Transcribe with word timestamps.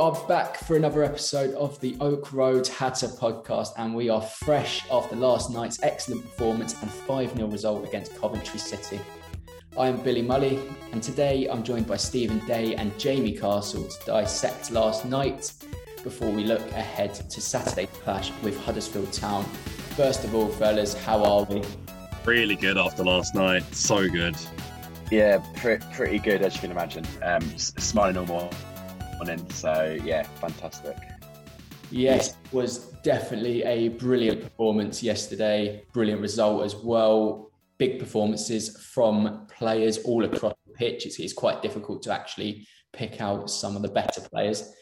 are 0.00 0.16
back 0.26 0.56
for 0.56 0.76
another 0.76 1.04
episode 1.04 1.54
of 1.56 1.78
the 1.80 1.94
Oak 2.00 2.32
Road 2.32 2.66
Hatter 2.66 3.06
podcast, 3.06 3.72
and 3.76 3.94
we 3.94 4.08
are 4.08 4.22
fresh 4.22 4.82
after 4.90 5.14
last 5.14 5.50
night's 5.50 5.82
excellent 5.82 6.22
performance 6.22 6.74
and 6.80 6.90
5 6.90 7.36
0 7.36 7.48
result 7.48 7.86
against 7.86 8.16
Coventry 8.16 8.58
City. 8.58 8.98
I 9.76 9.88
am 9.88 10.00
Billy 10.00 10.22
Mully, 10.22 10.58
and 10.92 11.02
today 11.02 11.48
I'm 11.48 11.62
joined 11.62 11.86
by 11.86 11.98
Stephen 11.98 12.38
Day 12.46 12.76
and 12.76 12.98
Jamie 12.98 13.36
Castle 13.36 13.84
to 13.84 14.06
dissect 14.06 14.70
last 14.70 15.04
night 15.04 15.52
before 16.02 16.30
we 16.30 16.44
look 16.44 16.62
ahead 16.72 17.12
to 17.12 17.40
Saturday's 17.42 17.90
clash 18.02 18.32
with 18.42 18.58
Huddersfield 18.64 19.12
Town. 19.12 19.44
First 19.96 20.24
of 20.24 20.34
all, 20.34 20.48
fellas, 20.48 20.94
how 20.94 21.22
are 21.22 21.44
we? 21.44 21.62
Really 22.24 22.56
good 22.56 22.78
after 22.78 23.04
last 23.04 23.34
night. 23.34 23.64
So 23.74 24.08
good. 24.08 24.36
Yeah, 25.10 25.44
pre- 25.56 25.76
pretty 25.92 26.20
good 26.20 26.40
as 26.40 26.54
you 26.54 26.60
can 26.62 26.70
imagine. 26.70 27.06
Um, 27.20 27.42
smiling 27.58 28.14
no 28.14 28.24
more 28.24 28.48
So 29.50 29.98
yeah, 30.04 30.22
fantastic. 30.22 30.96
Yes, 31.90 32.36
was 32.52 32.92
definitely 33.02 33.62
a 33.64 33.88
brilliant 33.88 34.42
performance 34.42 35.02
yesterday. 35.02 35.84
Brilliant 35.92 36.20
result 36.20 36.64
as 36.64 36.76
well. 36.76 37.50
Big 37.78 37.98
performances 37.98 38.80
from 38.94 39.46
players 39.48 39.98
all 39.98 40.24
across 40.24 40.54
the 40.66 40.72
pitch. 40.74 41.06
It's, 41.06 41.18
it's 41.18 41.32
quite 41.32 41.62
difficult 41.62 42.02
to 42.04 42.12
actually 42.12 42.66
pick 42.92 43.20
out 43.20 43.50
some 43.50 43.74
of 43.74 43.82
the 43.82 43.88
better 43.88 44.20
players. 44.20 44.72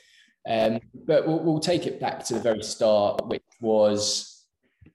Um, 0.49 0.81
but 0.95 1.27
we'll, 1.27 1.41
we'll 1.41 1.61
take 1.61 1.87
it 1.87 2.01
back 2.01 2.25
to 2.27 2.35
the 2.35 2.41
very 2.41 2.63
start, 2.63 3.27
which 3.27 3.43
was 3.61 4.47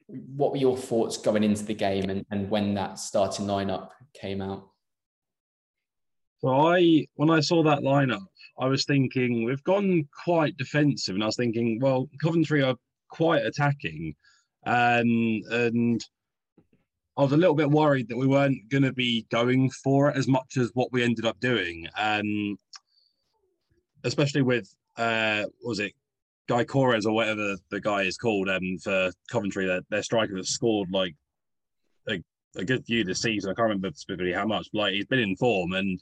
what 0.07 0.51
were 0.51 0.57
your 0.57 0.77
thoughts 0.77 1.17
going 1.17 1.43
into 1.43 1.63
the 1.63 1.73
game 1.73 2.09
and, 2.09 2.25
and 2.31 2.49
when 2.49 2.73
that 2.75 2.99
starting 2.99 3.45
lineup 3.45 3.89
came 4.13 4.41
out? 4.41 4.69
So 6.43 6.49
I, 6.49 7.07
when 7.15 7.29
I 7.29 7.39
saw 7.39 7.63
that 7.63 7.83
lineup, 7.83 8.25
I 8.59 8.65
was 8.65 8.83
thinking 8.83 9.45
we've 9.45 9.63
gone 9.63 10.05
quite 10.25 10.57
defensive, 10.57 11.15
and 11.15 11.23
I 11.23 11.27
was 11.27 11.37
thinking, 11.37 11.79
well, 11.79 12.09
Coventry 12.21 12.61
are 12.61 12.75
quite 13.07 13.45
attacking, 13.45 14.13
um, 14.65 15.41
and 15.49 16.03
I 17.15 17.21
was 17.21 17.31
a 17.31 17.37
little 17.37 17.55
bit 17.55 17.71
worried 17.71 18.09
that 18.09 18.17
we 18.17 18.27
weren't 18.27 18.69
going 18.69 18.83
to 18.83 18.91
be 18.91 19.25
going 19.31 19.69
for 19.69 20.09
it 20.09 20.17
as 20.17 20.27
much 20.27 20.57
as 20.57 20.69
what 20.73 20.91
we 20.91 21.01
ended 21.01 21.25
up 21.25 21.39
doing, 21.39 21.87
um, 21.97 22.57
especially 24.03 24.41
with 24.41 24.67
uh, 24.97 25.45
was 25.63 25.79
it 25.79 25.93
Guy 26.49 26.65
Corez 26.65 27.05
or 27.05 27.15
whatever 27.15 27.55
the 27.71 27.79
guy 27.79 28.01
is 28.01 28.17
called 28.17 28.49
um, 28.49 28.77
for 28.83 29.11
Coventry, 29.31 29.65
their, 29.65 29.81
their 29.89 30.03
striker 30.03 30.35
that 30.35 30.45
scored 30.45 30.91
like 30.91 31.15
a, 32.09 32.21
a 32.57 32.65
good 32.65 32.85
few 32.85 33.05
this 33.05 33.21
season. 33.21 33.49
I 33.49 33.53
can't 33.53 33.69
remember 33.69 33.91
specifically 33.95 34.33
how 34.33 34.45
much, 34.45 34.67
but 34.73 34.79
like 34.79 34.93
he's 34.93 35.05
been 35.05 35.19
in 35.19 35.37
form 35.37 35.71
and 35.71 36.01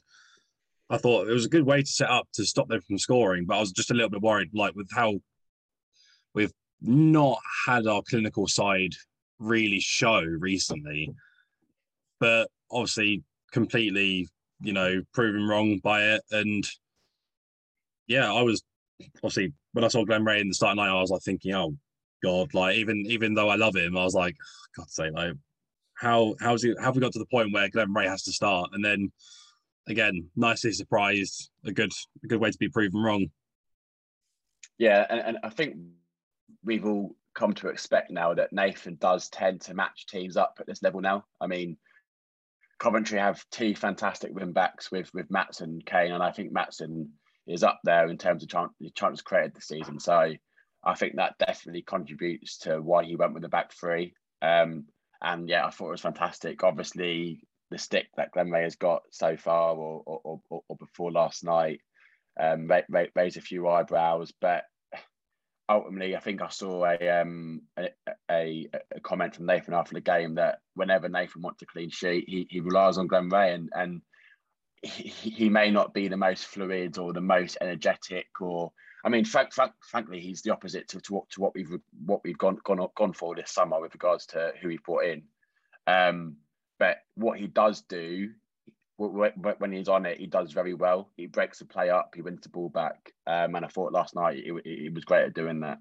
I 0.92 0.98
thought 0.98 1.26
it 1.26 1.32
was 1.32 1.46
a 1.46 1.48
good 1.48 1.64
way 1.64 1.80
to 1.80 1.88
set 1.88 2.10
up 2.10 2.28
to 2.34 2.44
stop 2.44 2.68
them 2.68 2.82
from 2.82 2.98
scoring, 2.98 3.46
but 3.46 3.56
I 3.56 3.60
was 3.60 3.72
just 3.72 3.90
a 3.90 3.94
little 3.94 4.10
bit 4.10 4.20
worried, 4.20 4.50
like 4.52 4.74
with 4.74 4.90
how 4.94 5.14
we've 6.34 6.52
not 6.82 7.38
had 7.66 7.86
our 7.86 8.02
clinical 8.02 8.46
side 8.46 8.92
really 9.38 9.80
show 9.80 10.20
recently. 10.20 11.10
But 12.20 12.50
obviously, 12.70 13.24
completely, 13.52 14.28
you 14.60 14.74
know, 14.74 15.00
proven 15.14 15.48
wrong 15.48 15.80
by 15.82 16.02
it. 16.02 16.20
And 16.30 16.68
yeah, 18.06 18.30
I 18.30 18.42
was 18.42 18.62
obviously 19.16 19.54
when 19.72 19.84
I 19.84 19.88
saw 19.88 20.04
Glen 20.04 20.26
Rea 20.26 20.42
in 20.42 20.48
the 20.48 20.54
start 20.54 20.76
night, 20.76 20.90
I 20.90 21.00
was 21.00 21.10
like 21.10 21.22
thinking, 21.22 21.54
oh 21.54 21.74
God, 22.22 22.52
like 22.52 22.76
even 22.76 23.06
even 23.06 23.32
though 23.32 23.48
I 23.48 23.56
love 23.56 23.76
him, 23.76 23.96
I 23.96 24.04
was 24.04 24.14
like, 24.14 24.36
oh, 24.38 24.82
God's 24.82 24.94
sake, 24.94 25.14
like 25.14 25.32
how 25.94 26.34
how's 26.38 26.62
he 26.62 26.74
how 26.78 26.86
have 26.86 26.96
we 26.96 27.00
got 27.00 27.12
to 27.12 27.18
the 27.18 27.26
point 27.26 27.54
where 27.54 27.70
Glen 27.70 27.94
Rea 27.94 28.08
has 28.08 28.24
to 28.24 28.32
start? 28.32 28.68
And 28.74 28.84
then 28.84 29.10
again, 29.88 30.28
nicely 30.36 30.72
surprised. 30.72 31.50
A 31.64 31.72
good, 31.72 31.92
a 32.24 32.26
good 32.26 32.40
way 32.40 32.50
to 32.50 32.58
be 32.58 32.68
proven 32.68 33.02
wrong. 33.02 33.26
Yeah, 34.78 35.06
and, 35.08 35.20
and 35.20 35.38
I 35.42 35.50
think 35.50 35.76
we've 36.64 36.86
all 36.86 37.16
come 37.34 37.54
to 37.54 37.68
expect 37.68 38.10
now 38.10 38.34
that 38.34 38.52
Nathan 38.52 38.96
does 38.96 39.28
tend 39.28 39.62
to 39.62 39.74
match 39.74 40.06
teams 40.06 40.36
up 40.36 40.56
at 40.60 40.66
this 40.66 40.82
level 40.82 41.00
now. 41.00 41.24
I 41.40 41.46
mean, 41.46 41.76
Coventry 42.78 43.18
have 43.18 43.44
two 43.50 43.74
fantastic 43.74 44.34
win 44.34 44.52
backs 44.52 44.90
with 44.90 45.12
with 45.14 45.28
Maatsen 45.28 45.84
Kane, 45.86 46.12
and 46.12 46.22
I 46.22 46.32
think 46.32 46.52
Maatsen 46.52 47.10
is 47.46 47.62
up 47.62 47.80
there 47.84 48.08
in 48.08 48.18
terms 48.18 48.42
of 48.42 48.48
chance, 48.48 48.72
chances 48.94 49.22
created 49.22 49.54
this 49.54 49.68
season. 49.68 50.00
So 50.00 50.32
I 50.84 50.94
think 50.94 51.16
that 51.16 51.38
definitely 51.38 51.82
contributes 51.82 52.58
to 52.58 52.80
why 52.80 53.04
he 53.04 53.16
went 53.16 53.34
with 53.34 53.42
the 53.42 53.48
back 53.48 53.72
three. 53.72 54.14
Um, 54.40 54.86
and 55.20 55.48
yeah, 55.48 55.64
I 55.64 55.70
thought 55.70 55.88
it 55.88 55.92
was 55.92 56.00
fantastic. 56.00 56.64
Obviously, 56.64 57.44
the 57.72 57.78
stick 57.78 58.08
that 58.16 58.32
Glen 58.32 58.50
Rea 58.50 58.62
has 58.62 58.76
got 58.76 59.02
so 59.10 59.36
far, 59.36 59.74
or 59.74 60.02
or, 60.06 60.40
or, 60.48 60.62
or 60.68 60.76
before 60.76 61.10
last 61.10 61.44
night, 61.44 61.80
um, 62.40 62.70
raised 63.14 63.36
a 63.36 63.40
few 63.40 63.68
eyebrows. 63.68 64.32
But 64.40 64.64
ultimately, 65.68 66.16
I 66.16 66.20
think 66.20 66.42
I 66.42 66.48
saw 66.48 66.84
a 66.84 67.20
um 67.20 67.62
a, 67.76 67.88
a, 68.30 68.68
a, 68.94 69.00
comment 69.00 69.34
from 69.34 69.46
Nathan 69.46 69.74
after 69.74 69.94
the 69.94 70.00
game 70.00 70.36
that 70.36 70.58
whenever 70.74 71.08
Nathan 71.08 71.42
wants 71.42 71.62
a 71.62 71.66
clean 71.66 71.90
sheet, 71.90 72.24
he, 72.28 72.46
he 72.50 72.60
relies 72.60 72.98
on 72.98 73.08
Glen 73.08 73.28
Ray, 73.28 73.52
and 73.54 73.70
and 73.74 74.02
he, 74.82 75.08
he 75.08 75.48
may 75.48 75.70
not 75.70 75.94
be 75.94 76.08
the 76.08 76.16
most 76.16 76.46
fluid 76.46 76.98
or 76.98 77.12
the 77.12 77.20
most 77.20 77.58
energetic, 77.60 78.26
or 78.40 78.72
I 79.04 79.08
mean, 79.08 79.24
frank, 79.24 79.52
frank, 79.52 79.72
frankly, 79.80 80.20
he's 80.20 80.42
the 80.42 80.52
opposite 80.52 80.88
to, 80.88 81.00
to, 81.00 81.14
what, 81.14 81.30
to 81.30 81.40
what 81.40 81.54
we've 81.54 81.72
what 82.04 82.20
we've 82.24 82.38
gone 82.38 82.58
gone 82.64 82.86
gone 82.96 83.12
for 83.12 83.34
this 83.34 83.50
summer 83.50 83.80
with 83.80 83.94
regards 83.94 84.26
to 84.26 84.52
who 84.60 84.68
he 84.68 84.78
brought 84.84 85.04
in. 85.04 85.22
Um, 85.86 86.36
but 86.78 86.98
what 87.14 87.38
he 87.38 87.46
does 87.46 87.82
do 87.82 88.30
when 88.96 89.72
he's 89.72 89.88
on 89.88 90.06
it, 90.06 90.18
he 90.18 90.26
does 90.26 90.52
very 90.52 90.74
well. 90.74 91.10
He 91.16 91.26
breaks 91.26 91.58
the 91.58 91.64
play 91.64 91.90
up, 91.90 92.12
he 92.14 92.22
wins 92.22 92.42
the 92.42 92.48
ball 92.48 92.68
back. 92.68 93.12
Um, 93.26 93.54
and 93.56 93.64
I 93.64 93.68
thought 93.68 93.92
last 93.92 94.14
night 94.14 94.36
he, 94.36 94.52
he 94.64 94.88
was 94.90 95.04
great 95.04 95.24
at 95.24 95.34
doing 95.34 95.60
that. 95.60 95.78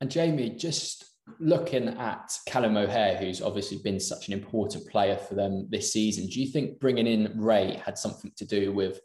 And 0.00 0.10
Jamie, 0.10 0.50
just 0.50 1.04
looking 1.40 1.88
at 1.88 2.36
Callum 2.46 2.76
O'Hare, 2.76 3.16
who's 3.16 3.42
obviously 3.42 3.78
been 3.78 4.00
such 4.00 4.28
an 4.28 4.34
important 4.34 4.88
player 4.88 5.16
for 5.16 5.34
them 5.34 5.66
this 5.70 5.92
season, 5.92 6.26
do 6.26 6.40
you 6.40 6.50
think 6.50 6.80
bringing 6.80 7.06
in 7.06 7.32
Rea 7.36 7.74
had 7.74 7.98
something 7.98 8.32
to 8.36 8.46
do 8.46 8.72
with 8.72 9.00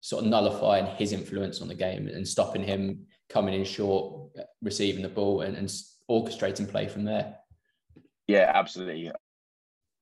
sort 0.00 0.24
of 0.24 0.30
nullifying 0.30 0.86
his 0.96 1.12
influence 1.12 1.60
on 1.60 1.68
the 1.68 1.74
game 1.74 2.08
and 2.08 2.26
stopping 2.26 2.62
him 2.62 3.06
coming 3.28 3.54
in 3.54 3.64
short, 3.64 4.30
receiving 4.62 5.02
the 5.02 5.08
ball, 5.08 5.42
and, 5.42 5.56
and 5.56 5.68
orchestrating 6.10 6.68
play 6.68 6.88
from 6.88 7.04
there? 7.04 7.36
Yeah, 8.26 8.50
absolutely. 8.54 9.10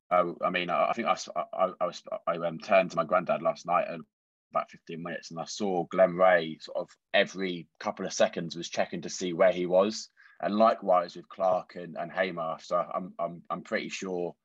I, 0.09 0.23
I 0.41 0.49
mean, 0.49 0.69
I, 0.69 0.93
think 0.93 1.07
I, 1.07 1.17
I, 1.53 1.71
I 1.81 1.85
was 1.85 2.01
I 2.25 2.37
um, 2.37 2.59
turned 2.59 2.91
to 2.91 2.97
my 2.97 3.03
granddad 3.03 3.41
last 3.41 3.65
night 3.65 3.87
at 3.87 3.99
about 4.51 4.71
15 4.71 5.03
minutes, 5.03 5.31
and 5.31 5.39
I 5.39 5.45
saw 5.45 5.85
Glen 5.85 6.15
Rea 6.15 6.57
sort 6.61 6.77
of 6.77 6.89
every 7.13 7.67
couple 7.79 8.05
of 8.05 8.13
seconds 8.13 8.55
was 8.55 8.69
checking 8.69 9.01
to 9.01 9.09
see 9.09 9.33
where 9.33 9.51
he 9.51 9.65
was 9.65 10.09
and 10.41 10.55
likewise 10.55 11.15
with 11.15 11.27
Clark 11.29 11.75
and, 11.75 11.97
and 11.97 12.11
Hamer. 12.11 12.57
So 12.61 12.77
I'm 12.77 13.13
I'm 13.19 13.41
I'm 13.49 13.61
pretty 13.61 13.89
sure 13.89 14.35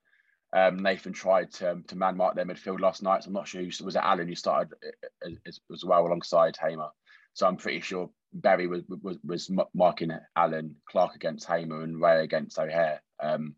um, 0.52 0.82
Nathan 0.82 1.12
tried 1.12 1.52
to, 1.54 1.80
to 1.86 1.96
man 1.96 2.16
mark 2.16 2.34
their 2.34 2.44
midfield 2.44 2.80
last 2.80 3.02
night. 3.02 3.24
So 3.24 3.28
I'm 3.28 3.34
not 3.34 3.48
sure 3.48 3.62
who 3.62 3.84
was 3.84 3.96
it 3.96 4.02
Allen 4.02 4.28
who 4.28 4.34
started 4.34 4.74
uh, 4.84 5.30
as, 5.46 5.60
as 5.72 5.84
well 5.84 6.06
alongside 6.06 6.56
Hamer. 6.60 6.88
So 7.34 7.46
I'm 7.46 7.56
pretty 7.56 7.80
sure 7.80 8.10
Berry 8.32 8.66
was 8.66 8.82
was, 8.88 9.18
was 9.24 9.50
marking 9.74 10.10
Allen, 10.36 10.76
Clark 10.88 11.14
against 11.14 11.46
Hamer, 11.46 11.82
and 11.82 12.00
Rea 12.00 12.22
against 12.22 12.58
O'Hare. 12.58 13.02
Um, 13.22 13.54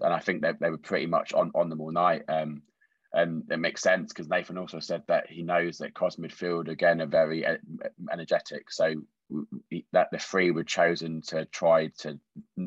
and 0.00 0.12
I 0.12 0.20
think 0.20 0.42
they, 0.42 0.52
they 0.60 0.70
were 0.70 0.78
pretty 0.78 1.06
much 1.06 1.32
on, 1.32 1.50
on 1.54 1.68
them 1.68 1.80
all 1.80 1.92
night. 1.92 2.22
Um, 2.28 2.62
and 3.12 3.44
it 3.50 3.58
makes 3.58 3.80
sense 3.80 4.12
because 4.12 4.28
Nathan 4.28 4.58
also 4.58 4.78
said 4.78 5.02
that 5.08 5.30
he 5.30 5.42
knows 5.42 5.78
that 5.78 5.94
cross 5.94 6.16
midfield 6.16 6.68
again 6.68 7.00
are 7.00 7.06
very 7.06 7.46
energetic. 8.12 8.70
So 8.70 8.94
that 9.92 10.08
the 10.12 10.18
three 10.18 10.50
were 10.50 10.64
chosen 10.64 11.22
to 11.22 11.46
try 11.46 11.88
to 11.98 12.18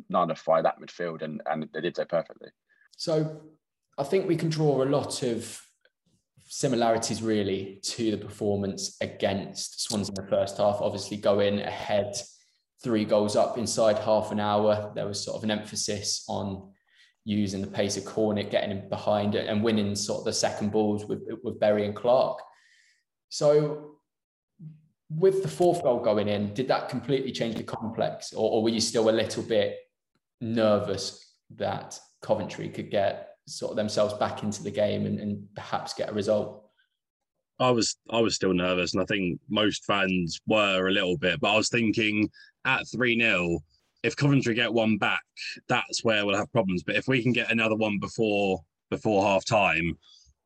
nullify 0.10 0.62
that 0.62 0.80
midfield, 0.82 1.22
and, 1.22 1.42
and 1.46 1.70
they 1.74 1.82
did 1.82 1.96
so 1.96 2.06
perfectly. 2.06 2.50
So 2.98 3.42
I 3.98 4.04
think 4.04 4.28
we 4.28 4.36
can 4.36 4.50
draw 4.50 4.84
a 4.84 4.86
lot 4.86 5.24
of 5.24 5.62
similarities 6.46 7.22
really 7.22 7.80
to 7.84 8.12
the 8.12 8.18
performance 8.18 8.98
against 9.02 9.84
Swans 9.84 10.10
in 10.10 10.16
the 10.16 10.28
first 10.28 10.58
half. 10.58 10.80
Obviously, 10.82 11.18
going 11.18 11.60
ahead 11.60 12.16
three 12.84 13.06
goals 13.06 13.36
up 13.36 13.58
inside 13.58 14.00
half 14.00 14.32
an 14.32 14.40
hour. 14.40 14.92
There 14.96 15.06
was 15.06 15.24
sort 15.24 15.38
of 15.38 15.44
an 15.44 15.52
emphasis 15.52 16.26
on 16.28 16.72
using 17.26 17.62
the 17.62 17.68
pace 17.68 17.98
of 17.98 18.04
Cornick, 18.04 18.50
getting 18.50 18.88
behind 18.90 19.36
it, 19.36 19.48
and 19.48 19.64
winning 19.64 19.96
sort 19.96 20.20
of 20.20 20.26
the 20.26 20.34
second 20.34 20.72
balls 20.72 21.06
with, 21.06 21.22
with 21.44 21.60
Berry 21.60 21.86
and 21.86 21.96
Clark. 21.96 22.42
So 23.30 24.00
with 25.10 25.42
the 25.42 25.50
fourth 25.50 25.84
goal 25.84 26.00
going 26.00 26.28
in, 26.28 26.54
did 26.54 26.68
that 26.68 26.90
completely 26.90 27.32
change 27.32 27.56
the 27.56 27.64
complex, 27.64 28.34
or, 28.34 28.52
or, 28.52 28.64
were 28.64 28.70
you 28.70 28.82
still 28.82 29.10
a 29.10 29.12
little 29.12 29.44
bit 29.44 29.78
nervous 30.42 31.36
that 31.56 32.00
Coventry 32.22 32.70
could 32.70 32.92
get 32.92 33.30
sort 33.48 33.72
of 33.72 33.78
themselves 33.78 34.14
back 34.14 34.44
into 34.44 34.62
the 34.62 34.72
game 34.72 35.06
and, 35.06 35.20
and 35.20 35.48
perhaps 35.56 35.94
get 35.94 36.10
a 36.10 36.14
result? 36.14 36.66
I 37.60 37.72
was 37.72 37.98
I 38.10 38.22
was 38.22 38.36
still 38.36 38.54
nervous, 38.54 38.94
and 38.94 39.02
I 39.02 39.06
think 39.06 39.40
most 39.50 39.84
fans 39.86 40.40
were 40.48 40.88
a 40.88 40.92
little 40.92 41.18
bit. 41.18 41.42
But 41.42 41.54
I 41.54 41.58
was 41.58 41.70
thinking 41.70 42.30
at 42.66 42.88
three 42.88 43.20
0 43.20 43.60
if 44.04 44.16
Coventry 44.16 44.54
get 44.54 44.74
one 44.74 44.98
back, 44.98 45.24
that's 45.68 46.04
where 46.04 46.26
we'll 46.26 46.38
have 46.38 46.52
problems. 46.52 46.84
But 46.84 46.96
if 46.96 47.08
we 47.08 47.22
can 47.22 47.34
get 47.34 47.52
another 47.52 47.76
one 47.76 48.00
before 48.00 48.62
before 48.90 49.24
half 49.24 49.46
time, 49.46 49.98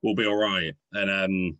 we'll 0.01 0.15
be 0.15 0.25
all 0.25 0.35
right. 0.35 0.73
And 0.93 1.09
um, 1.09 1.57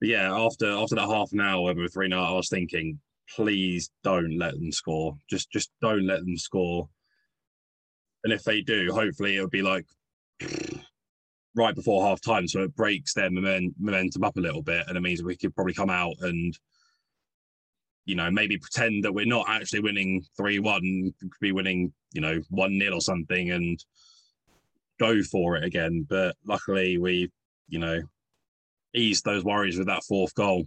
yeah, 0.00 0.32
after 0.32 0.70
after 0.70 0.96
that 0.96 1.08
half 1.08 1.32
an 1.32 1.40
hour 1.40 1.74
with 1.74 1.92
three 1.92 2.08
0 2.08 2.20
I 2.20 2.32
was 2.32 2.48
thinking, 2.48 3.00
please 3.34 3.90
don't 4.02 4.36
let 4.38 4.54
them 4.54 4.72
score. 4.72 5.16
Just 5.30 5.50
just 5.50 5.70
don't 5.80 6.06
let 6.06 6.20
them 6.20 6.36
score. 6.36 6.88
And 8.24 8.32
if 8.32 8.42
they 8.42 8.60
do, 8.60 8.92
hopefully 8.92 9.36
it'll 9.36 9.48
be 9.48 9.62
like 9.62 9.86
right 11.54 11.74
before 11.74 12.06
half 12.06 12.20
time, 12.20 12.48
so 12.48 12.62
it 12.62 12.74
breaks 12.74 13.14
their 13.14 13.30
momentum 13.30 14.24
up 14.24 14.36
a 14.36 14.40
little 14.40 14.62
bit, 14.62 14.84
and 14.88 14.96
it 14.96 15.00
means 15.00 15.22
we 15.22 15.36
could 15.36 15.54
probably 15.54 15.74
come 15.74 15.90
out 15.90 16.16
and 16.20 16.58
you 18.06 18.14
know 18.14 18.30
maybe 18.30 18.56
pretend 18.56 19.04
that 19.04 19.12
we're 19.12 19.26
not 19.26 19.48
actually 19.48 19.80
winning 19.80 20.24
three 20.36 20.58
one, 20.58 21.12
could 21.20 21.30
be 21.40 21.52
winning 21.52 21.92
you 22.12 22.20
know 22.20 22.40
one 22.48 22.78
0 22.80 22.94
or 22.94 23.00
something, 23.00 23.50
and 23.50 23.84
go 24.98 25.22
for 25.22 25.56
it 25.56 25.64
again. 25.64 26.06
But 26.08 26.36
luckily 26.46 26.98
we 26.98 27.30
you 27.68 27.78
know 27.78 28.00
eased 28.94 29.24
those 29.24 29.44
worries 29.44 29.76
with 29.76 29.88
that 29.88 30.04
fourth 30.04 30.34
goal. 30.34 30.66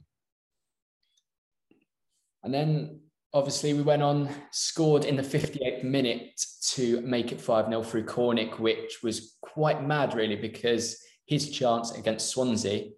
And 2.44 2.54
then 2.54 3.00
obviously 3.34 3.74
we 3.74 3.82
went 3.82 4.04
on, 4.04 4.30
scored 4.52 5.06
in 5.06 5.16
the 5.16 5.24
58th 5.24 5.84
minute 5.84 6.42
to 6.74 7.02
make 7.02 7.32
it 7.32 7.42
5 7.42 7.68
0 7.68 7.84
through 7.84 8.06
Cornick, 8.06 8.60
which 8.60 9.00
was 9.04 9.38
quite 9.42 9.86
mad, 9.86 10.14
really, 10.14 10.36
because 10.36 11.02
his 11.26 11.50
chance 11.50 11.92
against 11.92 12.30
Swansea 12.30 12.90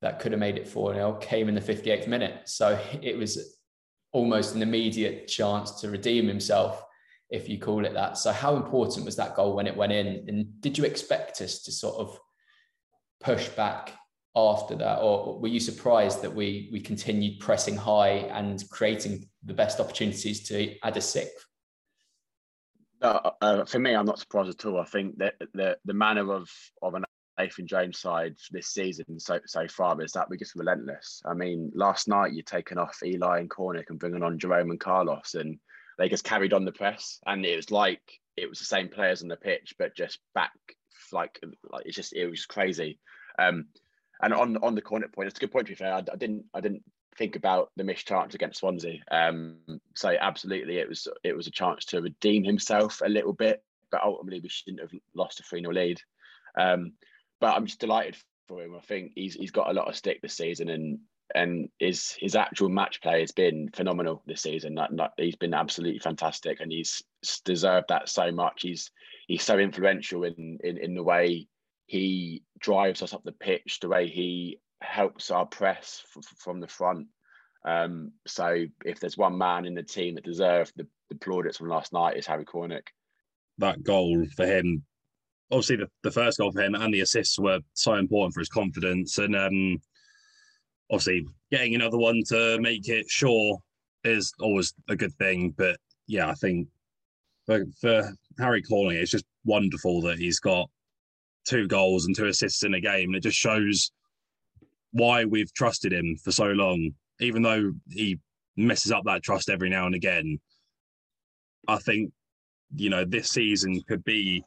that 0.00 0.20
could 0.20 0.32
have 0.32 0.38
made 0.38 0.56
it 0.56 0.68
4 0.68 0.94
0 0.94 1.14
came 1.14 1.48
in 1.48 1.54
the 1.54 1.60
58th 1.60 2.06
minute. 2.06 2.42
So 2.48 2.78
it 3.02 3.16
was 3.16 3.57
almost 4.12 4.54
an 4.54 4.62
immediate 4.62 5.28
chance 5.28 5.80
to 5.80 5.90
redeem 5.90 6.26
himself, 6.26 6.84
if 7.30 7.48
you 7.48 7.58
call 7.58 7.84
it 7.84 7.94
that. 7.94 8.18
So, 8.18 8.32
how 8.32 8.56
important 8.56 9.04
was 9.04 9.16
that 9.16 9.36
goal 9.36 9.54
when 9.54 9.66
it 9.66 9.76
went 9.76 9.92
in? 9.92 10.24
And 10.28 10.60
did 10.60 10.78
you 10.78 10.84
expect 10.84 11.40
us 11.40 11.62
to 11.62 11.72
sort 11.72 11.96
of 11.96 12.18
push 13.20 13.48
back 13.48 13.94
after 14.36 14.76
that, 14.76 15.00
or 15.00 15.38
were 15.40 15.48
you 15.48 15.60
surprised 15.60 16.22
that 16.22 16.34
we 16.34 16.68
we 16.72 16.80
continued 16.80 17.40
pressing 17.40 17.76
high 17.76 18.28
and 18.30 18.62
creating 18.70 19.28
the 19.44 19.54
best 19.54 19.80
opportunities 19.80 20.46
to 20.48 20.74
add 20.82 20.96
a 20.96 21.00
sixth? 21.00 21.44
Uh, 23.00 23.30
uh, 23.40 23.64
for 23.64 23.78
me, 23.78 23.94
I'm 23.94 24.06
not 24.06 24.18
surprised 24.18 24.50
at 24.50 24.64
all. 24.64 24.80
I 24.80 24.84
think 24.84 25.18
that 25.18 25.34
the 25.54 25.76
the 25.84 25.94
manner 25.94 26.32
of 26.32 26.48
of 26.82 26.94
an 26.94 27.04
Nathan 27.38 27.66
Jones 27.66 27.98
side 27.98 28.36
this 28.50 28.68
season 28.68 29.18
so 29.18 29.40
so 29.46 29.68
far 29.68 30.00
is 30.02 30.12
that 30.12 30.28
we're 30.28 30.36
just 30.36 30.56
relentless. 30.56 31.22
I 31.24 31.34
mean, 31.34 31.70
last 31.74 32.08
night 32.08 32.32
you're 32.32 32.42
taking 32.42 32.78
off 32.78 32.98
Eli 33.04 33.40
and 33.40 33.50
Cornick 33.50 33.90
and 33.90 33.98
bringing 33.98 34.22
on 34.22 34.38
Jerome 34.38 34.70
and 34.70 34.80
Carlos, 34.80 35.34
and 35.34 35.58
they 35.98 36.08
just 36.08 36.24
carried 36.24 36.52
on 36.52 36.64
the 36.64 36.72
press, 36.72 37.20
and 37.26 37.44
it 37.44 37.56
was 37.56 37.70
like 37.70 38.02
it 38.36 38.48
was 38.48 38.58
the 38.58 38.64
same 38.64 38.88
players 38.88 39.22
on 39.22 39.28
the 39.28 39.36
pitch, 39.36 39.74
but 39.78 39.96
just 39.96 40.18
back 40.34 40.52
like 41.12 41.38
like 41.70 41.86
it's 41.86 41.96
just 41.96 42.12
it 42.14 42.28
was 42.28 42.46
crazy. 42.46 42.98
Um, 43.38 43.66
and 44.20 44.34
on 44.34 44.56
on 44.58 44.74
the 44.74 44.82
Cornick 44.82 45.12
point, 45.12 45.28
it's 45.28 45.38
a 45.38 45.40
good 45.40 45.52
point 45.52 45.66
to 45.66 45.72
be 45.72 45.76
fair. 45.76 45.94
I, 45.94 45.98
I 45.98 46.16
didn't 46.16 46.44
I 46.54 46.60
didn't 46.60 46.82
think 47.16 47.36
about 47.36 47.70
the 47.76 47.84
missed 47.84 48.06
chance 48.06 48.34
against 48.34 48.60
Swansea. 48.60 49.00
Um, 49.10 49.58
so 49.94 50.14
absolutely, 50.20 50.78
it 50.78 50.88
was 50.88 51.08
it 51.24 51.36
was 51.36 51.46
a 51.46 51.52
chance 51.52 51.84
to 51.86 52.00
redeem 52.00 52.44
himself 52.44 53.00
a 53.04 53.08
little 53.08 53.32
bit, 53.32 53.62
but 53.90 54.02
ultimately 54.02 54.40
we 54.40 54.48
shouldn't 54.48 54.80
have 54.80 54.92
lost 55.14 55.40
a 55.40 55.42
three 55.42 55.60
0 55.60 55.72
lead. 55.72 56.00
Um, 56.58 56.92
but 57.40 57.54
I'm 57.54 57.66
just 57.66 57.80
delighted 57.80 58.16
for 58.46 58.62
him. 58.62 58.74
I 58.74 58.80
think 58.80 59.12
he's 59.14 59.34
he's 59.34 59.50
got 59.50 59.70
a 59.70 59.72
lot 59.72 59.88
of 59.88 59.96
stick 59.96 60.20
this 60.22 60.36
season, 60.36 60.68
and 60.68 60.98
and 61.34 61.68
his 61.78 62.16
his 62.18 62.34
actual 62.34 62.68
match 62.68 63.00
play 63.02 63.20
has 63.20 63.32
been 63.32 63.68
phenomenal 63.74 64.22
this 64.26 64.42
season. 64.42 64.74
That, 64.74 65.12
he's 65.16 65.36
been 65.36 65.54
absolutely 65.54 66.00
fantastic, 66.00 66.60
and 66.60 66.72
he's 66.72 67.02
deserved 67.44 67.86
that 67.88 68.08
so 68.08 68.32
much. 68.32 68.62
He's 68.62 68.90
he's 69.26 69.44
so 69.44 69.58
influential 69.58 70.24
in 70.24 70.58
in, 70.62 70.78
in 70.78 70.94
the 70.94 71.02
way 71.02 71.48
he 71.86 72.42
drives 72.58 73.02
us 73.02 73.14
up 73.14 73.24
the 73.24 73.32
pitch, 73.32 73.78
the 73.80 73.88
way 73.88 74.08
he 74.08 74.60
helps 74.80 75.30
our 75.30 75.46
press 75.46 76.02
f- 76.16 76.24
from 76.38 76.60
the 76.60 76.68
front. 76.68 77.08
Um, 77.64 78.12
so 78.26 78.64
if 78.84 79.00
there's 79.00 79.16
one 79.16 79.36
man 79.36 79.64
in 79.64 79.74
the 79.74 79.82
team 79.82 80.14
that 80.14 80.24
deserved 80.24 80.72
the, 80.76 80.86
the 81.10 81.16
plaudits 81.16 81.56
from 81.56 81.68
last 81.68 81.92
night, 81.92 82.16
is 82.16 82.26
Harry 82.26 82.44
Cornick. 82.44 82.88
That 83.58 83.82
goal 83.82 84.24
for 84.36 84.46
him, 84.46 84.84
obviously 85.50 85.76
the, 85.76 85.88
the 86.02 86.10
first 86.10 86.38
goal 86.38 86.52
for 86.52 86.62
him 86.62 86.74
and 86.74 86.92
the 86.92 87.00
assists 87.00 87.38
were 87.38 87.60
so 87.74 87.94
important 87.94 88.34
for 88.34 88.40
his 88.40 88.48
confidence. 88.48 89.18
And 89.18 89.34
um, 89.34 89.78
obviously 90.90 91.26
getting 91.50 91.74
another 91.74 91.98
one 91.98 92.22
to 92.28 92.58
make 92.60 92.88
it 92.88 93.08
sure 93.08 93.58
is 94.04 94.32
always 94.40 94.74
a 94.88 94.96
good 94.96 95.14
thing. 95.14 95.54
But 95.56 95.78
yeah, 96.06 96.28
I 96.28 96.34
think 96.34 96.68
for, 97.46 97.64
for 97.80 98.12
Harry 98.38 98.62
Cornick, 98.62 99.00
it's 99.00 99.10
just 99.10 99.24
wonderful 99.44 100.02
that 100.02 100.18
he's 100.18 100.40
got 100.40 100.68
two 101.46 101.66
goals 101.66 102.06
and 102.06 102.14
two 102.14 102.26
assists 102.26 102.62
in 102.62 102.74
a 102.74 102.80
game. 102.80 103.08
And 103.08 103.16
it 103.16 103.22
just 103.22 103.38
shows 103.38 103.90
why 104.92 105.24
we've 105.24 105.52
trusted 105.54 105.92
him 105.92 106.16
for 106.22 106.32
so 106.32 106.46
long, 106.46 106.90
even 107.20 107.42
though 107.42 107.72
he 107.90 108.18
messes 108.56 108.92
up 108.92 109.04
that 109.04 109.22
trust 109.22 109.48
every 109.48 109.70
now 109.70 109.86
and 109.86 109.94
again. 109.94 110.38
I 111.66 111.76
think, 111.76 112.12
you 112.74 112.90
know, 112.90 113.04
this 113.04 113.30
season 113.30 113.80
could 113.88 114.04
be 114.04 114.42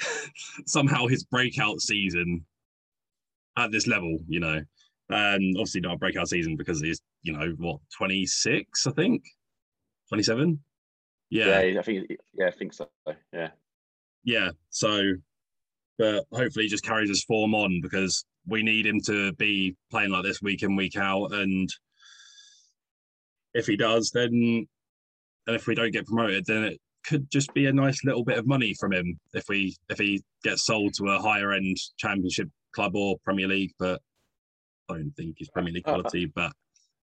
somehow 0.66 1.06
his 1.06 1.24
breakout 1.24 1.80
season 1.80 2.44
at 3.56 3.70
this 3.70 3.86
level, 3.86 4.18
you 4.28 4.40
know. 4.40 4.60
And 5.10 5.56
obviously 5.56 5.82
not 5.82 5.94
a 5.94 5.98
breakout 5.98 6.28
season 6.28 6.56
because 6.56 6.80
he's, 6.80 7.00
you 7.22 7.32
know, 7.32 7.52
what, 7.58 7.80
26, 7.96 8.86
I 8.86 8.90
think? 8.92 9.22
27? 10.08 10.58
Yeah. 11.30 11.62
Yeah, 11.62 11.80
I 11.80 11.82
think 11.82 12.10
yeah, 12.32 12.46
I 12.46 12.50
think 12.50 12.72
so. 12.72 12.88
Yeah. 13.32 13.48
Yeah. 14.24 14.50
So 14.70 15.14
but 15.98 16.24
hopefully 16.32 16.64
he 16.64 16.68
just 16.68 16.84
carries 16.84 17.08
his 17.08 17.24
form 17.24 17.54
on 17.54 17.80
because 17.82 18.24
we 18.46 18.62
need 18.62 18.86
him 18.86 19.00
to 19.06 19.32
be 19.34 19.76
playing 19.90 20.10
like 20.10 20.24
this 20.24 20.42
week 20.42 20.62
in 20.62 20.76
week 20.76 20.96
out 20.96 21.32
and 21.32 21.68
if 23.54 23.66
he 23.66 23.76
does 23.76 24.10
then 24.12 24.66
and 25.46 25.56
if 25.56 25.66
we 25.66 25.74
don't 25.74 25.92
get 25.92 26.06
promoted 26.06 26.44
then 26.46 26.64
it 26.64 26.80
could 27.04 27.30
just 27.30 27.52
be 27.54 27.66
a 27.66 27.72
nice 27.72 28.04
little 28.04 28.24
bit 28.24 28.38
of 28.38 28.46
money 28.46 28.74
from 28.74 28.92
him 28.92 29.18
if 29.32 29.44
we 29.48 29.76
if 29.88 29.98
he 29.98 30.22
gets 30.42 30.64
sold 30.64 30.94
to 30.94 31.08
a 31.08 31.20
higher 31.20 31.52
end 31.52 31.76
Championship 31.96 32.48
club 32.74 32.96
or 32.96 33.18
Premier 33.24 33.48
League. 33.48 33.72
But 33.78 34.00
I 34.90 34.94
don't 34.94 35.12
think 35.16 35.36
he's 35.38 35.50
Premier 35.50 35.72
League 35.72 35.84
quality. 35.84 36.26
But 36.34 36.52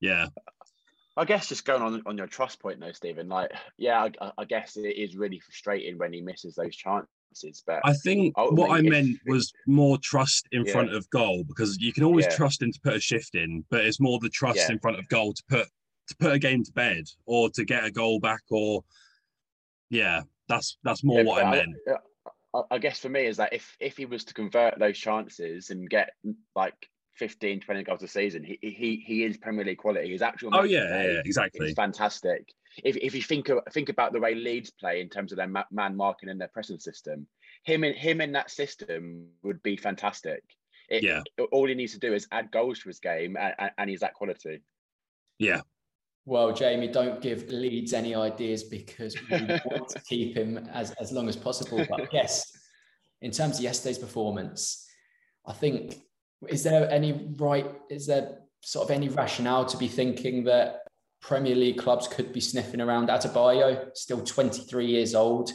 yeah, 0.01 0.27
I 1.17 1.25
guess 1.25 1.49
just 1.49 1.65
going 1.65 1.83
on 1.83 2.03
on 2.07 2.17
your 2.17 2.27
trust 2.27 2.61
point 2.61 2.81
though, 2.81 2.93
Stephen. 2.93 3.29
Like, 3.29 3.51
yeah, 3.77 4.09
I, 4.21 4.33
I 4.39 4.45
guess 4.45 4.77
it 4.77 4.81
is 4.81 5.17
really 5.17 5.39
frustrating 5.41 5.99
when 5.99 6.13
he 6.13 6.21
misses 6.21 6.55
those 6.55 6.75
chances. 6.75 7.63
But 7.67 7.81
I 7.85 7.93
think 7.93 8.35
what 8.37 8.71
I 8.71 8.81
meant 8.81 9.19
was 9.27 9.53
more 9.67 9.99
trust 10.03 10.49
in 10.53 10.65
yeah. 10.65 10.73
front 10.73 10.95
of 10.95 11.09
goal 11.11 11.45
because 11.45 11.77
you 11.79 11.93
can 11.93 12.05
always 12.05 12.25
yeah. 12.25 12.37
trust 12.37 12.63
him 12.63 12.73
to 12.73 12.81
put 12.83 12.95
a 12.95 13.01
shift 13.01 13.35
in, 13.35 13.65
but 13.71 13.85
it's 13.85 14.01
more 14.01 14.19
the 14.21 14.31
trust 14.31 14.59
yeah. 14.59 14.73
in 14.73 14.79
front 14.79 14.99
of 14.99 15.07
goal 15.09 15.35
to 15.35 15.43
put 15.49 15.69
to 16.09 16.17
put 16.19 16.33
a 16.33 16.39
game 16.39 16.65
to 16.65 16.73
bed 16.73 17.05
or 17.27 17.51
to 17.51 17.65
get 17.65 17.85
a 17.85 17.91
goal 17.91 18.19
back 18.19 18.43
or 18.51 18.83
yeah, 19.91 20.23
that's 20.49 20.79
that's 20.83 21.05
more 21.05 21.23
what 21.25 21.45
I 21.45 21.51
meant. 21.51 21.77
I, 22.55 22.63
I 22.71 22.79
guess 22.79 22.99
for 23.01 23.09
me 23.09 23.27
is 23.27 23.37
that 23.37 23.53
if 23.53 23.77
if 23.81 23.97
he 23.97 24.07
was 24.07 24.25
to 24.25 24.35
convert 24.35 24.79
those 24.79 24.99
chances 24.99 25.71
and 25.71 25.89
get 25.89 26.11
like 26.57 26.89
15, 27.21 27.61
20 27.61 27.83
goals 27.83 28.03
a 28.03 28.09
season. 28.09 28.43
He 28.43 28.59
he 28.63 29.05
he 29.07 29.25
is 29.25 29.37
Premier 29.37 29.63
League 29.63 29.79
quality. 29.79 30.11
His 30.11 30.23
actual 30.23 30.51
oh 30.55 30.63
yeah, 30.63 30.89
yeah, 30.89 31.13
yeah, 31.13 31.23
exactly. 31.23 31.67
It's 31.67 31.77
fantastic. 31.77 32.49
If 32.83 32.97
if 32.97 33.15
you 33.15 33.23
think 33.23 33.51
of, 33.51 33.59
think 33.73 33.91
about 33.91 34.15
the 34.15 34.21
way 34.21 34.35
Leeds 34.35 34.71
play 34.71 35.03
in 35.03 35.11
terms 35.11 35.31
of 35.31 35.37
their 35.37 35.47
man 35.71 35.97
marking 35.97 36.31
and 36.31 36.41
their 36.41 36.49
pressing 36.49 36.79
system, 36.79 37.27
him 37.63 37.85
in 37.85 37.93
him 37.93 38.23
in 38.23 38.33
that 38.33 38.51
system 38.51 39.27
would 39.43 39.63
be 39.63 39.77
fantastic. 39.77 40.43
It, 40.89 41.03
yeah. 41.03 41.23
All 41.53 41.69
he 41.69 41.75
needs 41.75 41.93
to 41.93 42.01
do 42.01 42.15
is 42.15 42.27
add 42.33 42.51
goals 42.51 42.81
to 42.81 42.89
his 42.89 43.01
game, 43.01 43.37
and, 43.37 43.71
and 43.77 43.91
he's 43.91 44.01
that 44.01 44.15
quality. 44.15 44.63
Yeah. 45.39 45.61
Well, 46.27 46.53
Jamie, 46.53 46.89
don't 46.89 47.21
give 47.21 47.51
Leeds 47.51 47.93
any 47.93 48.15
ideas 48.15 48.65
because 48.65 49.17
we 49.31 49.39
want 49.65 49.89
to 49.89 50.01
keep 50.09 50.37
him 50.37 50.59
as, 50.73 50.93
as 50.93 51.13
long 51.13 51.29
as 51.29 51.37
possible. 51.37 51.85
But 51.89 52.13
yes, 52.13 52.53
in 53.23 53.31
terms 53.31 53.59
of 53.59 53.65
yesterday's 53.65 53.99
performance, 53.99 54.87
I 55.47 55.53
think 55.53 56.03
is 56.49 56.63
there 56.63 56.91
any 56.91 57.31
right? 57.37 57.67
Is 57.91 58.07
there 58.07 58.39
sort 58.63 58.85
of 58.85 58.91
any 58.91 59.09
rationale 59.09 59.65
to 59.67 59.77
be 59.77 59.89
thinking 59.89 60.45
that 60.45 60.81
Premier 61.21 61.55
League 61.55 61.79
clubs 61.79 62.09
could 62.09 62.33
be 62.33 62.41
sniffing 62.41 62.81
around 62.81 63.09
Adebayo, 63.09 63.91
still 63.95 64.23
23 64.23 64.87
years 64.87 65.15
old? 65.15 65.51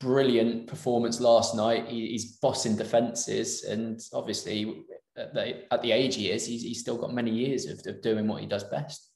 Brilliant 0.00 0.66
performance 0.66 1.20
last 1.20 1.56
night. 1.56 1.88
He, 1.88 2.08
he's 2.08 2.36
bossing 2.36 2.76
defences, 2.76 3.64
and 3.64 4.00
obviously, 4.12 4.84
at 5.16 5.34
the, 5.34 5.72
at 5.72 5.82
the, 5.82 5.92
age 5.92 6.14
he 6.14 6.30
is, 6.30 6.46
he's, 6.46 6.62
he's 6.62 6.80
still 6.80 6.96
got 6.96 7.12
many 7.12 7.32
years 7.32 7.66
of, 7.66 7.80
of 7.86 8.00
doing 8.02 8.28
what 8.28 8.40
he 8.40 8.46
does 8.46 8.64
best. 8.64 9.07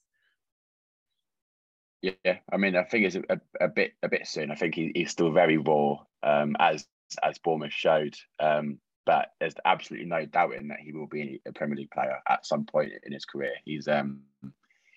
Yeah, 2.03 2.39
I 2.53 2.57
mean, 2.57 2.75
I 2.75 2.83
think 2.83 3.07
it's 3.07 3.17
a, 3.17 3.41
a, 3.61 3.69
bit 3.69 3.93
a 4.03 4.09
bit 4.09 4.27
soon. 4.27 4.51
I 4.51 4.57
think 4.57 4.75
he, 4.75 4.91
he's 4.93 5.13
still 5.13 5.31
very 5.31 5.57
raw, 5.57 5.99
um, 6.23 6.57
as 6.59 6.85
as 7.23 7.39
Bournemouth 7.39 7.73
showed. 7.73 8.15
Um, 8.41 8.79
but 9.07 9.29
there's 9.41 9.55
absolutely 9.65 10.09
no 10.09 10.27
doubting 10.27 10.69
that 10.69 10.81
he 10.81 10.93
will 10.93 11.07
be 11.07 11.41
a 11.47 11.53
Premier 11.53 11.77
League 11.77 11.91
player 11.91 12.19
at 12.29 12.47
some 12.47 12.67
point 12.67 12.93
in 13.05 13.13
his 13.13 13.25
career. 13.25 13.53
He's 13.65 13.89
um 13.89 14.23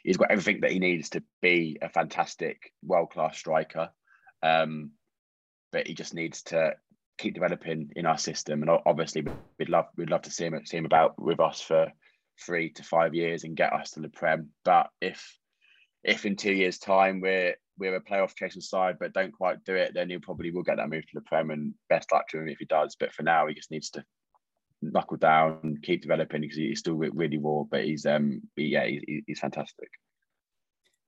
he's 0.04 0.18
got 0.18 0.32
everything 0.32 0.62
that 0.62 0.72
he 0.72 0.80
needs 0.80 1.10
to 1.10 1.24
be 1.42 1.78
a 1.82 1.90
fantastic 1.90 2.72
world 2.84 3.12
class 3.12 3.38
striker, 3.38 3.90
um, 4.44 4.92
but 5.72 5.88
he 5.88 5.94
just 5.94 6.14
needs 6.14 6.44
to 6.44 6.74
keep 7.18 7.34
developing 7.34 7.92
in 7.96 8.06
our 8.06 8.18
system. 8.18 8.62
And 8.62 8.72
obviously, 8.86 9.30
we'd 9.60 9.70
love 9.70 9.86
we'd 9.96 10.10
love 10.10 10.24
to 10.24 10.32
see 10.32 10.46
him 10.46 10.60
see 10.66 10.78
him 10.78 10.86
about 10.86 11.22
with 11.22 11.40
us 11.40 11.62
for 11.62 11.92
three 12.46 12.72
to 12.74 12.84
five 12.84 13.16
years 13.16 13.44
and 13.44 13.56
get 13.56 13.74
us 13.74 13.92
to 13.92 14.00
the 14.00 14.10
Prem. 14.10 14.50
But 14.64 14.90
if 15.02 15.38
if 16.06 16.26
in 16.26 16.36
two 16.36 16.54
years' 16.54 16.78
time 16.78 17.20
we're 17.20 17.56
we're 17.78 17.96
a 17.96 18.02
playoff 18.02 18.36
chasing 18.36 18.62
side, 18.62 18.96
but 19.00 19.12
don't 19.12 19.34
quite 19.34 19.62
do 19.66 19.76
it, 19.76 19.94
then 19.94 20.10
he 20.10 20.18
probably 20.18 20.50
will 20.50 20.64
get 20.64 20.78
that 20.78 20.90
move 20.90 21.04
to 21.04 21.12
the 21.14 21.22
Prem. 21.22 21.52
And 21.52 21.74
best 21.90 22.12
luck 22.14 22.30
to 22.30 22.40
him 22.40 22.48
if 22.48 22.60
he 22.60 22.66
does. 22.66 22.96
But 22.98 23.12
for 23.12 23.24
now, 23.24 23.48
he 23.48 23.54
just 23.54 23.72
needs 23.72 23.90
to 23.92 24.06
knuckle 24.82 25.18
down, 25.18 25.60
and 25.64 25.82
keep 25.82 26.02
developing 26.02 26.42
because 26.42 26.58
he's 26.58 26.80
still 26.80 26.96
really 26.96 27.38
raw. 27.38 27.64
But 27.70 27.84
he's 27.84 28.06
um 28.06 28.42
yeah, 28.56 28.86
he's, 28.86 29.24
he's 29.28 29.40
fantastic. 29.40 29.90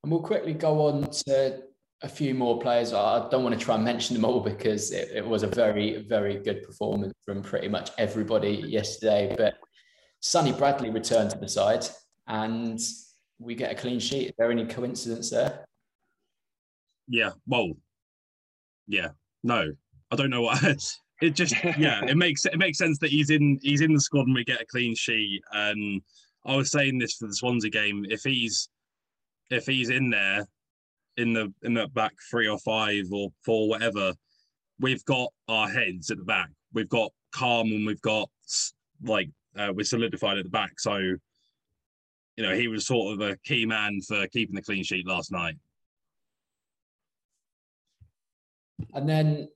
And 0.04 0.12
we'll 0.12 0.22
quickly 0.22 0.54
go 0.54 0.88
on 0.88 1.04
to 1.28 1.64
a 2.04 2.10
few 2.10 2.34
more 2.34 2.60
players. 2.60 2.94
I 2.94 3.28
don't 3.30 3.44
want 3.44 3.58
to 3.58 3.64
try 3.64 3.76
and 3.76 3.84
mention 3.84 4.16
them 4.16 4.26
all 4.26 4.40
because 4.40 4.92
it, 4.92 5.10
it 5.14 5.26
was 5.26 5.44
a 5.44 5.48
very 5.48 6.04
very 6.04 6.38
good 6.38 6.64
performance 6.64 7.14
from 7.24 7.44
pretty 7.44 7.68
much 7.68 7.92
everybody 7.98 8.64
yesterday. 8.68 9.36
But 9.38 9.56
Sonny 10.20 10.52
Bradley 10.52 10.90
returned 10.90 11.30
to 11.32 11.38
the 11.38 11.48
side 11.48 11.86
and 12.28 12.80
we 13.40 13.56
get 13.56 13.72
a 13.72 13.76
clean 13.76 14.00
sheet. 14.00 14.30
Is 14.30 14.34
there 14.38 14.52
any 14.52 14.66
coincidence 14.66 15.30
there? 15.30 15.66
Yeah. 17.08 17.32
Well, 17.46 17.74
yeah. 18.88 19.10
No, 19.44 19.72
I 20.12 20.16
don't 20.16 20.30
know 20.30 20.42
what. 20.42 20.64
it 21.22 21.32
just 21.32 21.56
yeah, 21.78 22.04
it 22.06 22.18
makes 22.18 22.46
it 22.46 22.58
makes 22.58 22.78
sense 22.78 23.00
that 23.00 23.10
he's 23.10 23.30
in 23.30 23.60
he's 23.62 23.82
in 23.82 23.94
the 23.94 24.02
squad 24.02 24.28
and 24.28 24.36
we 24.36 24.44
get 24.44 24.62
a 24.62 24.66
clean 24.66 24.96
sheet. 24.96 25.42
And 25.52 26.02
I 26.46 26.56
was 26.56 26.72
saying 26.72 26.98
this 26.98 27.16
for 27.16 27.28
the 27.28 27.36
Swansea 27.36 27.70
game. 27.70 28.06
If 28.10 28.22
he's 28.24 28.70
if 29.50 29.66
he's 29.66 29.90
in 29.90 30.10
there 30.10 30.46
in 31.18 31.34
the 31.34 31.54
in 31.64 31.74
the 31.74 31.88
back 31.88 32.14
three 32.30 32.48
or 32.48 32.60
five 32.60 33.06
or 33.12 33.30
four, 33.46 33.70
whatever, 33.70 34.14
we've 34.80 35.04
got 35.06 35.32
our 35.48 35.70
heads 35.70 36.12
at 36.12 36.18
the 36.18 36.24
back. 36.24 36.50
We've 36.74 36.90
got 36.90 37.12
calm 37.32 37.68
and 37.68 37.86
we've 37.86 38.02
got 38.02 38.30
like 39.04 39.30
uh, 39.58 39.72
we're 39.76 39.84
solidified 39.84 40.38
at 40.38 40.44
the 40.44 40.50
back. 40.50 40.80
So 40.80 41.16
you 42.38 42.44
know 42.44 42.56
he 42.56 42.68
was 42.68 42.86
sort 42.86 43.14
of 43.14 43.28
a 43.28 43.36
key 43.38 43.66
man 43.66 44.00
for 44.02 44.28
keeping 44.28 44.56
the 44.56 44.62
clean 44.62 44.84
sheet 44.84 45.08
last 45.08 45.32
night. 45.32 45.56
And 48.94 49.10
then 49.10 49.50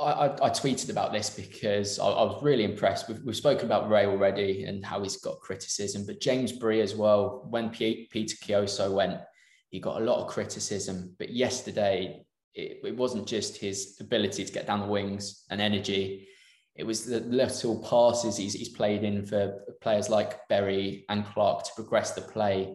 I, 0.00 0.04
I, 0.04 0.26
I 0.46 0.50
tweeted 0.50 0.90
about 0.90 1.12
this 1.12 1.30
because 1.30 1.98
I, 1.98 2.06
I, 2.06 2.22
was 2.24 2.42
really 2.42 2.64
impressed. 2.64 3.08
We've, 3.08 3.22
we've 3.22 3.36
spoken 3.36 3.66
about 3.66 3.90
Rea 3.90 4.06
already 4.06 4.64
and 4.64 4.84
how 4.84 5.02
he's 5.02 5.18
got 5.18 5.38
criticism, 5.40 6.04
but 6.06 6.20
James 6.20 6.50
Bree 6.50 6.80
as 6.80 6.94
well. 6.94 7.46
When 7.50 7.68
P- 7.70 8.08
Peter 8.10 8.36
Kioso 8.36 8.90
went, 8.92 9.20
he 9.68 9.80
got 9.80 10.00
a 10.00 10.04
lot 10.04 10.24
of 10.24 10.28
criticism. 10.28 11.14
But 11.18 11.30
yesterday, 11.30 12.24
it, 12.54 12.80
it 12.84 12.96
wasn't 12.96 13.28
just 13.28 13.58
his 13.58 13.96
ability 14.00 14.44
to 14.44 14.52
get 14.52 14.66
down 14.66 14.80
the 14.80 14.86
wings 14.86 15.44
and 15.50 15.60
energy. 15.60 16.28
It 16.76 16.84
was 16.84 17.04
the 17.04 17.20
little 17.20 17.78
passes 17.78 18.36
he's, 18.36 18.54
he's 18.54 18.68
played 18.68 19.04
in 19.04 19.24
for 19.24 19.62
players 19.80 20.10
like 20.10 20.48
Berry 20.48 21.04
and 21.08 21.24
Clark 21.24 21.64
to 21.64 21.70
progress 21.76 22.12
the 22.12 22.22
play. 22.22 22.74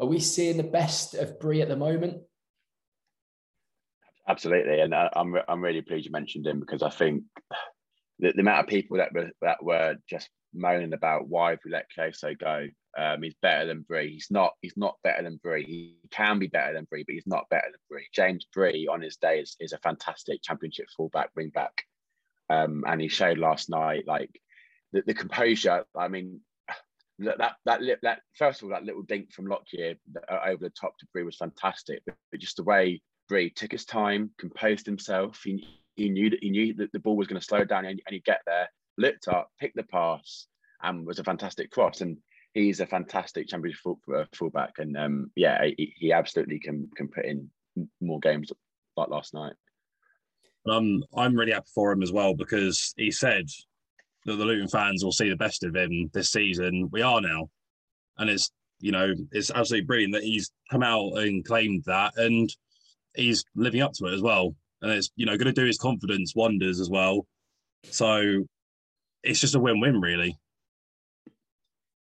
Are 0.00 0.06
we 0.06 0.18
seeing 0.18 0.56
the 0.56 0.62
best 0.62 1.14
of 1.14 1.38
Bree 1.38 1.60
at 1.60 1.68
the 1.68 1.76
moment? 1.76 2.22
Absolutely, 4.26 4.80
and 4.80 4.94
I, 4.94 5.10
am 5.14 5.34
I'm, 5.34 5.42
I'm 5.48 5.60
really 5.62 5.82
pleased 5.82 6.06
you 6.06 6.12
mentioned 6.12 6.46
him 6.46 6.58
because 6.58 6.82
I 6.82 6.88
think 6.88 7.24
the, 8.18 8.32
the 8.32 8.40
amount 8.40 8.60
of 8.60 8.66
people 8.66 8.96
that 8.96 9.12
were 9.12 9.30
that 9.42 9.62
were 9.62 9.96
just 10.08 10.30
moaning 10.54 10.94
about 10.94 11.28
why 11.28 11.50
have 11.50 11.58
we 11.64 11.70
let 11.70 11.86
Kioso 11.96 12.38
go. 12.38 12.66
Um, 12.96 13.22
he's 13.22 13.34
better 13.42 13.66
than 13.66 13.82
Bree. 13.82 14.12
He's 14.12 14.28
not. 14.30 14.52
He's 14.62 14.76
not 14.76 14.96
better 15.02 15.22
than 15.22 15.40
Bree. 15.42 15.64
He 15.64 15.96
can 16.10 16.38
be 16.38 16.46
better 16.46 16.72
than 16.72 16.84
Bree, 16.84 17.04
but 17.06 17.14
he's 17.14 17.26
not 17.26 17.48
better 17.50 17.66
than 17.66 17.80
Bree. 17.90 18.06
James 18.14 18.46
Bree 18.54 18.88
on 18.90 19.02
his 19.02 19.16
day 19.16 19.40
is, 19.40 19.56
is 19.60 19.72
a 19.72 19.78
fantastic 19.78 20.42
Championship 20.42 20.86
fullback, 20.96 21.30
wing 21.36 21.50
back, 21.50 21.84
um, 22.50 22.84
and 22.86 23.00
he 23.00 23.08
showed 23.08 23.38
last 23.38 23.70
night 23.70 24.06
like 24.06 24.40
the, 24.92 25.02
the 25.06 25.14
composure. 25.14 25.84
I 25.96 26.08
mean, 26.08 26.40
that 27.20 27.38
that 27.38 27.56
that, 27.64 27.80
that 28.02 28.20
first 28.36 28.60
of 28.60 28.64
all 28.64 28.70
that 28.70 28.84
little 28.84 29.02
dink 29.02 29.32
from 29.32 29.46
Lockyer 29.46 29.94
uh, 30.28 30.38
over 30.46 30.64
the 30.64 30.70
top 30.70 30.98
to 30.98 31.06
Bree 31.12 31.22
was 31.22 31.36
fantastic, 31.36 32.02
but, 32.06 32.14
but 32.30 32.40
just 32.40 32.56
the 32.56 32.64
way 32.64 33.00
Bree 33.28 33.50
took 33.50 33.72
his 33.72 33.84
time, 33.84 34.30
composed 34.38 34.86
himself. 34.86 35.40
He, 35.44 35.66
he 35.96 36.08
knew 36.08 36.30
that 36.30 36.42
he 36.42 36.50
knew 36.50 36.74
that 36.74 36.92
the 36.92 36.98
ball 36.98 37.16
was 37.16 37.26
going 37.26 37.40
to 37.40 37.46
slow 37.46 37.64
down 37.64 37.84
and, 37.84 38.00
and 38.06 38.12
he'd 38.12 38.24
get 38.24 38.42
there, 38.46 38.68
looked 38.98 39.28
up, 39.28 39.50
picked 39.58 39.76
the 39.76 39.84
pass, 39.84 40.46
and 40.82 41.06
was 41.06 41.18
a 41.18 41.24
fantastic 41.24 41.70
cross. 41.70 42.00
And 42.00 42.18
he's 42.52 42.80
a 42.80 42.86
fantastic 42.86 43.48
championship 43.48 43.80
full, 43.82 44.00
uh, 44.14 44.24
fullback. 44.34 44.74
And 44.78 44.96
um, 44.96 45.30
yeah, 45.36 45.64
he, 45.64 45.94
he, 45.96 46.12
absolutely 46.12 46.58
can 46.58 46.90
can 46.96 47.08
put 47.08 47.24
in 47.24 47.50
more 48.00 48.20
games 48.20 48.52
like 48.96 49.08
last 49.08 49.34
night. 49.34 49.54
Um, 50.68 51.02
I'm 51.16 51.34
really 51.34 51.52
happy 51.52 51.68
for 51.74 51.92
him 51.92 52.02
as 52.02 52.12
well 52.12 52.34
because 52.34 52.94
he 52.96 53.10
said 53.10 53.46
that 54.26 54.36
the 54.36 54.44
Luton 54.44 54.68
fans 54.68 55.04
will 55.04 55.12
see 55.12 55.28
the 55.28 55.36
best 55.36 55.64
of 55.64 55.76
him 55.76 56.10
this 56.12 56.30
season. 56.30 56.88
We 56.90 57.02
are 57.02 57.20
now, 57.20 57.48
and 58.18 58.30
it's 58.30 58.50
you 58.80 58.92
know 58.92 59.14
it's 59.32 59.50
absolutely 59.50 59.86
brilliant 59.86 60.14
that 60.14 60.24
he's 60.24 60.50
come 60.70 60.82
out 60.82 61.18
and 61.18 61.44
claimed 61.44 61.84
that 61.86 62.16
and 62.16 62.50
he's 63.14 63.44
living 63.54 63.80
up 63.80 63.92
to 63.94 64.06
it 64.06 64.14
as 64.14 64.22
well. 64.22 64.54
And 64.82 64.92
it's, 64.92 65.10
you 65.16 65.26
know, 65.26 65.36
going 65.36 65.52
to 65.52 65.52
do 65.52 65.66
his 65.66 65.78
confidence 65.78 66.34
wonders 66.34 66.80
as 66.80 66.90
well. 66.90 67.26
So 67.84 68.44
it's 69.22 69.40
just 69.40 69.54
a 69.54 69.60
win 69.60 69.80
win, 69.80 70.00
really. 70.00 70.36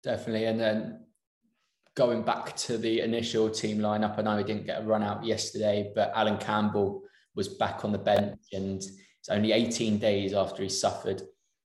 Definitely. 0.04 0.46
And 0.46 0.60
then 0.60 1.00
going 1.96 2.24
back 2.24 2.56
to 2.58 2.78
the 2.78 3.02
initial 3.02 3.50
team 3.50 3.80
lineup, 3.80 4.18
I 4.18 4.22
know 4.24 4.38
he 4.38 4.44
didn't 4.44 4.66
get 4.66 4.82
a 4.82 4.86
run 4.86 5.04
out 5.04 5.24
yesterday, 5.24 5.92
but 5.96 6.12
Alan 6.16 6.38
Campbell 6.38 7.04
was 7.36 7.48
back 7.48 7.84
on 7.84 7.92
the 7.92 7.98
bench 7.98 8.40
and 8.52 8.82
it's 8.82 9.30
only 9.30 9.52
18 9.52 9.98
days 9.98 10.34
after 10.34 10.64
he 10.64 10.70
suffered 10.70 11.22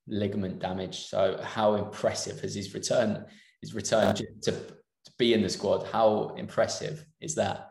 ligament 0.07 0.59
damage. 0.59 1.05
So 1.07 1.39
how 1.43 1.75
impressive 1.75 2.39
has 2.41 2.55
his 2.55 2.73
return 2.73 3.25
his 3.61 3.75
return 3.75 4.15
to, 4.15 4.25
to 4.43 4.53
be 5.17 5.33
in 5.33 5.41
the 5.41 5.49
squad? 5.49 5.85
How 5.91 6.33
impressive 6.37 7.05
is 7.21 7.35
that? 7.35 7.69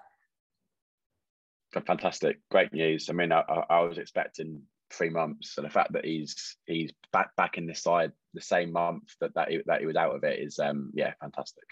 fantastic, 1.87 2.38
great 2.50 2.73
news. 2.73 3.09
I 3.09 3.12
mean, 3.12 3.33
I, 3.33 3.40
I 3.69 3.81
was 3.81 3.99
expecting 3.99 4.62
three 4.90 5.11
months, 5.11 5.57
and 5.57 5.67
the 5.67 5.71
fact 5.71 5.93
that 5.93 6.05
he's 6.05 6.57
he's 6.67 6.90
back 7.12 7.35
back 7.37 7.59
in 7.59 7.67
the 7.67 7.75
side 7.75 8.12
the 8.35 8.40
same 8.40 8.73
month 8.73 9.14
that 9.21 9.35
that 9.35 9.50
he, 9.50 9.61
that 9.67 9.81
he 9.81 9.87
was 9.87 9.97
out 9.97 10.14
of 10.14 10.25
it 10.25 10.38
is 10.38 10.59
um 10.59 10.90
yeah 10.95 11.12
fantastic. 11.21 11.64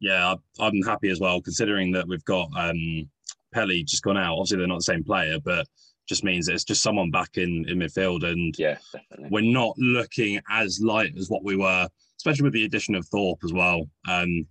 Yeah, 0.00 0.34
I'm 0.58 0.82
happy 0.82 1.10
as 1.10 1.20
well, 1.20 1.42
considering 1.42 1.92
that 1.92 2.08
we've 2.08 2.24
got 2.24 2.48
um 2.56 3.08
Pelly 3.52 3.82
just 3.82 4.02
gone 4.02 4.16
out. 4.16 4.34
Obviously, 4.34 4.58
they're 4.58 4.66
not 4.66 4.78
the 4.78 4.84
same 4.84 5.04
player, 5.04 5.38
but 5.44 5.66
just 6.08 6.24
means 6.24 6.48
it's 6.48 6.64
just 6.64 6.82
someone 6.82 7.10
back 7.10 7.36
in 7.36 7.64
in 7.68 7.78
midfield, 7.78 8.24
and 8.24 8.54
yeah, 8.58 8.78
definitely. 8.92 9.28
we're 9.30 9.52
not 9.52 9.76
looking 9.78 10.40
as 10.50 10.80
light 10.82 11.12
as 11.16 11.28
what 11.28 11.44
we 11.44 11.56
were, 11.56 11.88
especially 12.18 12.44
with 12.44 12.52
the 12.52 12.64
addition 12.64 12.94
of 12.94 13.06
Thorpe 13.06 13.40
as 13.44 13.52
well. 13.52 13.88
Um, 14.08 14.46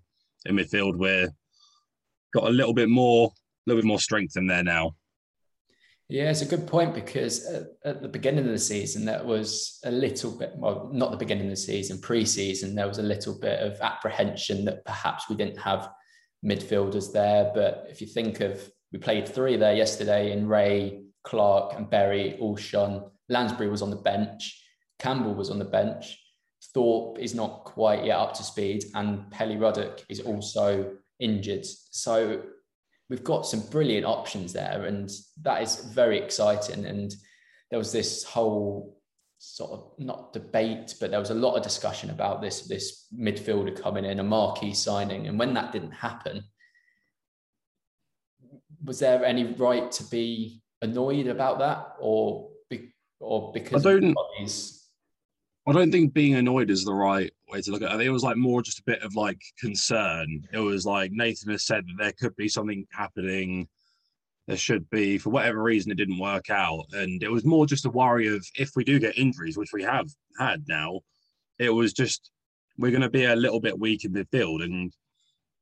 in 0.46 0.56
midfield, 0.56 0.96
we're 0.96 1.29
got 2.34 2.46
a 2.46 2.50
little 2.50 2.74
bit 2.74 2.89
more, 2.89 3.27
a 3.27 3.70
little 3.70 3.82
bit 3.82 3.88
more 3.88 4.00
strength 4.00 4.38
in 4.38 4.48
there 4.48 4.63
now. 4.63 4.96
Yeah, 6.08 6.32
it's 6.32 6.41
a 6.41 6.46
good 6.46 6.65
point 6.65 6.96
because 6.96 7.46
at, 7.46 7.68
at, 7.86 8.01
the 8.01 8.08
beginning 8.08 8.46
of 8.46 8.51
the 8.51 8.58
season, 8.58 9.06
there 9.06 9.24
was 9.24 9.79
a 9.86 9.91
little 9.91 10.32
bit, 10.32 10.53
well, 10.56 10.89
not 10.91 11.12
the 11.12 11.18
beginning 11.18 11.46
of 11.46 11.51
the 11.51 11.56
season, 11.56 12.01
pre 12.01 12.25
season, 12.25 12.74
there 12.74 12.88
was 12.88 12.98
a 12.98 13.03
little 13.03 13.38
bit 13.38 13.60
of 13.60 13.79
apprehension 13.79 14.65
that 14.65 14.84
perhaps 14.86 15.29
we 15.29 15.36
didn't 15.36 15.60
have 15.60 15.91
midfielders 16.44 17.12
there. 17.12 17.51
But 17.53 17.86
if 17.89 18.01
you 18.01 18.08
think 18.08 18.39
of, 18.39 18.72
we 18.91 19.00
played 19.00 19.27
three 19.27 19.55
there 19.55 19.75
yesterday 19.75 20.31
in 20.31 20.48
Rea, 20.48 21.03
Clark, 21.24 21.74
and 21.75 21.89
Berry, 21.89 22.38
all 22.39 22.55
shone. 22.55 23.10
Lansbury 23.29 23.69
was 23.69 23.81
on 23.81 23.89
the 23.89 23.96
bench, 23.96 24.63
Campbell 24.98 25.36
was 25.36 25.50
on 25.50 25.60
the 25.60 25.65
bench, 25.65 26.17
Thorpe 26.74 27.19
is 27.19 27.36
not 27.36 27.63
quite 27.63 28.05
yet 28.05 28.17
up 28.17 28.34
to 28.36 28.43
speed, 28.43 28.86
and 28.96 29.29
Pelly 29.31 29.58
Ruddock 29.58 30.03
is 30.10 30.19
also 30.19 30.93
injured. 31.19 31.65
So 31.65 32.41
we've 33.10 33.24
got 33.24 33.46
some 33.46 33.62
brilliant 33.69 34.05
options 34.05 34.53
there, 34.53 34.86
and 34.86 35.10
that 35.41 35.62
is 35.62 35.77
very 35.77 36.19
exciting. 36.19 36.86
And 36.86 37.13
there 37.69 37.79
was 37.79 37.91
this 37.91 38.24
whole 38.24 39.00
sort 39.38 39.72
of 39.72 39.91
not 39.98 40.34
debate, 40.34 40.96
but 41.00 41.12
there 41.12 41.19
was 41.19 41.29
a 41.29 41.36
lot 41.36 41.55
of 41.55 41.63
discussion 41.63 42.10
about 42.10 42.41
this 42.41 42.67
this 42.67 43.08
midfielder 43.17 43.79
coming 43.81 44.05
in, 44.05 44.19
a 44.19 44.24
marquee 44.24 44.74
signing, 44.74 45.27
and 45.27 45.39
when 45.39 45.53
that 45.53 45.72
didn't 45.72 45.91
happen, 45.91 46.43
was 48.83 49.00
there 49.00 49.24
any 49.24 49.53
right 49.53 49.91
to 49.93 50.03
be 50.05 50.62
annoyed 50.81 51.27
about 51.27 51.59
that, 51.59 51.95
or 52.00 52.50
be, 52.69 52.93
or 53.19 53.51
because 53.53 53.86
I 53.86 54.00
don't. 54.00 54.15
I 55.67 55.71
don't 55.71 55.91
think 55.91 56.13
being 56.13 56.33
annoyed 56.33 56.71
is 56.71 56.83
the 56.83 56.93
right 56.93 57.31
way 57.48 57.62
to 57.62 57.71
look 57.71 57.83
at 57.83 57.93
it. 57.93 58.07
it 58.07 58.09
was 58.09 58.24
like 58.24 58.38
more 58.38 58.63
just 58.63 58.79
a 58.79 58.83
bit 58.88 59.03
of 59.03 59.15
like 59.15 59.39
concern. 59.59 60.48
It 60.51 60.57
was 60.57 60.83
like 60.83 61.12
Nathan 61.12 61.51
has 61.51 61.65
said 61.65 61.86
that 61.86 61.95
there 62.00 62.13
could 62.13 62.36
be 62.36 62.48
something 62.48 62.88
happening. 62.91 63.67
There 64.48 64.57
should 64.57 64.89
be, 64.89 65.19
for 65.19 65.29
whatever 65.29 65.62
reason, 65.62 65.91
it 65.91 65.95
didn't 65.95 66.17
work 66.17 66.50
out. 66.50 66.86
And 66.93 67.21
it 67.21 67.31
was 67.31 67.45
more 67.45 67.67
just 67.67 67.86
a 67.86 67.91
worry 67.91 68.36
of 68.36 68.43
if 68.57 68.71
we 68.75 68.83
do 68.83 69.00
get 69.00 69.17
injuries, 69.17 69.57
which 69.57 69.71
we 69.71 69.83
have 69.83 70.07
had 70.39 70.63
now, 70.67 71.01
it 71.59 71.69
was 71.69 71.93
just 71.93 72.31
we're 72.79 72.89
going 72.89 73.01
to 73.01 73.09
be 73.09 73.25
a 73.25 73.36
little 73.36 73.59
bit 73.59 73.77
weak 73.77 74.05
in 74.05 74.13
midfield. 74.13 74.63
And 74.63 74.91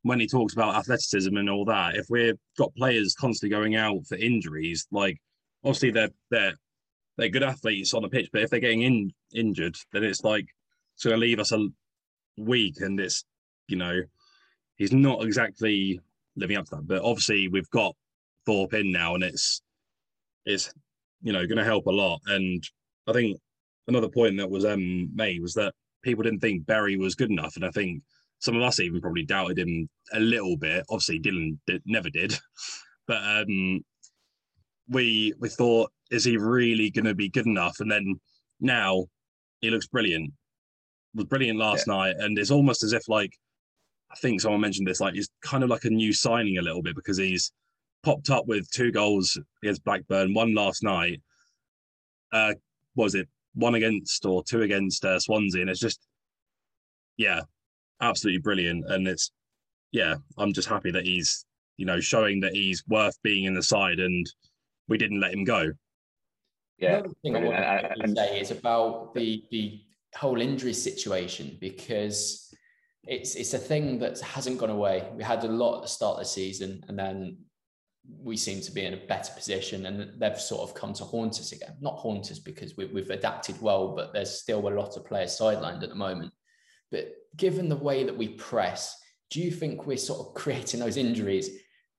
when 0.07 0.19
he 0.19 0.27
talks 0.27 0.53
about 0.53 0.75
athleticism 0.75 1.35
and 1.35 1.49
all 1.49 1.65
that, 1.65 1.95
if 1.95 2.07
we've 2.09 2.37
got 2.57 2.75
players 2.75 3.15
constantly 3.15 3.55
going 3.55 3.75
out 3.75 4.05
for 4.07 4.15
injuries, 4.15 4.87
like 4.91 5.19
obviously 5.63 5.91
they're 5.91 6.11
they're 6.31 6.53
they're 7.17 7.29
good 7.29 7.43
athletes 7.43 7.93
on 7.93 8.03
the 8.03 8.09
pitch, 8.09 8.29
but 8.31 8.43
if 8.43 8.49
they're 8.49 8.59
getting 8.59 8.83
in, 8.83 9.11
injured, 9.33 9.75
then 9.91 10.03
it's 10.03 10.23
like 10.23 10.47
it's 10.95 11.03
going 11.03 11.15
to 11.15 11.19
leave 11.19 11.39
us 11.39 11.51
a 11.51 11.67
weak, 12.37 12.79
and 12.79 12.99
it's 12.99 13.25
you 13.67 13.77
know 13.77 14.01
he's 14.75 14.93
not 14.93 15.23
exactly 15.23 15.99
living 16.35 16.57
up 16.57 16.65
to 16.65 16.75
that. 16.75 16.87
But 16.87 17.03
obviously 17.03 17.47
we've 17.47 17.69
got 17.69 17.95
Thorpe 18.45 18.75
in 18.75 18.91
now, 18.91 19.15
and 19.15 19.23
it's 19.23 19.61
it's 20.45 20.71
you 21.21 21.33
know 21.33 21.45
going 21.45 21.57
to 21.57 21.63
help 21.63 21.87
a 21.87 21.91
lot. 21.91 22.21
And 22.27 22.63
I 23.07 23.13
think 23.13 23.37
another 23.87 24.09
point 24.09 24.37
that 24.37 24.49
was 24.49 24.65
um, 24.65 25.09
made 25.15 25.41
was 25.41 25.53
that 25.55 25.73
people 26.03 26.23
didn't 26.23 26.39
think 26.39 26.65
Berry 26.65 26.97
was 26.97 27.15
good 27.15 27.31
enough, 27.31 27.55
and 27.55 27.65
I 27.65 27.71
think 27.71 28.03
some 28.39 28.55
of 28.55 28.61
us 28.61 28.79
even 28.79 29.01
probably 29.01 29.25
doubted 29.25 29.59
him 29.59 29.89
a 30.13 30.19
little 30.19 30.57
bit. 30.57 30.85
Obviously, 30.89 31.19
Dylan 31.19 31.57
did, 31.65 31.81
never 31.85 32.09
did, 32.09 32.37
but 33.07 33.17
um, 33.17 33.83
we 34.89 35.33
we 35.39 35.49
thought 35.49 35.91
is 36.09 36.23
he 36.23 36.37
really 36.37 36.89
going 36.89 37.05
to 37.05 37.15
be 37.15 37.29
good 37.29 37.45
enough? 37.45 37.79
And 37.79 37.91
then 37.91 38.19
now 38.59 39.05
he 39.61 39.69
looks 39.69 39.87
brilliant. 39.87 40.31
Was 41.13 41.25
brilliant 41.25 41.59
last 41.59 41.85
yeah. 41.87 41.95
night, 41.95 42.15
and 42.19 42.37
it's 42.37 42.51
almost 42.51 42.83
as 42.83 42.93
if 42.93 43.07
like 43.07 43.31
I 44.11 44.15
think 44.15 44.41
someone 44.41 44.61
mentioned 44.61 44.87
this, 44.87 45.01
like 45.01 45.15
he's 45.15 45.29
kind 45.41 45.63
of 45.63 45.69
like 45.69 45.85
a 45.85 45.89
new 45.89 46.13
signing 46.13 46.57
a 46.57 46.61
little 46.61 46.81
bit 46.81 46.95
because 46.95 47.17
he's 47.17 47.51
popped 48.03 48.29
up 48.29 48.47
with 48.47 48.69
two 48.71 48.91
goals 48.91 49.37
against 49.63 49.83
Blackburn, 49.83 50.33
one 50.33 50.53
last 50.53 50.83
night. 50.83 51.21
Uh, 52.31 52.53
was 52.95 53.15
it 53.15 53.27
one 53.53 53.75
against 53.75 54.25
or 54.25 54.43
two 54.43 54.61
against 54.61 55.03
uh, 55.03 55.19
Swansea? 55.19 55.61
And 55.61 55.69
it's 55.69 55.79
just, 55.79 55.99
yeah, 57.17 57.41
absolutely 58.01 58.41
brilliant. 58.41 58.85
And 58.89 59.07
it's, 59.07 59.31
yeah, 59.91 60.15
I'm 60.37 60.53
just 60.53 60.67
happy 60.67 60.91
that 60.91 61.05
he's, 61.05 61.45
you 61.77 61.85
know, 61.85 61.99
showing 61.99 62.39
that 62.41 62.53
he's 62.53 62.83
worth 62.87 63.17
being 63.23 63.45
in 63.45 63.53
the 63.53 63.63
side 63.63 63.99
and 63.99 64.25
we 64.87 64.97
didn't 64.97 65.19
let 65.19 65.33
him 65.33 65.43
go. 65.43 65.71
Yeah. 66.77 66.97
Another 66.97 67.13
thing 67.21 67.35
I 67.35 67.43
want 67.43 68.05
to 68.05 68.15
say 68.15 68.39
is 68.39 68.51
about 68.51 69.13
the 69.15 69.43
the 69.51 69.81
whole 70.15 70.41
injury 70.41 70.73
situation 70.73 71.57
because 71.59 72.53
it's 73.05 73.35
it's 73.35 73.53
a 73.53 73.57
thing 73.57 73.99
that 73.99 74.19
hasn't 74.19 74.59
gone 74.59 74.69
away. 74.69 75.07
We 75.15 75.23
had 75.23 75.43
a 75.43 75.47
lot 75.47 75.77
at 75.77 75.81
the 75.83 75.87
start 75.87 76.13
of 76.13 76.19
the 76.19 76.25
season, 76.25 76.83
and 76.87 76.97
then 76.97 77.37
we 78.23 78.37
seem 78.37 78.61
to 78.61 78.71
be 78.71 78.85
in 78.85 78.93
a 78.93 79.05
better 79.07 79.33
position, 79.33 79.85
and 79.85 80.19
they've 80.19 80.39
sort 80.39 80.61
of 80.61 80.75
come 80.75 80.93
to 80.93 81.03
haunt 81.03 81.39
us 81.39 81.51
again. 81.51 81.75
Not 81.81 81.97
haunt 81.97 82.31
us 82.31 82.39
because 82.39 82.77
we, 82.77 82.85
we've 82.85 83.09
adapted 83.09 83.59
well, 83.61 83.95
but 83.95 84.13
there's 84.13 84.39
still 84.39 84.67
a 84.67 84.69
lot 84.69 84.97
of 84.97 85.05
players 85.05 85.37
sidelined 85.37 85.83
at 85.83 85.89
the 85.89 85.95
moment. 85.95 86.31
But 86.91 87.13
given 87.37 87.69
the 87.69 87.75
way 87.75 88.03
that 88.03 88.17
we 88.17 88.29
press, 88.29 88.99
do 89.29 89.41
you 89.41 89.51
think 89.51 89.85
we're 89.85 89.97
sort 89.97 90.27
of 90.27 90.33
creating 90.33 90.79
those 90.79 90.97
injuries 90.97 91.49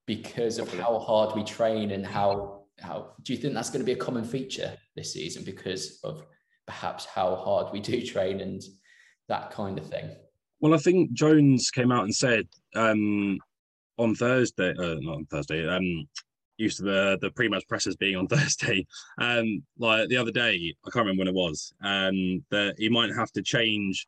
because 0.07 0.59
of 0.59 0.73
how 0.79 0.99
hard 0.99 1.35
we 1.37 1.45
train 1.45 1.93
and 1.93 2.05
how 2.05 2.65
how 2.81 3.13
do 3.23 3.33
you 3.33 3.39
think 3.39 3.55
that's 3.55 3.71
going 3.71 3.81
to 3.81 3.87
be 3.87 3.93
a 3.93 3.97
common 3.97 4.25
feature 4.25 4.77
this 4.95 5.13
season 5.13 5.43
because 5.43 5.99
of 6.05 6.25
perhaps 6.67 7.05
how 7.05 7.35
hard 7.35 7.73
we 7.73 7.81
do 7.81 8.05
train 8.05 8.41
and 8.41 8.63
that 9.29 9.51
kind 9.51 9.79
of 9.79 9.87
thing? 9.87 10.11
Well, 10.61 10.75
I 10.75 10.79
think 10.79 11.13
Jones 11.13 11.71
came 11.71 11.91
out 11.91 12.05
and 12.05 12.15
said 12.15 12.47
um, 12.77 13.39
on 13.97 14.15
Thursday, 14.15 14.71
uh, 14.71 14.97
not 15.01 15.17
on 15.17 15.27
Thursday, 15.27 15.69
um, 15.69 16.07
used 16.57 16.79
to 16.79 16.85
the 16.85 17.19
the 17.21 17.31
pre-match 17.31 17.67
presses 17.69 17.97
being 17.97 18.17
on 18.17 18.27
Thursday. 18.29 18.87
Um, 19.21 19.63
like 19.79 20.09
the 20.09 20.17
other 20.17 20.33
day, 20.33 20.75
I 20.87 20.91
can't 20.91 21.07
remember 21.07 21.21
when 21.21 21.29
it 21.29 21.35
was, 21.35 21.73
um, 21.83 22.45
that 22.51 22.75
he 22.79 22.89
might 22.89 23.15
have 23.15 23.33
to 23.33 23.43
change 23.43 24.07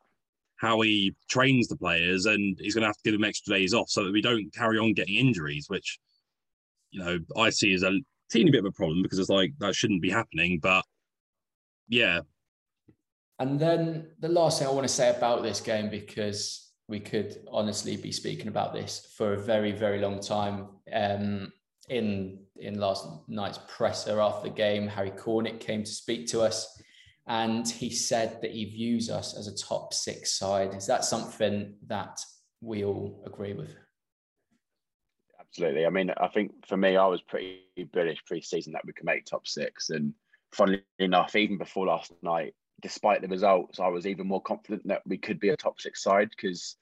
how 0.61 0.79
he 0.81 1.15
trains 1.27 1.67
the 1.67 1.75
players, 1.75 2.27
and 2.27 2.55
he's 2.59 2.75
going 2.75 2.83
to 2.83 2.87
have 2.87 2.97
to 2.97 3.03
give 3.03 3.13
them 3.13 3.23
extra 3.23 3.57
days 3.57 3.73
off 3.73 3.89
so 3.89 4.03
that 4.03 4.13
we 4.13 4.21
don't 4.21 4.53
carry 4.53 4.77
on 4.77 4.93
getting 4.93 5.15
injuries, 5.15 5.65
which 5.67 5.99
you 6.91 7.03
know 7.03 7.17
I 7.35 7.49
see 7.49 7.73
as 7.73 7.83
a 7.83 7.99
teeny 8.29 8.51
bit 8.51 8.59
of 8.59 8.65
a 8.65 8.71
problem 8.71 9.01
because 9.01 9.17
it's 9.17 9.29
like 9.29 9.53
that 9.59 9.75
shouldn't 9.75 10.03
be 10.03 10.11
happening. 10.11 10.59
But 10.61 10.85
yeah. 11.89 12.21
And 13.39 13.59
then 13.59 14.11
the 14.19 14.29
last 14.29 14.59
thing 14.59 14.67
I 14.67 14.71
want 14.71 14.87
to 14.87 14.93
say 14.93 15.09
about 15.09 15.41
this 15.41 15.59
game, 15.59 15.89
because 15.89 16.71
we 16.87 16.99
could 16.99 17.37
honestly 17.51 17.97
be 17.97 18.11
speaking 18.11 18.47
about 18.47 18.71
this 18.71 19.11
for 19.17 19.33
a 19.33 19.39
very, 19.39 19.71
very 19.71 19.99
long 19.99 20.19
time. 20.19 20.67
Um, 20.93 21.51
in 21.89 22.39
in 22.57 22.79
last 22.79 23.07
night's 23.27 23.59
presser 23.67 24.21
after 24.21 24.47
the 24.47 24.55
game, 24.55 24.87
Harry 24.87 25.09
Cornick 25.11 25.59
came 25.59 25.83
to 25.83 25.91
speak 25.91 26.27
to 26.27 26.41
us, 26.41 26.79
and 27.31 27.67
he 27.67 27.89
said 27.89 28.41
that 28.41 28.51
he 28.51 28.65
views 28.65 29.09
us 29.09 29.37
as 29.37 29.47
a 29.47 29.55
top 29.55 29.93
six 29.93 30.37
side. 30.37 30.75
Is 30.75 30.85
that 30.87 31.05
something 31.05 31.75
that 31.87 32.19
we 32.61 32.83
all 32.83 33.23
agree 33.25 33.53
with? 33.53 33.73
absolutely. 35.51 35.85
I 35.85 35.89
mean, 35.89 36.11
I 36.17 36.27
think 36.27 36.65
for 36.65 36.77
me, 36.77 36.95
I 36.95 37.05
was 37.07 37.21
pretty 37.21 37.61
bullish 37.91 38.23
pre-season 38.25 38.73
that 38.73 38.85
we 38.85 38.93
could 38.93 39.05
make 39.05 39.25
top 39.25 39.47
six, 39.47 39.89
and 39.89 40.13
funnily 40.53 40.83
enough, 40.99 41.35
even 41.35 41.57
before 41.57 41.87
last 41.87 42.13
night, 42.21 42.53
despite 42.81 43.21
the 43.21 43.27
results, 43.27 43.79
I 43.79 43.87
was 43.87 44.07
even 44.07 44.27
more 44.27 44.41
confident 44.41 44.87
that 44.87 45.01
we 45.05 45.17
could 45.17 45.39
be 45.39 45.49
a 45.49 45.57
top 45.57 45.81
six 45.81 46.01
side 46.01 46.29
because, 46.29 46.77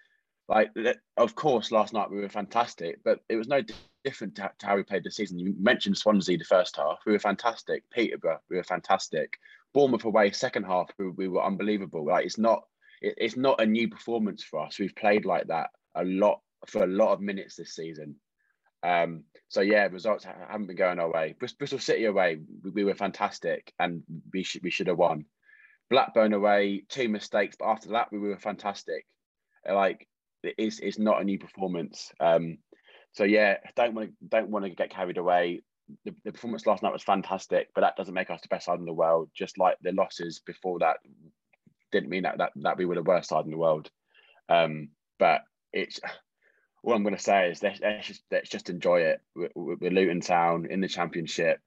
like, 0.47 0.71
of 1.17 1.35
course, 1.35 1.71
last 1.71 1.93
night 1.93 2.11
we 2.11 2.19
were 2.19 2.29
fantastic, 2.29 2.99
but 3.03 3.19
it 3.27 3.35
was 3.35 3.47
no 3.47 3.61
different 4.03 4.35
to, 4.35 4.51
how 4.61 4.75
we 4.75 4.83
played 4.83 5.03
the 5.03 5.11
season. 5.11 5.39
You 5.39 5.55
mentioned 5.59 5.97
Swansea 5.97 6.37
the 6.37 6.43
first 6.43 6.75
half, 6.75 6.99
we 7.05 7.11
were 7.11 7.19
fantastic. 7.19 7.83
Peterborough, 7.91 8.39
we 8.49 8.57
were 8.57 8.63
fantastic. 8.63 9.37
Bournemouth 9.73 10.05
away, 10.05 10.31
second 10.31 10.63
half, 10.63 10.89
we, 10.97 11.09
we 11.09 11.27
were 11.27 11.45
unbelievable. 11.45 12.05
Like, 12.05 12.25
it's 12.25 12.37
not, 12.37 12.63
it, 13.01 13.15
it's 13.17 13.37
not 13.37 13.61
a 13.61 13.65
new 13.65 13.89
performance 13.89 14.43
for 14.43 14.65
us. 14.65 14.79
We've 14.79 14.95
played 14.95 15.25
like 15.25 15.47
that 15.47 15.69
a 15.95 16.03
lot 16.03 16.41
for 16.67 16.83
a 16.83 16.87
lot 16.87 17.13
of 17.13 17.21
minutes 17.21 17.55
this 17.55 17.75
season. 17.75 18.15
Um, 18.83 19.23
so 19.49 19.61
yeah, 19.61 19.87
results 19.87 20.25
haven't 20.25 20.67
been 20.67 20.75
going 20.75 20.99
our 20.99 21.11
way. 21.11 21.35
Bristol 21.39 21.79
City 21.79 22.05
away, 22.05 22.39
we, 22.63 22.71
we 22.71 22.83
were 22.83 22.95
fantastic, 22.95 23.73
and 23.79 24.03
we 24.33 24.43
should 24.43 24.63
we 24.63 24.71
should 24.71 24.87
have 24.87 24.97
won. 24.97 25.25
Blackburn 25.89 26.33
away, 26.33 26.85
two 26.87 27.09
mistakes, 27.09 27.55
but 27.59 27.67
after 27.67 27.89
that 27.89 28.11
we 28.11 28.19
were 28.19 28.37
fantastic. 28.37 29.05
Like 29.69 30.07
it's 30.43 30.79
it's 30.79 30.99
not 30.99 31.21
a 31.21 31.25
new 31.25 31.39
performance. 31.39 32.11
Um, 32.19 32.59
so 33.13 33.23
yeah, 33.23 33.57
don't 33.75 33.95
want 33.95 34.09
to 34.09 34.27
don't 34.27 34.49
want 34.49 34.65
to 34.65 34.71
get 34.71 34.91
carried 34.91 35.17
away. 35.17 35.61
The, 36.05 36.15
the, 36.23 36.31
performance 36.31 36.65
last 36.65 36.83
night 36.83 36.93
was 36.93 37.03
fantastic, 37.03 37.69
but 37.73 37.81
that 37.81 37.95
doesn't 37.95 38.13
make 38.13 38.29
us 38.29 38.41
the 38.41 38.47
best 38.47 38.65
side 38.65 38.79
in 38.79 38.85
the 38.85 38.93
world. 38.93 39.29
Just 39.33 39.57
like 39.57 39.77
the 39.81 39.91
losses 39.91 40.39
before 40.45 40.79
that 40.79 40.97
didn't 41.91 42.09
mean 42.09 42.23
that 42.23 42.37
that, 42.37 42.51
that 42.55 42.77
we 42.77 42.85
were 42.85 42.95
the 42.95 43.03
worst 43.03 43.29
side 43.29 43.45
in 43.45 43.51
the 43.51 43.57
world. 43.57 43.89
Um, 44.47 44.89
but 45.17 45.41
it's 45.73 45.99
all 46.83 46.93
I'm 46.93 47.03
going 47.03 47.15
to 47.15 47.21
say 47.21 47.49
is 47.49 47.61
let's, 47.61 47.79
let's, 47.81 48.07
just 48.07 48.23
let's 48.31 48.49
just 48.49 48.69
enjoy 48.69 49.01
it. 49.01 49.21
We're, 49.35 49.49
we're 49.55 49.91
Luton 49.91 50.21
Town 50.21 50.67
in 50.69 50.81
the 50.81 50.87
Championship, 50.87 51.59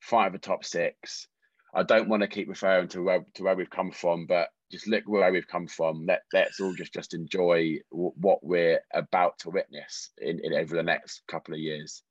five 0.00 0.34
of 0.34 0.40
the 0.40 0.46
top 0.46 0.64
six. 0.64 1.28
I 1.74 1.82
don't 1.82 2.08
want 2.08 2.22
to 2.22 2.28
keep 2.28 2.48
referring 2.48 2.88
to 2.88 3.02
where 3.02 3.24
to 3.34 3.42
where 3.42 3.56
we've 3.56 3.70
come 3.70 3.92
from, 3.92 4.26
but 4.26 4.48
just 4.70 4.86
look 4.86 5.04
where 5.06 5.32
we've 5.32 5.48
come 5.48 5.66
from. 5.66 6.04
Let 6.06 6.22
let's 6.32 6.60
all 6.60 6.74
just 6.74 6.92
just 6.92 7.14
enjoy 7.14 7.78
w- 7.90 8.12
what 8.16 8.40
we're 8.42 8.80
about 8.92 9.38
to 9.40 9.50
witness 9.50 10.10
in, 10.18 10.40
in 10.42 10.52
over 10.54 10.76
the 10.76 10.82
next 10.82 11.22
couple 11.26 11.54
of 11.54 11.60
years. 11.60 12.02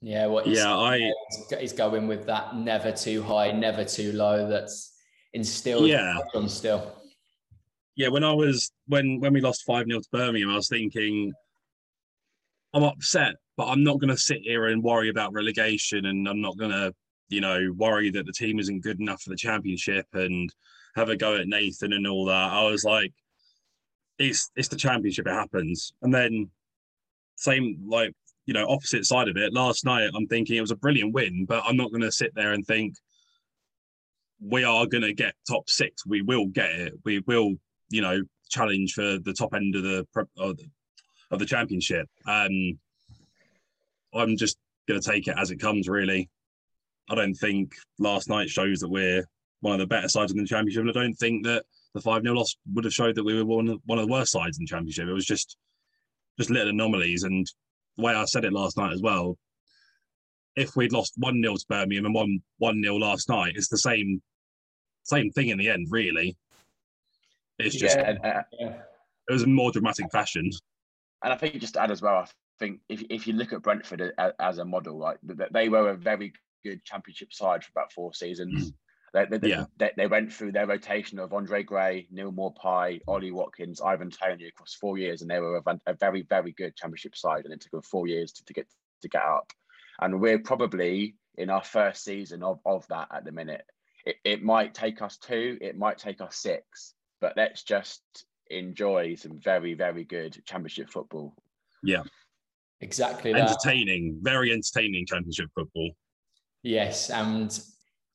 Yeah, 0.00 0.26
what 0.26 0.46
yeah, 0.46 0.72
I 0.72 1.12
he's 1.58 1.72
going 1.72 2.06
with 2.06 2.26
that 2.26 2.54
never 2.54 2.92
too 2.92 3.22
high, 3.22 3.50
never 3.50 3.84
too 3.84 4.12
low. 4.12 4.48
That's 4.48 4.92
instilled 5.32 5.88
yeah. 5.88 6.18
on 6.34 6.48
still. 6.48 6.94
Yeah, 7.96 8.08
when 8.08 8.22
I 8.22 8.32
was 8.32 8.70
when 8.86 9.18
when 9.18 9.32
we 9.32 9.40
lost 9.40 9.64
five 9.66 9.86
0 9.86 9.98
to 9.98 10.08
Birmingham, 10.12 10.50
I 10.50 10.54
was 10.54 10.68
thinking, 10.68 11.32
I'm 12.72 12.84
upset, 12.84 13.34
but 13.56 13.66
I'm 13.66 13.82
not 13.82 13.98
going 13.98 14.10
to 14.10 14.16
sit 14.16 14.42
here 14.42 14.66
and 14.66 14.84
worry 14.84 15.08
about 15.08 15.32
relegation, 15.32 16.06
and 16.06 16.28
I'm 16.28 16.40
not 16.40 16.56
going 16.56 16.70
to, 16.70 16.94
you 17.28 17.40
know, 17.40 17.74
worry 17.76 18.10
that 18.10 18.24
the 18.24 18.32
team 18.32 18.60
isn't 18.60 18.84
good 18.84 19.00
enough 19.00 19.22
for 19.22 19.30
the 19.30 19.36
championship 19.36 20.06
and 20.12 20.48
have 20.94 21.08
a 21.08 21.16
go 21.16 21.36
at 21.36 21.48
Nathan 21.48 21.92
and 21.92 22.06
all 22.06 22.26
that. 22.26 22.52
I 22.52 22.70
was 22.70 22.84
like, 22.84 23.12
it's 24.16 24.48
it's 24.54 24.68
the 24.68 24.76
championship, 24.76 25.26
it 25.26 25.32
happens. 25.32 25.92
And 26.02 26.14
then 26.14 26.50
same 27.34 27.80
like 27.88 28.12
you 28.48 28.54
know 28.54 28.66
opposite 28.66 29.04
side 29.04 29.28
of 29.28 29.36
it. 29.36 29.52
Last 29.52 29.84
night, 29.84 30.10
I'm 30.14 30.26
thinking 30.26 30.56
it 30.56 30.62
was 30.62 30.70
a 30.70 30.76
brilliant 30.76 31.12
win, 31.12 31.44
but 31.44 31.62
I'm 31.66 31.76
not 31.76 31.90
going 31.90 32.00
to 32.00 32.10
sit 32.10 32.34
there 32.34 32.54
and 32.54 32.66
think 32.66 32.94
we 34.40 34.64
are 34.64 34.86
going 34.86 35.02
to 35.02 35.12
get 35.12 35.34
top 35.46 35.68
six. 35.68 36.06
We 36.06 36.22
will 36.22 36.46
get 36.46 36.70
it. 36.70 36.94
We 37.04 37.18
will, 37.26 37.56
you 37.90 38.00
know, 38.00 38.22
challenge 38.48 38.94
for 38.94 39.18
the 39.18 39.34
top 39.34 39.52
end 39.52 39.76
of 39.76 39.82
the 39.82 40.06
of 40.38 41.38
the, 41.38 41.44
championship. 41.44 42.08
Um, 42.26 42.78
I'm 44.14 44.38
just 44.38 44.56
going 44.88 44.98
to 44.98 45.10
take 45.10 45.28
it 45.28 45.36
as 45.36 45.50
it 45.50 45.60
comes. 45.60 45.86
Really, 45.86 46.30
I 47.10 47.16
don't 47.16 47.34
think 47.34 47.74
last 47.98 48.30
night 48.30 48.48
shows 48.48 48.78
that 48.80 48.88
we're 48.88 49.26
one 49.60 49.74
of 49.74 49.80
the 49.80 49.86
better 49.86 50.08
sides 50.08 50.32
in 50.32 50.38
the 50.38 50.46
championship. 50.46 50.80
And 50.80 50.90
I 50.90 51.02
don't 51.02 51.14
think 51.16 51.44
that 51.44 51.66
the 51.92 52.00
five 52.00 52.22
0 52.22 52.34
loss 52.34 52.56
would 52.72 52.84
have 52.84 52.94
showed 52.94 53.14
that 53.16 53.24
we 53.24 53.34
were 53.34 53.44
one 53.44 53.68
of, 53.68 53.80
one 53.84 53.98
of 53.98 54.06
the 54.06 54.12
worst 54.12 54.32
sides 54.32 54.56
in 54.56 54.64
the 54.64 54.68
championship. 54.68 55.06
It 55.06 55.12
was 55.12 55.26
just 55.26 55.58
just 56.38 56.48
little 56.48 56.70
anomalies. 56.70 57.24
And 57.24 57.46
the 57.98 58.04
way 58.04 58.14
I 58.14 58.24
said 58.24 58.44
it 58.44 58.52
last 58.52 58.76
night 58.76 58.92
as 58.92 59.02
well, 59.02 59.36
if 60.56 60.74
we'd 60.76 60.92
lost 60.92 61.14
one 61.18 61.42
0 61.42 61.56
to 61.56 61.64
Birmingham 61.68 62.06
and 62.06 62.14
one 62.14 62.40
one 62.58 62.82
0 62.82 62.96
last 62.96 63.28
night, 63.28 63.54
it's 63.56 63.68
the 63.68 63.78
same 63.78 64.22
same 65.04 65.30
thing 65.30 65.48
in 65.48 65.58
the 65.58 65.68
end, 65.68 65.88
really. 65.90 66.36
It's 67.58 67.74
just 67.74 67.96
yeah, 67.96 68.10
and, 68.10 68.24
uh, 68.24 68.42
it 69.28 69.32
was 69.32 69.42
a 69.42 69.46
more 69.46 69.72
dramatic 69.72 70.10
fashion. 70.12 70.50
And 71.22 71.32
I 71.32 71.36
think 71.36 71.58
just 71.58 71.74
to 71.74 71.82
add 71.82 71.90
as 71.90 72.00
well, 72.00 72.16
I 72.16 72.26
think 72.58 72.80
if 72.88 73.02
if 73.10 73.26
you 73.26 73.34
look 73.34 73.52
at 73.52 73.62
Brentford 73.62 74.12
as 74.38 74.58
a 74.58 74.64
model, 74.64 74.98
like 74.98 75.18
they 75.52 75.68
were 75.68 75.90
a 75.90 75.96
very 75.96 76.32
good 76.64 76.84
championship 76.84 77.32
side 77.32 77.64
for 77.64 77.70
about 77.72 77.92
four 77.92 78.14
seasons. 78.14 78.70
Mm. 78.70 78.74
They, 79.14 79.26
they, 79.26 79.48
yeah. 79.48 79.64
they, 79.78 79.90
they, 79.96 80.06
went 80.06 80.32
through 80.32 80.52
their 80.52 80.66
rotation 80.66 81.18
of 81.18 81.32
Andre 81.32 81.62
Gray, 81.62 82.06
Neal 82.10 82.32
Maupay, 82.32 83.00
Ollie 83.08 83.32
Watkins, 83.32 83.80
Ivan 83.80 84.10
Toney 84.10 84.46
across 84.46 84.74
four 84.74 84.98
years, 84.98 85.22
and 85.22 85.30
they 85.30 85.40
were 85.40 85.56
a, 85.56 85.80
a, 85.86 85.94
very, 85.94 86.22
very 86.22 86.52
good 86.52 86.76
championship 86.76 87.16
side. 87.16 87.44
And 87.44 87.54
it 87.54 87.60
took 87.60 87.72
them 87.72 87.82
four 87.82 88.06
years 88.06 88.32
to, 88.32 88.44
to 88.44 88.52
get 88.52 88.66
to 89.02 89.08
get 89.08 89.22
up. 89.22 89.52
And 90.00 90.20
we're 90.20 90.38
probably 90.38 91.16
in 91.36 91.50
our 91.50 91.64
first 91.64 92.04
season 92.04 92.42
of, 92.42 92.60
of 92.66 92.86
that 92.88 93.08
at 93.12 93.24
the 93.24 93.32
minute. 93.32 93.64
It, 94.04 94.16
it 94.24 94.42
might 94.42 94.74
take 94.74 95.02
us 95.02 95.16
two, 95.18 95.58
it 95.60 95.76
might 95.76 95.98
take 95.98 96.20
us 96.20 96.36
six, 96.36 96.94
but 97.20 97.34
let's 97.36 97.62
just 97.62 98.02
enjoy 98.50 99.14
some 99.14 99.40
very, 99.40 99.74
very 99.74 100.04
good 100.04 100.40
championship 100.44 100.90
football. 100.90 101.34
Yeah. 101.82 102.02
Exactly. 102.80 103.34
Entertaining, 103.34 104.20
that. 104.22 104.30
very 104.30 104.52
entertaining 104.52 105.06
championship 105.06 105.50
football. 105.54 105.90
Yes. 106.62 107.10
And 107.10 107.58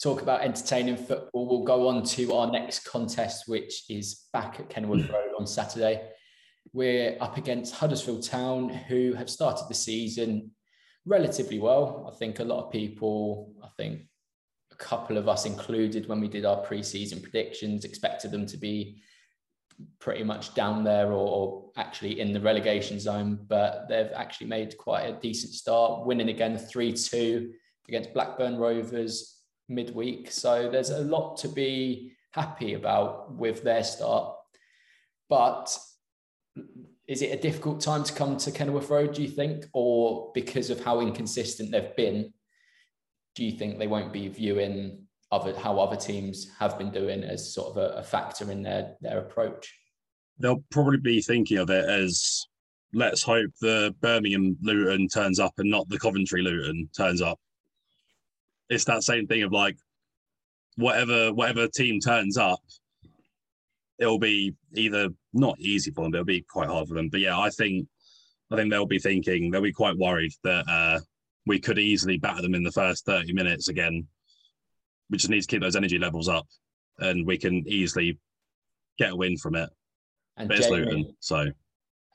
talk 0.04 0.22
about 0.22 0.42
entertaining 0.42 0.98
football, 0.98 1.48
we'll 1.48 1.64
go 1.64 1.88
on 1.88 2.04
to 2.04 2.34
our 2.34 2.52
next 2.52 2.84
contest, 2.84 3.48
which 3.48 3.86
is 3.90 4.26
back 4.34 4.60
at 4.60 4.70
Kenilworth 4.70 5.06
hmm. 5.06 5.14
Road 5.14 5.32
on 5.40 5.48
Saturday. 5.48 6.10
We're 6.74 7.18
up 7.22 7.38
against 7.38 7.76
Huddersfield 7.76 8.24
Town, 8.24 8.68
who 8.68 9.14
have 9.14 9.30
started 9.30 9.66
the 9.70 9.76
season 9.76 10.52
relatively 11.06 11.58
well. 11.58 12.12
I 12.14 12.18
think 12.18 12.40
a 12.40 12.44
lot 12.44 12.66
of 12.66 12.72
people, 12.72 13.54
I 13.64 13.70
think 13.78 14.02
a 14.72 14.76
couple 14.76 15.18
of 15.18 15.30
us 15.30 15.46
included, 15.46 16.10
when 16.10 16.20
we 16.20 16.28
did 16.28 16.46
our 16.46 16.58
pre-season 16.58 17.22
predictions, 17.22 17.86
expected 17.86 18.32
them 18.32 18.46
to 18.48 18.58
be 18.58 19.02
pretty 20.00 20.24
much 20.24 20.54
down 20.54 20.84
there 20.84 21.08
or, 21.08 21.28
or, 21.28 21.72
actually 21.78 22.20
in 22.20 22.34
the 22.34 22.42
relegation 22.42 23.00
zone, 23.00 23.40
but 23.48 23.88
they've 23.88 24.12
actually 24.14 24.48
made 24.48 24.78
quite 24.78 25.04
a 25.04 25.20
decent 25.20 25.54
start, 25.54 26.06
winning 26.06 26.30
again 26.30 26.58
3 26.58 26.94
2 26.94 27.52
against 27.88 28.14
Blackburn 28.14 28.58
Rovers 28.58 29.43
midweek. 29.70 30.32
So 30.32 30.70
there's 30.70 30.90
a 30.90 31.00
lot 31.00 31.38
to 31.38 31.48
be 31.48 32.14
happy 32.32 32.74
about 32.74 33.34
with 33.34 33.64
their 33.64 33.84
start. 33.84 34.36
But 35.30 35.78
is 37.08 37.22
it 37.22 37.38
a 37.38 37.42
difficult 37.42 37.82
time 37.82 38.04
to 38.04 38.14
come 38.14 38.38
to 38.38 38.52
Kenilworth 38.52 38.90
Road, 38.90 39.14
do 39.14 39.22
you 39.22 39.28
think? 39.28 39.66
Or 39.74 40.32
because 40.34 40.70
of 40.70 40.84
how 40.84 41.02
inconsistent 41.02 41.72
they've 41.72 41.96
been, 41.96 42.34
do 43.36 43.44
you 43.44 43.52
think 43.52 43.78
they 43.78 43.88
won't 43.88 44.14
be 44.14 44.28
viewing 44.28 45.06
other 45.32 45.58
how 45.58 45.80
other 45.80 45.96
teams 45.96 46.52
have 46.60 46.78
been 46.78 46.92
doing 46.92 47.24
as 47.24 47.54
sort 47.54 47.72
of 47.72 47.78
a, 47.78 47.96
a 47.98 48.04
factor 48.04 48.52
in 48.52 48.62
their 48.62 48.96
their 49.02 49.20
approach? 49.20 49.74
They'll 50.40 50.64
probably 50.72 51.00
be 51.00 51.22
thinking 51.22 51.58
of 51.58 51.70
it 51.70 51.86
as 51.90 52.46
let's 52.94 53.24
hope 53.24 53.52
the 53.60 53.96
Birmingham 54.02 54.56
Luton 54.62 55.08
turns 55.08 55.40
up 55.40 55.54
and 55.58 55.70
not 55.70 55.90
the 55.90 56.00
Coventry 56.00 56.44
Luton 56.44 56.90
turns 56.96 57.22
up 57.22 57.40
it's 58.74 58.86
that 58.86 59.04
same 59.04 59.28
thing 59.28 59.44
of 59.44 59.52
like 59.52 59.78
whatever 60.76 61.34
whatever 61.34 61.68
team 61.68 62.00
turns 62.00 62.38
up, 62.38 62.60
it'll 64.00 64.20
be 64.20 64.54
either 64.76 65.10
not 65.34 65.60
easy 65.60 65.92
for 65.92 66.04
them, 66.04 66.12
but 66.12 66.18
it'll 66.18 66.26
be 66.26 66.46
quite 66.50 66.68
hard 66.68 66.88
for 66.88 66.96
them. 66.96 67.10
But 67.10 67.22
yeah, 67.22 67.38
I 67.38 67.50
think 67.50 67.88
I 68.52 68.56
think 68.56 68.72
they'll 68.72 68.86
be 68.86 69.00
thinking 69.00 69.52
they'll 69.52 69.62
be 69.62 69.72
quite 69.72 69.98
worried 69.98 70.32
that 70.44 70.68
uh, 70.68 71.00
we 71.46 71.60
could 71.60 71.80
easily 71.80 72.18
batter 72.18 72.42
them 72.42 72.56
in 72.56 72.64
the 72.64 72.72
first 72.72 73.06
thirty 73.06 73.34
minutes 73.34 73.70
again. 73.70 74.08
We 75.10 75.18
just 75.18 75.30
need 75.30 75.42
to 75.42 75.48
keep 75.48 75.62
those 75.62 75.76
energy 75.76 76.00
levels 76.00 76.28
up, 76.28 76.48
and 77.00 77.26
we 77.26 77.38
can 77.38 77.64
easily 77.68 78.18
get 78.98 79.12
a 79.12 79.16
win 79.16 79.38
from 79.38 79.56
it. 79.56 79.70
And 80.38 80.50
but 80.50 80.58
Jamie, 80.58 80.78
Luton, 80.78 81.16
so 81.20 81.52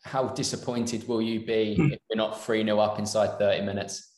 how 0.05 0.29
disappointed 0.29 1.07
will 1.07 1.23
you 1.23 1.45
be 1.45 1.77
if 1.93 2.01
we're 2.11 2.17
not 2.17 2.43
3 2.43 2.65
0 2.65 2.79
up 2.79 2.99
inside 2.99 3.39
30 3.39 3.65
minutes? 3.65 4.18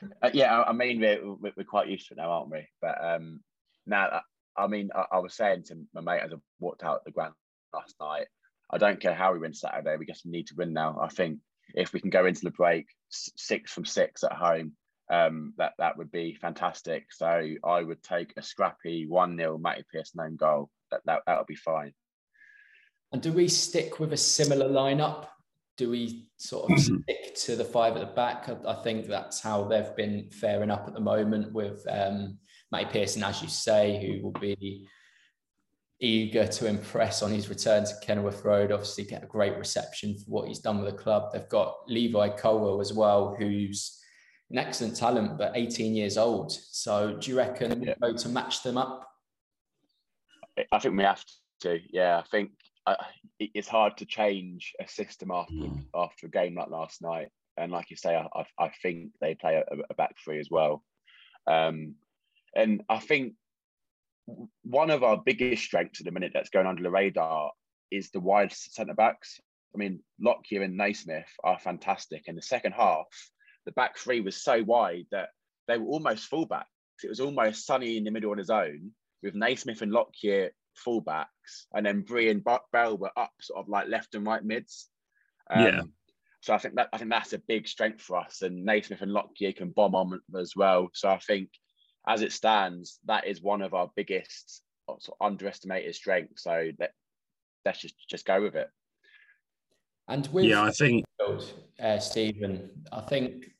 uh, 0.22 0.30
yeah, 0.32 0.62
I 0.62 0.72
mean 0.72 1.00
we're, 1.00 1.52
we're 1.56 1.64
quite 1.64 1.88
used 1.88 2.08
to 2.08 2.14
it 2.14 2.18
now, 2.18 2.30
aren't 2.30 2.50
we? 2.50 2.66
But 2.80 3.02
um, 3.02 3.40
now, 3.86 4.20
I 4.56 4.66
mean, 4.66 4.90
I, 4.94 5.04
I, 5.12 5.18
was 5.18 5.34
saying 5.34 5.64
to 5.64 5.76
my 5.94 6.00
mate 6.00 6.22
as 6.22 6.32
I 6.32 6.36
walked 6.60 6.84
out 6.84 7.04
the 7.04 7.10
ground 7.10 7.34
last 7.72 7.94
night, 8.00 8.26
I 8.70 8.78
don't 8.78 9.00
care 9.00 9.14
how 9.14 9.32
we 9.32 9.38
win 9.38 9.54
Saturday. 9.54 9.96
We 9.96 10.06
just 10.06 10.26
need 10.26 10.48
to 10.48 10.54
win 10.56 10.72
now. 10.72 10.98
I 11.00 11.08
think 11.08 11.38
if 11.74 11.92
we 11.92 12.00
can 12.00 12.10
go 12.10 12.26
into 12.26 12.42
the 12.42 12.50
break 12.50 12.86
six 13.08 13.72
from 13.72 13.84
six 13.84 14.24
at 14.24 14.32
home, 14.32 14.72
um, 15.10 15.54
that 15.56 15.72
that 15.78 15.96
would 15.96 16.10
be 16.10 16.34
fantastic. 16.34 17.06
So 17.12 17.54
I 17.64 17.82
would 17.82 18.02
take 18.02 18.34
a 18.36 18.42
scrappy 18.42 19.06
one 19.06 19.36
0 19.36 19.58
Matty 19.58 19.84
Pearson 19.90 20.20
own 20.20 20.36
goal. 20.36 20.70
That 20.90 21.00
that 21.06 21.22
that 21.26 21.38
would 21.38 21.46
be 21.46 21.56
fine. 21.56 21.92
And 23.12 23.22
do 23.22 23.32
we 23.32 23.48
stick 23.48 23.98
with 23.98 24.12
a 24.12 24.18
similar 24.18 24.68
lineup 24.68 25.26
do 25.78 25.88
we 25.88 26.26
sort 26.36 26.70
of 26.70 26.76
mm-hmm. 26.76 26.96
stick 27.02 27.34
to 27.36 27.56
the 27.56 27.64
five 27.64 27.96
at 27.96 28.00
the 28.00 28.14
back? 28.14 28.48
I, 28.48 28.72
I, 28.72 28.74
think 28.82 29.06
that's 29.06 29.40
how 29.40 29.64
they've 29.64 29.94
been 29.96 30.28
faring 30.30 30.70
up 30.70 30.84
at 30.86 30.92
the 30.92 31.00
moment 31.00 31.52
with 31.52 31.86
um, 31.88 32.36
Matty 32.70 32.86
Pearson, 32.90 33.22
as 33.22 33.40
you 33.40 33.48
say, 33.48 34.04
who 34.04 34.22
will 34.22 34.38
be 34.40 34.86
eager 36.00 36.46
to 36.46 36.66
impress 36.66 37.22
on 37.22 37.30
his 37.30 37.48
return 37.48 37.84
to 37.84 37.94
Kenilworth 38.02 38.44
Road. 38.44 38.72
Obviously, 38.72 39.04
get 39.04 39.22
a 39.22 39.26
great 39.26 39.56
reception 39.56 40.18
for 40.18 40.24
what 40.26 40.48
he's 40.48 40.58
done 40.58 40.82
with 40.82 40.90
the 40.90 41.02
club. 41.02 41.30
They've 41.32 41.48
got 41.48 41.76
Levi 41.86 42.30
Colwill 42.30 42.80
as 42.80 42.92
well, 42.92 43.36
who's 43.38 44.00
an 44.50 44.58
excellent 44.58 44.96
talent, 44.96 45.38
but 45.38 45.52
18 45.54 45.94
years 45.94 46.18
old. 46.18 46.50
So, 46.52 47.16
do 47.20 47.30
you 47.30 47.36
reckon 47.36 47.82
yeah. 47.82 47.94
we'll 48.00 48.12
go 48.12 48.18
to 48.18 48.28
match 48.28 48.64
them 48.64 48.76
up? 48.76 49.08
I 50.72 50.78
think 50.80 50.96
we 50.96 51.04
have 51.04 51.24
to. 51.60 51.78
Yeah, 51.88 52.18
I 52.18 52.22
think 52.28 52.50
it's 53.38 53.68
hard 53.68 53.96
to 53.98 54.06
change 54.06 54.72
a 54.80 54.88
system 54.88 55.30
after 55.30 55.54
mm. 55.54 55.84
after 55.94 56.26
a 56.26 56.30
game 56.30 56.54
like 56.54 56.70
last 56.70 57.02
night. 57.02 57.28
And 57.56 57.72
like 57.72 57.90
you 57.90 57.96
say, 57.96 58.14
I, 58.14 58.44
I 58.58 58.70
think 58.82 59.10
they 59.20 59.34
play 59.34 59.56
a, 59.56 59.64
a 59.90 59.94
back 59.94 60.14
three 60.22 60.38
as 60.38 60.48
well. 60.50 60.84
Um, 61.46 61.96
and 62.54 62.82
I 62.88 62.98
think 62.98 63.34
one 64.62 64.90
of 64.90 65.02
our 65.02 65.16
biggest 65.16 65.64
strengths 65.64 66.00
at 66.00 66.06
the 66.06 66.12
minute 66.12 66.32
that's 66.34 66.50
going 66.50 66.66
under 66.66 66.82
the 66.82 66.90
radar 66.90 67.50
is 67.90 68.10
the 68.10 68.20
wide 68.20 68.52
centre 68.52 68.94
backs. 68.94 69.40
I 69.74 69.78
mean, 69.78 70.00
Lockyer 70.20 70.62
and 70.62 70.76
Naismith 70.76 71.28
are 71.42 71.58
fantastic. 71.58 72.24
In 72.26 72.36
the 72.36 72.42
second 72.42 72.72
half, 72.72 73.06
the 73.66 73.72
back 73.72 73.98
three 73.98 74.20
was 74.20 74.42
so 74.42 74.62
wide 74.62 75.06
that 75.10 75.30
they 75.66 75.78
were 75.78 75.86
almost 75.86 76.30
fullbacks. 76.30 76.64
It 77.02 77.08
was 77.08 77.20
almost 77.20 77.66
Sonny 77.66 77.96
in 77.96 78.04
the 78.04 78.10
middle 78.10 78.30
on 78.30 78.38
his 78.38 78.50
own 78.50 78.92
with 79.22 79.34
Naismith 79.34 79.82
and 79.82 79.92
Lockyer 79.92 80.50
fullbacks, 80.86 81.66
and 81.72 81.84
then 81.84 82.02
Bree 82.02 82.30
and 82.30 82.44
Bell 82.44 82.96
were 82.96 83.12
up 83.16 83.32
sort 83.40 83.60
of 83.60 83.68
like 83.68 83.88
left 83.88 84.14
and 84.14 84.26
right 84.26 84.44
mids. 84.44 84.88
Um, 85.50 85.64
yeah. 85.64 85.80
So 86.40 86.54
I 86.54 86.58
think 86.58 86.76
that 86.76 86.88
I 86.92 86.98
think 86.98 87.10
that's 87.10 87.32
a 87.32 87.38
big 87.38 87.66
strength 87.66 88.00
for 88.02 88.16
us, 88.16 88.42
and 88.42 88.64
Naismith 88.64 89.02
and 89.02 89.12
Lockyer 89.12 89.52
can 89.52 89.70
bomb 89.70 89.94
on 89.94 90.20
as 90.38 90.54
well. 90.54 90.88
So 90.94 91.08
I 91.08 91.18
think, 91.18 91.50
as 92.06 92.22
it 92.22 92.32
stands, 92.32 92.98
that 93.06 93.26
is 93.26 93.42
one 93.42 93.62
of 93.62 93.74
our 93.74 93.90
biggest 93.96 94.62
sort 94.86 95.18
of 95.20 95.26
underestimated 95.26 95.94
strengths. 95.94 96.44
So 96.44 96.70
let 96.78 96.92
let's 97.64 97.80
just 97.80 97.94
just 98.08 98.24
go 98.24 98.40
with 98.40 98.54
it. 98.54 98.68
And 100.06 100.26
with 100.28 100.46
yeah, 100.46 100.62
I 100.62 100.70
think 100.70 101.04
uh, 101.80 101.98
Stephen, 101.98 102.70
I 102.92 103.02
think 103.02 103.52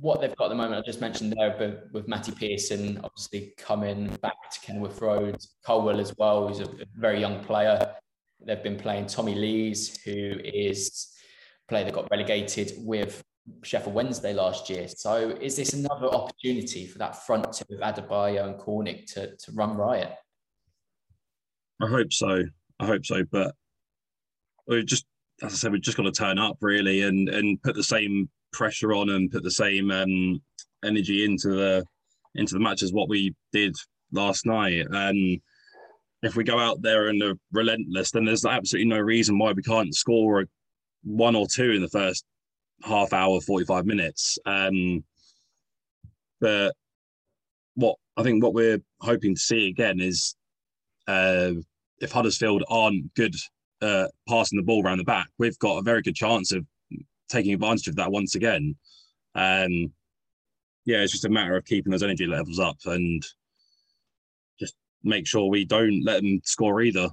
what 0.00 0.20
they've 0.20 0.34
got 0.36 0.46
at 0.46 0.48
the 0.48 0.54
moment, 0.54 0.74
I 0.74 0.86
just 0.86 1.00
mentioned 1.00 1.34
there, 1.36 1.54
but 1.58 1.92
with 1.92 2.08
Matty 2.08 2.32
Pearson 2.32 3.00
obviously 3.04 3.52
coming 3.58 4.08
back 4.22 4.50
to 4.50 4.60
Kenilworth 4.60 5.00
Road, 5.00 5.36
Colwill 5.64 6.00
as 6.00 6.16
well, 6.16 6.48
who's 6.48 6.60
a 6.60 6.68
very 6.96 7.20
young 7.20 7.44
player. 7.44 7.94
They've 8.44 8.62
been 8.62 8.78
playing 8.78 9.06
Tommy 9.06 9.34
Lees, 9.34 10.02
who 10.02 10.38
is 10.42 11.14
a 11.68 11.70
player 11.70 11.84
that 11.84 11.94
got 11.94 12.10
relegated 12.10 12.72
with 12.78 13.22
Sheffield 13.62 13.94
Wednesday 13.94 14.32
last 14.32 14.70
year. 14.70 14.88
So 14.88 15.36
is 15.40 15.56
this 15.56 15.74
another 15.74 16.06
opportunity 16.06 16.86
for 16.86 16.98
that 16.98 17.26
front 17.26 17.52
two 17.52 17.64
of 17.74 17.80
Adebayo 17.80 18.46
and 18.46 18.58
Cornick 18.58 19.12
to, 19.14 19.36
to 19.36 19.52
run 19.52 19.76
riot? 19.76 20.14
I 21.82 21.88
hope 21.88 22.12
so. 22.12 22.44
I 22.80 22.86
hope 22.86 23.04
so. 23.04 23.24
But 23.30 23.54
we 24.66 24.84
just, 24.84 25.04
as 25.42 25.52
I 25.52 25.56
said, 25.56 25.72
we've 25.72 25.82
just 25.82 25.96
got 25.96 26.04
to 26.04 26.12
turn 26.12 26.38
up 26.38 26.56
really 26.60 27.02
and 27.02 27.28
and 27.28 27.60
put 27.62 27.74
the 27.74 27.82
same 27.82 28.30
pressure 28.52 28.92
on 28.92 29.10
and 29.10 29.30
put 29.30 29.42
the 29.42 29.50
same 29.50 29.90
um, 29.90 30.40
energy 30.84 31.24
into 31.24 31.48
the 31.48 31.84
into 32.34 32.54
the 32.54 32.60
match 32.60 32.82
as 32.82 32.92
what 32.92 33.08
we 33.08 33.34
did 33.52 33.74
last 34.12 34.46
night. 34.46 34.86
And 34.90 35.40
if 36.22 36.36
we 36.36 36.44
go 36.44 36.58
out 36.58 36.80
there 36.82 37.08
and 37.08 37.22
are 37.22 37.34
relentless, 37.52 38.10
then 38.10 38.24
there's 38.24 38.44
absolutely 38.44 38.88
no 38.88 39.00
reason 39.00 39.38
why 39.38 39.52
we 39.52 39.62
can't 39.62 39.94
score 39.94 40.44
one 41.02 41.34
or 41.34 41.46
two 41.46 41.72
in 41.72 41.82
the 41.82 41.88
first 41.88 42.24
half 42.84 43.12
hour, 43.12 43.40
45 43.40 43.84
minutes. 43.86 44.38
Um, 44.46 45.04
but 46.40 46.74
what 47.74 47.96
I 48.16 48.22
think 48.22 48.42
what 48.42 48.54
we're 48.54 48.80
hoping 49.00 49.34
to 49.34 49.40
see 49.40 49.68
again 49.68 50.00
is 50.00 50.34
uh, 51.08 51.52
if 52.00 52.12
Huddersfield 52.12 52.64
aren't 52.68 53.14
good 53.14 53.34
uh, 53.80 54.06
passing 54.28 54.58
the 54.58 54.64
ball 54.64 54.84
around 54.84 54.98
the 54.98 55.04
back, 55.04 55.28
we've 55.38 55.58
got 55.58 55.78
a 55.78 55.82
very 55.82 56.02
good 56.02 56.14
chance 56.14 56.52
of 56.52 56.64
taking 57.32 57.54
advantage 57.54 57.88
of 57.88 57.96
that 57.96 58.12
once 58.12 58.34
again. 58.34 58.76
Um, 59.34 59.92
yeah, 60.84 60.98
it's 60.98 61.12
just 61.12 61.24
a 61.24 61.30
matter 61.30 61.56
of 61.56 61.64
keeping 61.64 61.90
those 61.90 62.02
energy 62.02 62.26
levels 62.26 62.58
up 62.58 62.76
and 62.86 63.24
just 64.60 64.74
make 65.02 65.26
sure 65.26 65.48
we 65.48 65.64
don't 65.64 66.02
let 66.04 66.22
them 66.22 66.40
score 66.44 66.82
either. 66.82 67.08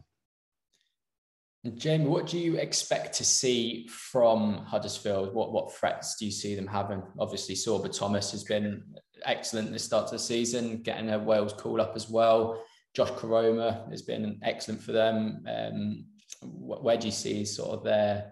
Jamie, 1.75 2.05
what 2.05 2.25
do 2.25 2.39
you 2.39 2.55
expect 2.55 3.13
to 3.15 3.25
see 3.25 3.85
from 3.87 4.65
Huddersfield? 4.65 5.33
What 5.33 5.51
what 5.51 5.73
threats 5.75 6.15
do 6.17 6.25
you 6.25 6.31
see 6.31 6.55
them 6.55 6.67
having? 6.67 7.03
Obviously, 7.19 7.53
Sorba 7.53 7.95
Thomas 7.95 8.31
has 8.31 8.45
been 8.45 8.81
excellent 9.25 9.71
this 9.71 9.83
start 9.83 10.07
to 10.07 10.15
the 10.15 10.19
season, 10.19 10.81
getting 10.81 11.09
a 11.09 11.19
Wales 11.19 11.53
call 11.53 11.81
up 11.81 11.93
as 11.95 12.09
well. 12.09 12.63
Josh 12.95 13.11
Koroma 13.11 13.89
has 13.91 14.01
been 14.01 14.39
excellent 14.41 14.81
for 14.81 14.93
them. 14.93 15.45
Um, 15.47 16.05
where 16.41 16.97
do 16.97 17.07
you 17.07 17.11
see 17.11 17.43
sort 17.43 17.71
of 17.71 17.83
their 17.83 18.31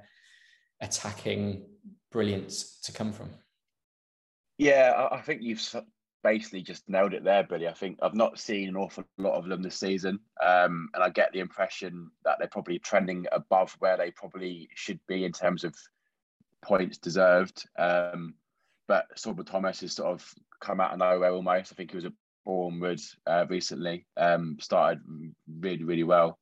attacking 0.82 1.66
brilliance 2.12 2.80
to 2.84 2.92
come 2.92 3.12
from? 3.12 3.30
Yeah, 4.58 5.08
I 5.12 5.22
think 5.22 5.42
you've 5.44 5.62
basically 6.24 6.62
just 6.62 6.90
nailed 6.90 7.14
it 7.14 7.24
there, 7.24 7.44
Billy. 7.44 7.68
I 7.68 7.74
think 7.74 8.00
I've 8.02 8.16
not 8.16 8.40
seen 8.40 8.70
an 8.70 8.76
awful 8.76 9.04
lot 9.18 9.36
of 9.36 9.48
them 9.48 9.62
this 9.62 9.80
season, 9.80 10.20
um, 10.44 10.90
and 10.94 11.04
I 11.04 11.10
get 11.10 11.32
the 11.32 11.40
impression 11.40 12.10
that 12.26 12.38
they're 12.40 12.48
probably 12.48 12.80
trending 12.80 13.26
above 13.32 13.76
where 13.80 13.98
they 13.98 14.12
probably 14.12 14.70
should 14.76 15.00
be 15.08 15.26
in 15.26 15.32
terms 15.32 15.64
of 15.64 15.76
points 16.64 16.98
deserved. 16.98 17.68
Um, 17.78 18.34
but 18.88 19.06
Sorba 19.16 19.46
Thomas 19.46 19.82
has 19.82 19.94
sort 19.94 20.10
of 20.10 20.34
come 20.60 20.80
out 20.80 20.94
of 20.94 21.00
nowhere 21.00 21.32
almost. 21.32 21.72
I 21.72 21.76
think 21.76 21.92
he 21.92 21.98
was 21.98 22.06
a 22.06 22.14
Bournemouth 22.46 23.14
uh, 23.28 23.46
recently. 23.50 24.06
Um, 24.16 24.58
started 24.60 25.02
really, 25.60 25.84
really 25.84 26.04
well. 26.04 26.40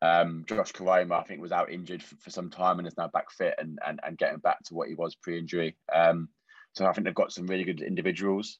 Um, 0.00 0.44
Josh 0.48 0.72
Koroma, 0.72 1.20
I 1.20 1.24
think, 1.24 1.40
was 1.40 1.52
out 1.52 1.70
injured 1.70 2.02
for, 2.02 2.16
for, 2.16 2.30
some 2.30 2.50
time 2.50 2.78
and 2.78 2.86
is 2.86 2.96
now 2.96 3.08
back 3.08 3.32
fit 3.32 3.54
and, 3.58 3.78
and, 3.84 3.98
and 4.04 4.16
getting 4.16 4.38
back 4.38 4.62
to 4.64 4.74
what 4.74 4.88
he 4.88 4.94
was 4.94 5.16
pre 5.16 5.38
injury. 5.38 5.76
Um, 5.92 6.28
so 6.72 6.86
I 6.86 6.92
think 6.92 7.04
they've 7.04 7.14
got 7.14 7.32
some 7.32 7.48
really 7.48 7.64
good 7.64 7.80
individuals. 7.80 8.58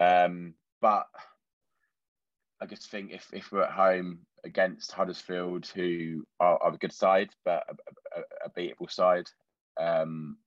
Um, 0.00 0.54
but 0.80 1.06
I 2.60 2.66
just 2.66 2.90
think 2.90 3.12
if, 3.12 3.28
if 3.32 3.52
we're 3.52 3.64
at 3.64 3.72
home 3.72 4.20
against 4.44 4.92
Huddersfield, 4.92 5.66
who 5.66 6.24
are, 6.40 6.62
are 6.62 6.74
a 6.74 6.78
good 6.78 6.92
side, 6.92 7.28
but 7.44 7.64
a, 7.68 8.20
a, 8.20 8.22
a 8.46 8.50
beatable 8.50 8.90
side, 8.90 9.26
um, 9.78 10.38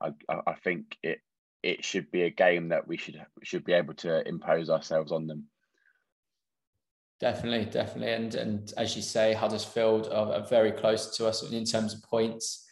I, 0.00 0.12
I 0.46 0.54
think 0.54 0.96
it 1.02 1.20
it 1.62 1.82
should 1.82 2.10
be 2.10 2.22
a 2.22 2.30
game 2.30 2.68
that 2.68 2.86
we 2.86 2.98
should 2.98 3.24
should 3.42 3.64
be 3.64 3.72
able 3.72 3.94
to 3.94 4.26
impose 4.28 4.68
ourselves 4.68 5.12
on 5.12 5.26
them. 5.26 5.46
Definitely, 7.24 7.64
definitely, 7.70 8.12
and 8.12 8.34
and 8.34 8.74
as 8.76 8.94
you 8.94 9.00
say, 9.00 9.32
Huddersfield 9.32 10.08
are, 10.08 10.34
are, 10.34 10.46
very 10.46 10.70
close 10.70 11.16
to 11.16 11.26
us 11.26 11.42
in 11.50 11.64
terms 11.64 11.94
of 11.94 12.02
points. 12.02 12.66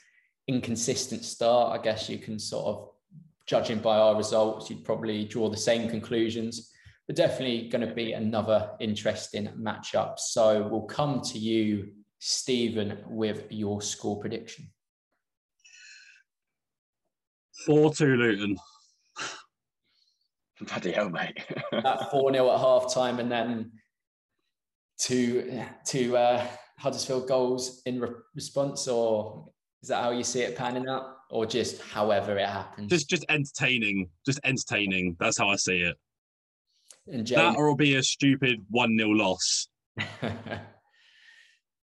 Inconsistent 0.47 1.25
start, 1.25 1.81
I 1.81 1.83
guess 1.83 2.07
you 2.11 2.19
can 2.19 2.39
sort 2.39 2.67
of 2.67 2.91
judging 3.47 3.79
by 3.79 3.97
our 3.97 4.15
results, 4.15 4.69
you'd 4.69 4.85
probably 4.85 5.25
draw 5.25 5.49
the 5.49 5.57
same 5.57 5.89
conclusions. 5.89 6.71
But 7.07 7.17
definitely 7.17 7.71
going 7.71 7.89
to 7.89 7.95
be 7.95 8.13
another 8.13 8.73
interesting 8.79 9.49
matchup. 9.59 10.19
So 10.19 10.69
we'll 10.71 10.83
come 10.83 11.23
to 11.23 11.39
you, 11.39 11.89
Stephen, 12.19 12.99
with 13.07 13.51
your 13.51 13.81
score 13.81 14.21
prediction. 14.21 14.67
Four 17.65 17.95
two 17.95 18.17
Luton. 18.17 18.59
Bloody 20.61 20.93
hell, 20.93 21.09
mate. 21.09 21.39
that 21.73 22.11
4 22.11 22.33
0 22.35 22.51
at 22.51 22.61
half 22.61 22.93
time 22.93 23.19
and 23.19 23.33
then 23.33 23.73
two, 25.03 25.63
two 25.85 26.17
uh, 26.17 26.47
Huddersfield 26.79 27.29
goals 27.29 27.83
in 27.87 28.01
re- 28.01 28.09
response, 28.35 28.89
or 28.89 29.49
is 29.83 29.89
that 29.89 30.03
how 30.03 30.11
you 30.11 30.25
see 30.25 30.43
it 30.43 30.57
panning 30.57 30.89
out? 30.89 31.17
Or 31.31 31.47
just 31.47 31.81
however 31.81 32.37
it 32.39 32.49
happens? 32.49 32.91
Just 32.91 33.09
just 33.09 33.25
entertaining. 33.29 34.11
Just 34.27 34.39
entertaining. 34.45 35.17
That's 35.19 35.39
how 35.39 35.49
I 35.49 35.57
see 35.57 35.79
it. 35.79 35.97
And 37.07 37.27
James, 37.27 37.41
that 37.41 37.57
or 37.57 37.67
it'll 37.67 37.77
be 37.77 37.97
a 37.97 38.03
stupid 38.03 38.65
1 38.69 38.99
0 38.99 39.11
loss. 39.11 39.69
well, 40.23 40.43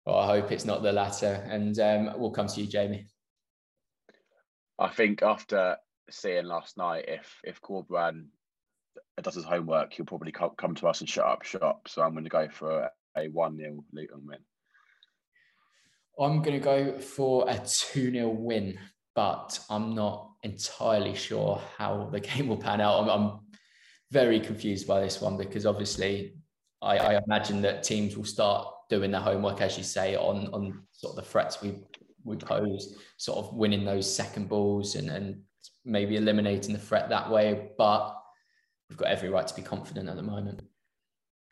I 0.07 0.25
hope 0.25 0.51
it's 0.51 0.65
not 0.65 0.83
the 0.83 0.91
latter. 0.91 1.45
And 1.49 1.79
um, 1.79 2.13
we'll 2.17 2.31
come 2.31 2.47
to 2.47 2.61
you, 2.61 2.67
Jamie. 2.67 3.07
I 4.77 4.89
think 4.89 5.23
after 5.23 5.77
seeing 6.09 6.45
last 6.45 6.77
night, 6.77 7.05
if 7.07 7.39
if 7.43 7.61
Corberan 7.61 8.25
does 9.21 9.35
his 9.35 9.45
homework, 9.45 9.93
he'll 9.93 10.05
probably 10.05 10.31
come 10.31 10.75
to 10.75 10.87
us 10.87 10.99
and 10.99 11.09
shut 11.09 11.25
up 11.25 11.43
shop. 11.43 11.87
So 11.87 12.01
I'm 12.01 12.11
going 12.11 12.23
to 12.23 12.29
go 12.29 12.47
for 12.49 12.89
a 13.17 13.27
1 13.27 13.57
0 13.57 13.83
Luton 13.91 14.25
win. 14.25 14.39
I'm 16.19 16.41
going 16.41 16.59
to 16.59 16.63
go 16.63 16.99
for 16.99 17.49
a 17.49 17.55
2 17.57 18.11
0 18.11 18.29
win, 18.29 18.77
but 19.15 19.59
I'm 19.69 19.95
not 19.95 20.31
entirely 20.43 21.15
sure 21.15 21.61
how 21.77 22.09
the 22.11 22.19
game 22.31 22.47
will 22.47 22.57
pan 22.57 22.81
out. 22.81 23.01
I'm, 23.01 23.09
I'm 23.09 23.39
very 24.11 24.39
confused 24.39 24.87
by 24.87 25.01
this 25.01 25.21
one 25.21 25.37
because 25.37 25.65
obviously 25.65 26.33
I, 26.81 26.97
I, 26.97 27.21
imagine 27.25 27.61
that 27.61 27.83
teams 27.83 28.17
will 28.17 28.25
start 28.25 28.67
doing 28.89 29.11
their 29.11 29.21
homework, 29.21 29.61
as 29.61 29.77
you 29.77 29.83
say, 29.83 30.15
on, 30.15 30.47
on 30.47 30.81
sort 30.91 31.17
of 31.17 31.23
the 31.23 31.29
threats 31.29 31.61
we, 31.61 31.75
we 32.23 32.37
pose, 32.37 32.95
sort 33.17 33.37
of 33.37 33.53
winning 33.53 33.85
those 33.85 34.13
second 34.13 34.49
balls 34.49 34.95
and, 34.95 35.09
and 35.09 35.41
maybe 35.85 36.15
eliminating 36.15 36.73
the 36.73 36.79
threat 36.79 37.09
that 37.09 37.29
way. 37.29 37.69
But 37.77 38.15
we've 38.89 38.97
got 38.97 39.09
every 39.09 39.29
right 39.29 39.45
to 39.45 39.55
be 39.55 39.61
confident 39.61 40.09
at 40.09 40.15
the 40.15 40.23
moment. 40.23 40.61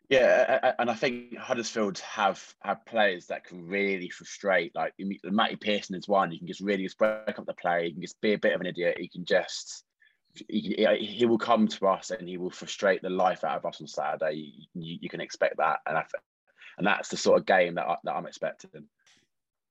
Yeah, 0.08 0.72
and 0.78 0.90
I 0.90 0.94
think 0.94 1.36
Huddersfield 1.36 1.98
have 1.98 2.42
have 2.62 2.86
players 2.86 3.26
that 3.26 3.44
can 3.44 3.68
really 3.68 4.08
frustrate. 4.08 4.74
Like 4.74 4.94
Matty 5.24 5.56
Pearson 5.56 5.96
is 5.96 6.08
one. 6.08 6.30
He 6.30 6.38
can 6.38 6.46
just 6.46 6.62
really 6.62 6.84
just 6.84 6.96
break 6.96 7.38
up 7.38 7.44
the 7.44 7.52
play. 7.52 7.86
He 7.86 7.92
can 7.92 8.00
just 8.00 8.18
be 8.22 8.32
a 8.32 8.38
bit 8.38 8.54
of 8.54 8.60
an 8.62 8.66
idiot. 8.66 8.96
He 8.98 9.08
can 9.08 9.26
just 9.26 9.84
he, 10.48 10.86
he 11.00 11.24
uh, 11.24 11.28
will 11.28 11.38
come 11.38 11.68
to 11.68 11.88
us 11.88 12.10
and 12.10 12.26
he 12.26 12.38
will 12.38 12.50
frustrate 12.50 13.02
the 13.02 13.10
life 13.10 13.44
out 13.44 13.58
of 13.58 13.66
us 13.66 13.82
on 13.82 13.86
Saturday. 13.86 14.52
You, 14.74 14.98
you 15.02 15.08
can 15.10 15.20
expect 15.20 15.58
that, 15.58 15.80
and 15.86 15.98
I, 15.98 16.04
and 16.78 16.86
that's 16.86 17.10
the 17.10 17.16
sort 17.16 17.38
of 17.38 17.46
game 17.46 17.74
that, 17.74 17.86
I, 17.86 17.96
that 18.04 18.14
I'm 18.14 18.26
expecting. 18.26 18.70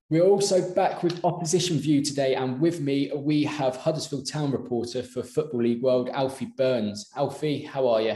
We're 0.09 0.23
also 0.23 0.73
back 0.73 1.03
with 1.03 1.23
Opposition 1.25 1.79
View 1.79 2.03
today, 2.03 2.35
and 2.35 2.61
with 2.61 2.79
me 2.79 3.11
we 3.15 3.43
have 3.43 3.75
Huddersfield 3.75 4.29
Town 4.29 4.51
reporter 4.51 5.01
for 5.01 5.23
Football 5.23 5.63
League 5.63 5.81
World, 5.81 6.09
Alfie 6.09 6.51
Burns. 6.57 7.09
Alfie, 7.15 7.63
how 7.63 7.87
are 7.87 8.01
you? 8.01 8.15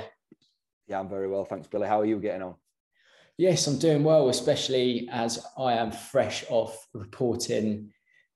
Yeah, 0.92 1.00
I'm 1.00 1.08
very 1.08 1.30
well, 1.30 1.46
thanks, 1.46 1.68
Billy. 1.68 1.88
How 1.88 2.02
are 2.02 2.06
you 2.06 2.20
getting 2.20 2.42
on? 2.42 2.56
Yes, 3.38 3.66
I'm 3.66 3.80
doing 3.80 4.04
well, 4.04 4.28
especially 4.28 5.08
as 5.10 5.42
I 5.58 5.72
am 5.76 5.90
fresh 5.90 6.44
off 6.50 6.86
reporting 6.94 7.94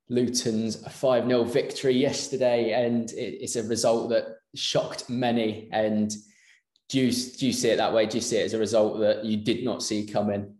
Luton's 0.08 0.78
5 0.89 1.28
0 1.28 1.44
victory 1.44 1.98
yesterday, 1.98 2.72
and 2.72 3.12
it's 3.12 3.58
a 3.58 3.63
result 3.63 4.10
that 4.12 4.38
shocked 4.56 5.10
many. 5.10 5.68
And 5.74 6.10
do 6.88 7.02
you, 7.02 7.12
do 7.12 7.46
you 7.46 7.52
see 7.52 7.72
it 7.72 7.76
that 7.76 7.91
way? 7.91 8.06
Do 8.06 8.15
you 8.15 8.22
see 8.22 8.38
it 8.38 8.46
as 8.46 8.54
a 8.54 8.58
result 8.58 9.02
that 9.02 9.26
you 9.26 9.36
did 9.36 9.65
not 9.65 9.84
see 9.84 10.08
coming? 10.08 10.56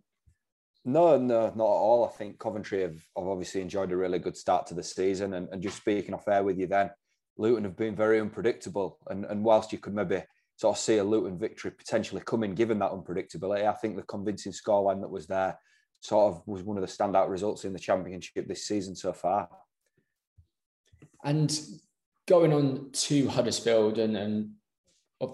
No, 0.84 1.16
no, 1.16 1.44
not 1.44 1.54
at 1.54 1.56
all. 1.56 2.04
I 2.04 2.14
think 2.18 2.38
Coventry 2.38 2.82
have, 2.82 3.02
have 3.16 3.26
obviously 3.26 3.62
enjoyed 3.62 3.90
a 3.90 3.96
really 3.96 4.18
good 4.18 4.36
start 4.36 4.66
to 4.66 4.74
the 4.74 4.82
season. 4.82 5.32
And, 5.32 5.48
and 5.50 5.62
just 5.62 5.78
speaking 5.78 6.12
off 6.12 6.28
air 6.28 6.44
with 6.44 6.58
you 6.58 6.66
then, 6.66 6.90
Luton 7.38 7.64
have 7.64 7.76
been 7.78 7.96
very 7.96 8.20
unpredictable. 8.20 8.98
And, 9.08 9.24
and 9.24 9.42
whilst 9.42 9.72
you 9.72 9.78
could 9.78 9.94
maybe 9.94 10.22
sort 10.56 10.76
of 10.76 10.80
see 10.80 10.98
a 10.98 11.04
Luton 11.04 11.38
victory 11.38 11.70
potentially 11.70 12.22
coming, 12.24 12.54
given 12.54 12.78
that 12.78 12.90
unpredictability, 12.90 13.66
I 13.66 13.72
think 13.72 13.96
the 13.96 14.02
convincing 14.02 14.52
scoreline 14.52 15.00
that 15.02 15.10
was 15.10 15.26
there 15.26 15.58
sort 16.00 16.34
of 16.34 16.42
was 16.46 16.62
one 16.62 16.76
of 16.78 16.82
the 16.82 16.92
standout 16.92 17.28
results 17.28 17.64
in 17.64 17.72
the 17.72 17.78
championship 17.78 18.48
this 18.48 18.66
season 18.66 18.94
so 18.94 19.12
far. 19.12 19.48
And 21.24 21.58
going 22.26 22.52
on 22.52 22.90
to 22.92 23.28
Huddersfield 23.28 23.98
and, 23.98 24.16
and 24.16 24.50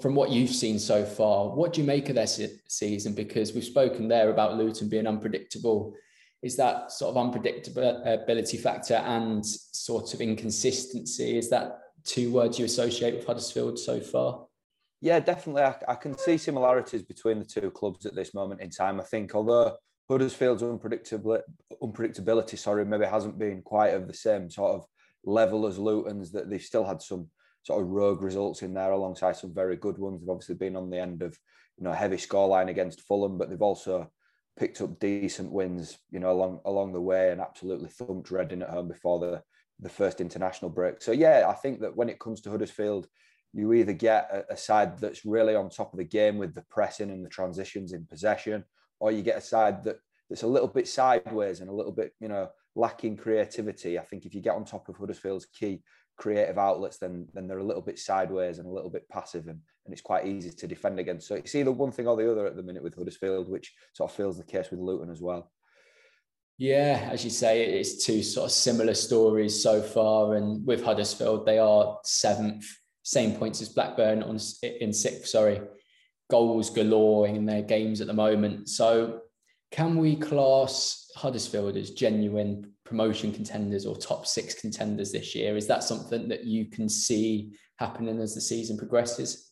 from 0.01 0.15
what 0.15 0.31
you've 0.31 0.51
seen 0.51 0.79
so 0.79 1.05
far, 1.05 1.49
what 1.49 1.73
do 1.73 1.81
you 1.81 1.87
make 1.87 2.09
of 2.09 2.15
their 2.15 2.27
season? 2.27 3.15
Because 3.15 3.53
we've 3.53 3.65
spoken 3.65 4.09
there 4.09 4.31
about 4.31 4.57
Luton 4.57 4.89
being 4.89 5.07
unpredictable. 5.07 5.95
Is 6.43 6.57
that 6.57 6.91
sort 6.91 7.17
of 7.17 7.23
unpredictability 7.25 8.59
factor 8.61 8.95
and 8.95 9.45
sort 9.45 10.15
of 10.15 10.21
inconsistency? 10.21 11.39
Is 11.39 11.49
that 11.51 11.79
two 12.05 12.33
words 12.33 12.59
you 12.59 12.65
associate 12.65 13.15
with 13.15 13.27
Huddersfield 13.27 13.79
so 13.79 14.01
far? 14.01 14.47
Yeah, 15.03 15.19
definitely. 15.19 15.63
I, 15.63 15.75
I 15.89 15.95
can 15.97 16.17
see 16.17 16.39
similarities 16.39 17.03
between 17.03 17.41
the 17.41 17.45
two 17.45 17.73
clubs 17.73 18.07
at 18.07 18.15
this 18.15 18.35
moment 18.35 18.61
in 18.61 18.71
time. 18.71 19.01
I 19.01 19.03
think 19.03 19.35
although 19.35 19.77
Huddersfield's 20.09 20.63
unpredictability, 20.63 21.43
unpredictability, 21.83 22.57
sorry, 22.57 22.85
maybe 22.85 23.05
hasn't 23.05 23.37
been 23.37 23.63
quite 23.63 23.95
of 23.95 24.07
the 24.07 24.15
same 24.15 24.49
sort 24.49 24.77
of 24.77 24.87
level 25.25 25.67
as 25.67 25.77
Luton's, 25.77 26.31
that 26.31 26.49
they've 26.49 26.63
still 26.63 26.85
had 26.85 27.03
some 27.03 27.29
sort 27.65 27.83
of 27.83 27.89
rogue 27.89 28.23
results 28.23 28.63
in 28.63 28.75
there 28.75 28.93
alongside 28.93 29.37
some 29.37 29.53
very 29.53 29.75
good 29.77 29.99
ones. 29.99 30.21
They've 30.21 30.31
obviously 30.31 30.55
been 30.55 30.77
on 30.77 30.89
the 30.89 31.01
end 31.01 31.23
of 31.23 31.37
you 31.77 31.85
know 31.85 31.91
a 31.91 31.97
heavy 31.97 32.17
scoreline 32.17 32.71
against 32.71 33.01
Fulham, 33.01 33.39
but 33.39 33.51
they've 33.51 33.61
also 33.61 34.09
picked 34.57 34.81
up 34.81 35.01
decent 35.01 35.51
wins, 35.51 35.99
you 36.13 36.21
know, 36.21 36.31
along 36.31 36.61
along 36.65 36.93
the 36.93 37.01
way 37.01 37.33
and 37.33 37.41
absolutely 37.41 37.89
thumped 37.89 38.31
Reading 38.31 38.63
at 38.63 38.71
home 38.71 38.87
before 38.87 39.19
the 39.19 39.43
the 39.81 39.89
first 39.89 40.21
international 40.21 40.71
break. 40.71 41.03
So 41.03 41.11
yeah, 41.11 41.47
I 41.49 41.55
think 41.55 41.81
that 41.81 41.97
when 41.97 42.09
it 42.09 42.21
comes 42.21 42.41
to 42.43 42.51
Huddersfield, 42.51 43.09
you 43.53 43.73
either 43.73 43.93
get 43.93 44.29
a, 44.33 44.55
a 44.55 44.57
side 44.57 44.99
that's 44.99 45.25
really 45.25 45.55
on 45.55 45.69
top 45.69 45.93
of 45.93 45.99
the 45.99 46.05
game 46.05 46.39
with 46.39 46.55
the 46.55 46.65
pressing 46.71 47.11
and 47.11 47.25
the 47.25 47.31
transitions 47.31 47.93
in 47.93 48.07
possession, 48.07 48.65
or 49.01 49.13
you 49.13 49.23
get 49.23 49.39
a 49.39 49.43
side 49.43 49.85
that 49.85 49.99
that's 50.29 50.43
a 50.43 50.47
little 50.47 50.69
bit 50.69 50.89
sideways 50.89 51.61
and 51.61 51.69
a 51.69 51.75
little 51.75 51.93
bit, 51.93 52.13
you 52.21 52.29
know, 52.29 52.49
lacking 52.75 53.17
creativity. 53.17 53.99
I 53.99 54.05
think 54.05 54.25
if 54.25 54.35
you 54.35 54.41
get 54.41 54.55
on 54.55 54.65
top 54.65 54.89
of 54.89 54.97
Huddersfield's 54.97 55.47
key 55.47 55.83
creative 56.17 56.59
outlets, 56.59 56.99
then 56.99 57.27
then 57.35 57.47
they're 57.47 57.59
a 57.59 57.65
little 57.65 57.83
bit 57.83 57.99
sideways 57.99 58.59
and 58.59 58.67
a 58.67 58.73
little 58.73 58.91
bit 58.91 59.09
passive, 59.09 59.49
and, 59.49 59.61
and 59.85 59.93
it's 59.93 60.01
quite 60.01 60.27
easy 60.27 60.51
to 60.51 60.67
defend 60.67 60.99
against. 60.99 61.29
So 61.29 61.35
it's 61.35 61.55
either 61.55 61.73
one 61.73 61.93
thing 61.93 62.07
or 62.07 62.17
the 62.17 62.31
other 62.31 62.47
at 62.47 62.57
the 62.57 62.63
minute 62.63 62.83
with 62.83 62.95
Huddersfield, 62.95 63.49
which 63.49 63.73
sort 63.93 64.11
of 64.11 64.17
feels 64.17 64.39
the 64.39 64.45
case 64.45 64.71
with 64.71 64.81
Luton 64.81 65.11
as 65.11 65.21
well. 65.21 65.51
Yeah, 66.59 67.09
as 67.11 67.25
you 67.25 67.31
say, 67.31 67.65
it's 67.65 68.05
two 68.05 68.23
sort 68.23 68.47
of 68.47 68.53
similar 68.53 68.95
stories 68.95 69.61
so 69.61 69.83
far. 69.83 70.37
And 70.37 70.65
with 70.65 70.85
Huddersfield, 70.85 71.45
they 71.45 71.59
are 71.59 71.99
seventh, 72.05 72.65
same 73.03 73.37
points 73.37 73.61
as 73.61 73.69
Blackburn 73.69 74.23
on 74.23 74.39
in 74.63 74.93
sixth. 74.93 75.27
Sorry, 75.27 75.61
goals 76.31 76.71
galore 76.71 77.27
in 77.27 77.45
their 77.45 77.63
games 77.63 78.01
at 78.01 78.07
the 78.07 78.13
moment. 78.13 78.69
So, 78.69 79.21
can 79.71 79.97
we 79.97 80.17
class 80.17 81.11
Huddersfield 81.17 81.77
as 81.77 81.91
genuine 81.91 82.73
promotion 82.85 83.33
contenders 83.33 83.87
or 83.87 83.97
top 83.97 84.27
six 84.27 84.55
contenders 84.55 85.13
this 85.13 85.35
year? 85.35 85.57
Is 85.57 85.67
that 85.67 85.83
something 85.83 86.29
that 86.29 86.45
you 86.45 86.67
can 86.67 86.89
see 86.89 87.53
happening 87.77 88.21
as 88.21 88.35
the 88.35 88.41
season 88.41 88.77
progresses? 88.77 89.51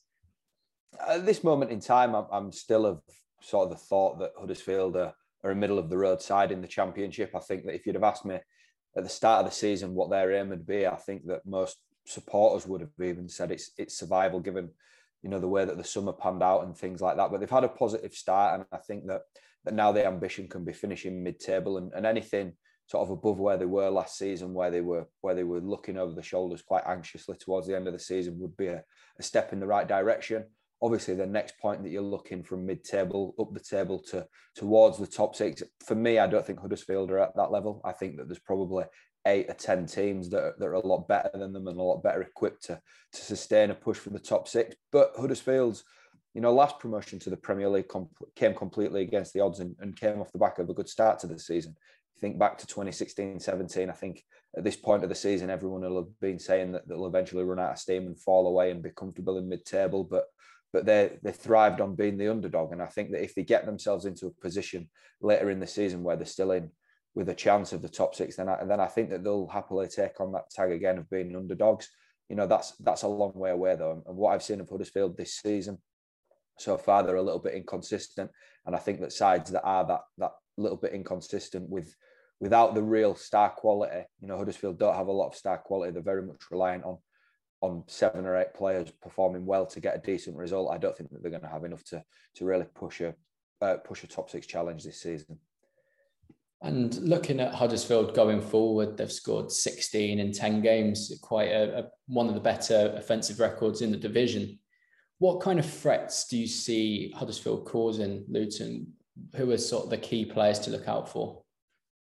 At 1.09 1.25
this 1.25 1.43
moment 1.43 1.71
in 1.71 1.81
time, 1.81 2.15
I'm, 2.15 2.53
still 2.53 2.85
of 2.85 3.01
sort 3.41 3.65
of 3.65 3.71
the 3.71 3.85
thought 3.85 4.19
that 4.19 4.33
Huddersfield 4.39 4.97
are, 4.97 5.15
are 5.43 5.51
a 5.53 5.57
middle 5.57 5.79
of 5.79 5.89
the 5.89 5.97
road 5.97 6.21
side 6.21 6.53
in 6.53 6.61
the 6.61 6.69
championship. 6.69 7.35
I 7.35 7.39
think 7.41 7.65
that 7.65 7.75
if 7.75 7.87
you'd 7.87 7.95
have 7.95 8.05
asked 8.05 8.27
me 8.27 8.39
at 8.97 9.03
the 9.03 9.09
start 9.09 9.41
of 9.41 9.51
the 9.51 9.57
season 9.57 9.95
what 9.95 10.11
their 10.11 10.33
aim 10.33 10.51
would 10.51 10.67
be, 10.67 10.87
I 10.87 10.97
think 10.97 11.27
that 11.27 11.47
most 11.47 11.79
supporters 12.05 12.67
would 12.67 12.81
have 12.81 12.91
even 13.03 13.29
said 13.29 13.51
it's 13.51 13.71
it's 13.79 13.99
survival 13.99 14.41
given 14.41 14.71
you 15.23 15.29
know 15.29 15.39
the 15.39 15.49
way 15.49 15.65
that 15.65 15.77
the 15.77 15.85
summer 15.85 16.13
panned 16.13 16.43
out 16.43 16.65
and 16.65 16.77
things 16.77 17.01
like 17.01 17.17
that. 17.17 17.31
But 17.31 17.41
they've 17.41 17.51
had 17.51 17.65
a 17.65 17.69
positive 17.69 18.15
start, 18.15 18.55
and 18.55 18.65
I 18.73 18.79
think 18.79 19.07
that 19.07 19.23
that 19.65 19.75
now 19.75 19.93
the 19.93 20.07
ambition 20.07 20.49
can 20.49 20.65
be 20.65 20.73
finishing 20.73 21.23
mid-table 21.23 21.77
and, 21.77 21.93
and 21.93 22.07
anything 22.07 22.55
sort 22.87 23.05
of 23.05 23.11
above 23.11 23.39
where 23.39 23.57
they 23.57 23.67
were 23.67 23.91
last 23.91 24.19
season, 24.19 24.55
where 24.55 24.71
they 24.71 24.81
were 24.81 25.07
where 25.21 25.35
they 25.35 25.45
were 25.45 25.61
looking 25.61 25.97
over 25.97 26.15
the 26.15 26.23
shoulders 26.23 26.63
quite 26.63 26.85
anxiously 26.87 27.37
towards 27.37 27.67
the 27.67 27.77
end 27.77 27.87
of 27.87 27.93
the 27.93 27.99
season, 27.99 28.39
would 28.39 28.57
be 28.57 28.67
a, 28.67 28.83
a 29.19 29.23
step 29.23 29.53
in 29.53 29.61
the 29.61 29.67
right 29.67 29.87
direction. 29.87 30.45
Obviously, 30.83 31.15
the 31.15 31.27
next 31.27 31.59
point 31.59 31.83
that 31.83 31.91
you're 31.91 32.01
looking 32.01 32.43
from 32.43 32.65
mid-table 32.65 33.35
up 33.39 33.53
the 33.53 33.61
table 33.61 34.03
to 34.11 34.27
towards 34.57 34.97
the 34.97 35.07
top 35.07 35.37
six. 35.37 35.63
For 35.85 35.95
me, 35.95 36.19
I 36.19 36.27
don't 36.27 36.45
think 36.45 36.59
Huddersfield 36.59 37.11
are 37.11 37.19
at 37.19 37.37
that 37.37 37.53
level. 37.53 37.83
I 37.85 37.93
think 37.93 38.17
that 38.17 38.29
there's 38.29 38.39
probably 38.39 38.85
eight 39.27 39.47
or 39.49 39.55
ten 39.55 39.87
teams 39.87 40.31
that 40.31 40.43
are, 40.43 40.55
that 40.59 40.67
are 40.67 40.75
a 40.75 40.87
lot 40.87 41.09
better 41.09 41.31
than 41.35 41.53
them 41.53 41.67
and 41.69 41.79
a 41.79 41.83
lot 41.83 42.03
better 42.03 42.23
equipped 42.23 42.65
to 42.65 42.81
to 43.13 43.21
sustain 43.21 43.71
a 43.71 43.75
push 43.75 43.99
for 43.99 44.11
the 44.11 44.19
top 44.19 44.49
six. 44.49 44.75
But 44.93 45.15
Huddersfield's 45.17 45.85
you 46.33 46.41
know, 46.41 46.55
last 46.55 46.79
promotion 46.79 47.19
to 47.19 47.31
the 47.31 47.37
Premier 47.37 47.69
League 47.69 47.91
came 48.37 48.55
completely 48.55 49.03
against 49.03 49.33
the 49.33 49.41
odds 49.41 49.59
and, 49.59 49.75
and, 49.81 49.99
came 49.99 50.21
off 50.21 50.31
the 50.31 50.39
back 50.39 50.61
of 50.61 50.71
a 50.71 50.75
good 50.75 50.89
start 50.89 51.19
to 51.19 51.27
the 51.27 51.37
season 51.37 51.75
think 52.21 52.39
back 52.39 52.59
to 52.59 52.67
2016 52.67 53.41
17 53.41 53.89
i 53.89 53.93
think 53.93 54.23
at 54.57 54.65
this 54.65 54.77
point 54.77 55.03
of 55.03 55.09
the 55.09 55.15
season 55.15 55.51
everyone 55.51 55.81
will 55.81 55.97
have 55.97 56.21
been 56.21 56.39
saying 56.39 56.73
that 56.73 56.87
they'll 56.87 57.07
eventually 57.07 57.43
run 57.43 57.59
out 57.59 57.73
of 57.73 57.79
steam 57.79 58.07
and 58.07 58.21
fall 58.21 58.47
away 58.47 58.71
and 58.71 58.83
be 58.83 58.91
comfortable 58.91 59.39
in 59.39 59.49
mid-table 59.49 60.05
but 60.05 60.25
but 60.73 60.85
they 60.85 61.19
they 61.23 61.33
thrived 61.33 61.81
on 61.81 61.95
being 61.95 62.19
the 62.19 62.29
underdog 62.29 62.73
and 62.73 62.83
i 62.83 62.87
think 62.87 63.11
that 63.11 63.25
if 63.25 63.35
they 63.35 63.43
get 63.43 63.65
themselves 63.65 64.05
into 64.05 64.27
a 64.27 64.43
position 64.43 64.89
later 65.21 65.51
in 65.51 65.61
the 65.61 65.67
season 65.67 66.03
where 66.03 66.17
they're 66.17 66.27
still 66.27 66.53
in 66.53 66.71
with 67.15 67.29
a 67.29 67.35
chance 67.35 67.73
of 67.73 67.83
the 67.83 67.89
top 67.89 68.15
six 68.15 68.37
then 68.37 68.49
I, 68.49 68.65
then 68.65 68.81
I 68.81 68.87
think 68.87 69.11
that 69.11 69.25
they'll 69.25 69.49
happily 69.49 69.89
take 69.89 70.21
on 70.21 70.33
that 70.33 70.51
tag 70.51 70.73
again 70.73 70.99
of 70.99 71.11
being 71.11 71.35
underdogs 71.35 71.89
you 72.29 72.37
know 72.37 72.47
that's 72.47 72.73
that's 72.81 73.03
a 73.03 73.09
long 73.09 73.33
way 73.35 73.51
away 73.51 73.77
though 73.77 74.03
and 74.07 74.17
what 74.17 74.33
i've 74.33 74.43
seen 74.43 74.61
of 74.61 74.69
huddersfield 74.69 75.17
this 75.17 75.35
season 75.35 75.79
so 76.59 76.77
far 76.77 77.03
they're 77.03 77.17
a 77.17 77.23
little 77.23 77.41
bit 77.41 77.55
inconsistent 77.55 78.31
and 78.67 78.77
i 78.77 78.79
think 78.79 79.01
that 79.01 79.13
sides 79.13 79.51
that 79.51 79.63
are 79.63 79.87
that 79.87 80.03
that 80.19 80.33
little 80.57 80.77
bit 80.77 80.93
inconsistent 80.93 81.69
with 81.69 81.95
without 82.41 82.75
the 82.75 82.83
real 82.83 83.15
star 83.15 83.51
quality, 83.51 84.05
you 84.21 84.27
know, 84.27 84.39
Huddersfield 84.39 84.79
don't 84.79 84.97
have 84.97 85.09
a 85.09 85.13
lot 85.13 85.29
of 85.29 85.37
star 85.37 85.59
quality. 85.59 85.93
They're 85.93 86.03
very 86.03 86.23
much 86.23 86.51
reliant 86.51 86.85
on 86.85 86.99
on 87.63 87.85
seven 87.89 88.25
or 88.25 88.37
eight 88.37 88.55
players 88.55 88.91
performing 89.03 89.45
well 89.45 89.67
to 89.67 89.81
get 89.81 89.95
a 89.95 90.01
decent 90.01 90.35
result. 90.35 90.73
I 90.73 90.79
don't 90.79 90.97
think 90.97 91.11
that 91.11 91.21
they're 91.21 91.31
going 91.31 91.43
to 91.43 91.49
have 91.49 91.65
enough 91.65 91.85
to 91.85 92.03
to 92.37 92.45
really 92.45 92.65
push 92.75 93.03
a 93.03 93.15
uh, 93.61 93.77
push 93.77 94.03
a 94.03 94.07
top 94.07 94.31
six 94.31 94.47
challenge 94.47 94.83
this 94.83 95.03
season. 95.03 95.39
And 96.63 96.95
looking 96.97 97.41
at 97.41 97.55
Huddersfield 97.55 98.15
going 98.15 98.43
forward, 98.43 98.97
they've 98.97 99.11
scored 99.11 99.51
16 99.51 100.19
in 100.19 100.33
10 100.33 100.61
games, 100.61 101.11
quite 101.23 101.51
a, 101.51 101.79
a, 101.79 101.85
one 102.07 102.29
of 102.29 102.35
the 102.35 102.41
better 102.41 102.93
offensive 102.97 103.41
records 103.41 103.81
in 103.81 103.91
the 103.91 103.97
division. 103.97 104.59
What 105.19 105.41
kind 105.41 105.59
of 105.59 105.69
threats 105.69 106.29
do 106.29 106.37
you 106.37 106.47
see 106.47 107.13
Huddersfield 107.17 107.65
causing 107.65 108.25
Luton? 108.29 108.93
Who 109.37 109.51
are 109.51 109.59
sort 109.59 109.85
of 109.85 109.91
the 109.91 109.99
key 109.99 110.25
players 110.25 110.59
to 110.61 110.71
look 110.71 110.89
out 110.89 111.09
for? 111.09 111.43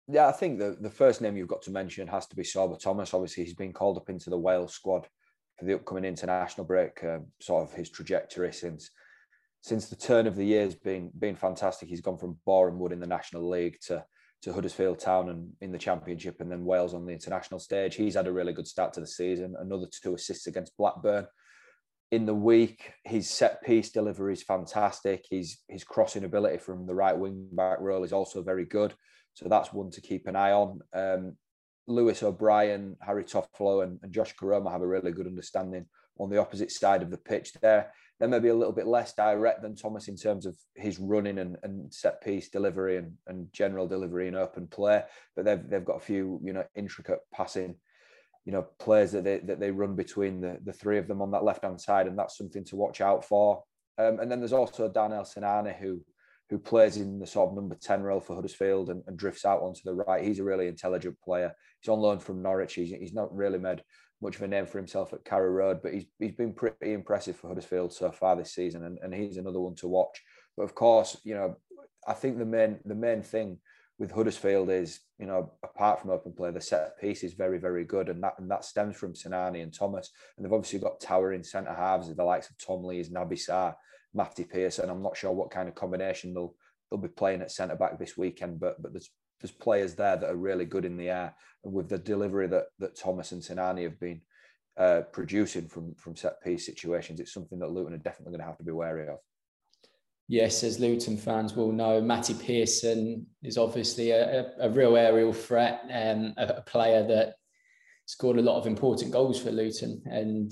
Yeah, 0.07 0.27
I 0.27 0.31
think 0.31 0.59
the, 0.59 0.77
the 0.79 0.89
first 0.89 1.21
name 1.21 1.35
you've 1.35 1.47
got 1.47 1.61
to 1.63 1.71
mention 1.71 2.07
has 2.07 2.27
to 2.27 2.35
be 2.35 2.43
Sorba 2.43 2.79
Thomas. 2.79 3.13
Obviously, 3.13 3.43
he's 3.43 3.53
been 3.53 3.73
called 3.73 3.97
up 3.97 4.09
into 4.09 4.29
the 4.29 4.37
Wales 4.37 4.73
squad 4.73 5.07
for 5.57 5.65
the 5.65 5.73
upcoming 5.73 6.05
international 6.05 6.65
break. 6.65 7.03
Um, 7.03 7.27
sort 7.39 7.63
of 7.63 7.73
his 7.73 7.89
trajectory 7.89 8.53
since 8.53 8.91
since 9.61 9.89
the 9.89 9.95
turn 9.95 10.27
of 10.27 10.35
the 10.35 10.45
year 10.45 10.63
has 10.63 10.75
been 10.75 11.09
been 11.17 11.35
fantastic. 11.35 11.89
He's 11.89 12.01
gone 12.01 12.17
from 12.17 12.37
Boreham 12.45 12.79
Wood 12.79 12.91
in 12.91 12.99
the 12.99 13.07
National 13.07 13.49
League 13.49 13.77
to 13.87 14.05
to 14.41 14.53
Huddersfield 14.53 14.99
Town 14.99 15.29
and 15.29 15.53
in 15.61 15.71
the 15.71 15.77
Championship, 15.77 16.39
and 16.39 16.51
then 16.51 16.65
Wales 16.65 16.93
on 16.93 17.05
the 17.05 17.13
international 17.13 17.59
stage. 17.59 17.95
He's 17.95 18.15
had 18.15 18.27
a 18.27 18.31
really 18.31 18.53
good 18.53 18.67
start 18.67 18.93
to 18.93 18.99
the 18.99 19.07
season. 19.07 19.55
Another 19.59 19.87
two 19.91 20.13
assists 20.13 20.47
against 20.47 20.77
Blackburn 20.77 21.27
in 22.11 22.25
the 22.25 22.35
week. 22.35 22.93
His 23.03 23.29
set 23.29 23.63
piece 23.63 23.89
delivery 23.89 24.33
is 24.33 24.43
fantastic. 24.43 25.25
His 25.29 25.57
his 25.67 25.83
crossing 25.83 26.23
ability 26.23 26.59
from 26.59 26.85
the 26.85 26.95
right 26.95 27.17
wing 27.17 27.47
back 27.51 27.79
role 27.79 28.03
is 28.03 28.13
also 28.13 28.41
very 28.41 28.65
good. 28.65 28.93
So 29.33 29.49
that's 29.49 29.73
one 29.73 29.91
to 29.91 30.01
keep 30.01 30.27
an 30.27 30.35
eye 30.35 30.51
on. 30.51 30.79
Um, 30.93 31.37
Lewis 31.87 32.23
O'Brien, 32.23 32.95
Harry 33.01 33.23
Toffolo, 33.23 33.83
and, 33.83 33.99
and 34.01 34.11
Josh 34.11 34.35
Koroma 34.35 34.71
have 34.71 34.81
a 34.81 34.87
really 34.87 35.11
good 35.11 35.27
understanding 35.27 35.85
on 36.17 36.29
the 36.29 36.39
opposite 36.39 36.71
side 36.71 37.03
of 37.03 37.11
the 37.11 37.17
pitch 37.17 37.53
there. 37.61 37.91
They 38.19 38.27
may 38.27 38.39
be 38.39 38.49
a 38.49 38.55
little 38.55 38.73
bit 38.73 38.87
less 38.87 39.13
direct 39.13 39.61
than 39.61 39.75
Thomas 39.75 40.07
in 40.07 40.15
terms 40.15 40.45
of 40.45 40.55
his 40.75 40.99
running 40.99 41.37
and, 41.39 41.57
and 41.63 41.93
set 41.93 42.23
piece 42.23 42.49
delivery 42.49 42.97
and, 42.97 43.13
and 43.27 43.51
general 43.51 43.87
delivery 43.87 44.27
and 44.27 44.37
open 44.37 44.67
play, 44.67 45.03
but 45.35 45.43
they've 45.45 45.69
they've 45.69 45.85
got 45.85 45.97
a 45.97 46.05
few 46.05 46.39
you 46.43 46.53
know 46.53 46.63
intricate 46.75 47.19
passing, 47.33 47.75
you 48.45 48.53
know 48.53 48.65
plays 48.79 49.11
that 49.11 49.25
they 49.25 49.39
that 49.39 49.59
they 49.59 49.71
run 49.71 49.95
between 49.95 50.39
the 50.39 50.59
the 50.63 50.73
three 50.73 50.97
of 50.97 51.07
them 51.07 51.21
on 51.21 51.31
that 51.31 51.43
left 51.43 51.63
hand 51.63 51.81
side, 51.81 52.07
and 52.07 52.17
that's 52.17 52.37
something 52.37 52.63
to 52.65 52.77
watch 52.77 53.01
out 53.01 53.25
for. 53.25 53.63
Um, 53.97 54.19
and 54.19 54.31
then 54.31 54.39
there's 54.39 54.53
also 54.53 54.89
Danel 54.89 55.23
Sinani 55.23 55.77
who 55.77 56.01
who 56.49 56.59
plays 56.59 56.97
in 56.97 57.19
the 57.19 57.25
sort 57.25 57.49
of 57.49 57.55
number 57.55 57.75
10 57.75 58.03
role 58.03 58.19
for 58.19 58.35
Huddersfield 58.35 58.89
and, 58.89 59.03
and 59.07 59.17
drifts 59.17 59.45
out 59.45 59.61
onto 59.61 59.81
the 59.83 59.93
right. 59.93 60.23
He's 60.23 60.39
a 60.39 60.43
really 60.43 60.67
intelligent 60.67 61.19
player. 61.21 61.51
He's 61.81 61.89
on 61.89 61.99
loan 61.99 62.19
from 62.19 62.43
Norwich. 62.43 62.75
He's, 62.75 62.91
he's 62.91 63.13
not 63.13 63.35
really 63.35 63.57
made 63.57 63.81
much 64.21 64.35
of 64.35 64.41
a 64.41 64.47
name 64.47 64.65
for 64.65 64.77
himself 64.77 65.13
at 65.13 65.25
Carrow 65.25 65.49
Road, 65.49 65.79
but 65.83 65.93
he's, 65.93 66.05
he's 66.19 66.35
been 66.35 66.53
pretty 66.53 66.93
impressive 66.93 67.35
for 67.35 67.49
Huddersfield 67.49 67.93
so 67.93 68.11
far 68.11 68.35
this 68.35 68.53
season, 68.53 68.83
and, 68.85 68.97
and 69.01 69.13
he's 69.13 69.37
another 69.37 69.59
one 69.59 69.75
to 69.75 69.87
watch. 69.87 70.21
But 70.57 70.63
of 70.63 70.75
course, 70.75 71.17
you 71.23 71.35
know, 71.35 71.57
I 72.07 72.13
think 72.13 72.37
the 72.37 72.45
main 72.45 72.79
the 72.85 72.95
main 72.95 73.21
thing 73.21 73.59
with 73.97 74.11
Huddersfield 74.11 74.69
is, 74.69 74.99
you 75.19 75.25
know, 75.25 75.53
apart 75.63 76.01
from 76.01 76.11
open 76.11 76.33
play, 76.33 76.51
the 76.51 76.61
set 76.61 76.99
piece 76.99 77.23
is 77.23 77.33
very, 77.33 77.57
very 77.57 77.83
good, 77.83 78.09
and 78.09 78.23
that 78.23 78.35
and 78.37 78.49
that 78.51 78.65
stems 78.65 78.95
from 78.95 79.13
Sinani 79.13 79.63
and 79.63 79.73
Thomas, 79.73 80.11
and 80.37 80.45
they've 80.45 80.53
obviously 80.53 80.79
got 80.79 80.99
towering 80.99 81.43
centre 81.43 81.73
halves, 81.73 82.13
the 82.13 82.23
likes 82.23 82.49
of 82.49 82.57
Tom 82.57 82.83
Lees, 82.83 83.09
Naby 83.09 83.33
Sarr, 83.33 83.73
Matty 84.13 84.43
Pearson. 84.43 84.83
And 84.83 84.91
I'm 84.91 85.03
not 85.03 85.17
sure 85.17 85.31
what 85.31 85.51
kind 85.51 85.67
of 85.67 85.75
combination 85.75 86.33
they'll 86.33 86.55
they'll 86.89 87.01
be 87.01 87.07
playing 87.07 87.41
at 87.41 87.51
centre 87.51 87.75
back 87.75 87.99
this 87.99 88.17
weekend, 88.17 88.59
but 88.59 88.81
but 88.81 88.93
there's 88.93 89.09
there's 89.45 89.51
players 89.51 89.93
there 89.93 90.17
that 90.17 90.29
are 90.29 90.35
really 90.35 90.65
good 90.65 90.85
in 90.85 90.97
the 90.97 91.09
air, 91.09 91.35
and 91.63 91.71
with 91.71 91.87
the 91.87 91.99
delivery 91.99 92.47
that 92.47 92.65
that 92.79 92.97
Thomas 92.97 93.31
and 93.31 93.41
Sinani 93.41 93.83
have 93.83 93.99
been 93.99 94.21
uh, 94.75 95.01
producing 95.11 95.67
from 95.67 95.93
from 95.95 96.15
set 96.15 96.41
piece 96.43 96.65
situations, 96.65 97.19
it's 97.19 97.33
something 97.33 97.59
that 97.59 97.69
Luton 97.69 97.93
are 97.93 97.97
definitely 97.97 98.31
going 98.31 98.41
to 98.41 98.47
have 98.47 98.57
to 98.57 98.63
be 98.63 98.71
wary 98.71 99.07
of. 99.07 99.19
Yes, 100.27 100.63
as 100.63 100.79
Luton 100.79 101.17
fans 101.17 101.55
will 101.55 101.71
know, 101.71 102.01
Matty 102.01 102.33
Pearson 102.33 103.27
is 103.43 103.59
obviously 103.59 104.09
a, 104.09 104.41
a, 104.41 104.45
a 104.61 104.69
real 104.71 104.97
aerial 104.97 105.31
threat, 105.31 105.81
um, 105.93 106.33
a, 106.37 106.45
a, 106.57 106.61
player 106.63 107.05
that 107.05 107.35
scored 108.07 108.39
a 108.39 108.41
lot 108.41 108.57
of 108.57 108.65
important 108.65 109.11
goals 109.11 109.39
for 109.39 109.51
Luton 109.51 110.01
and 110.07 110.51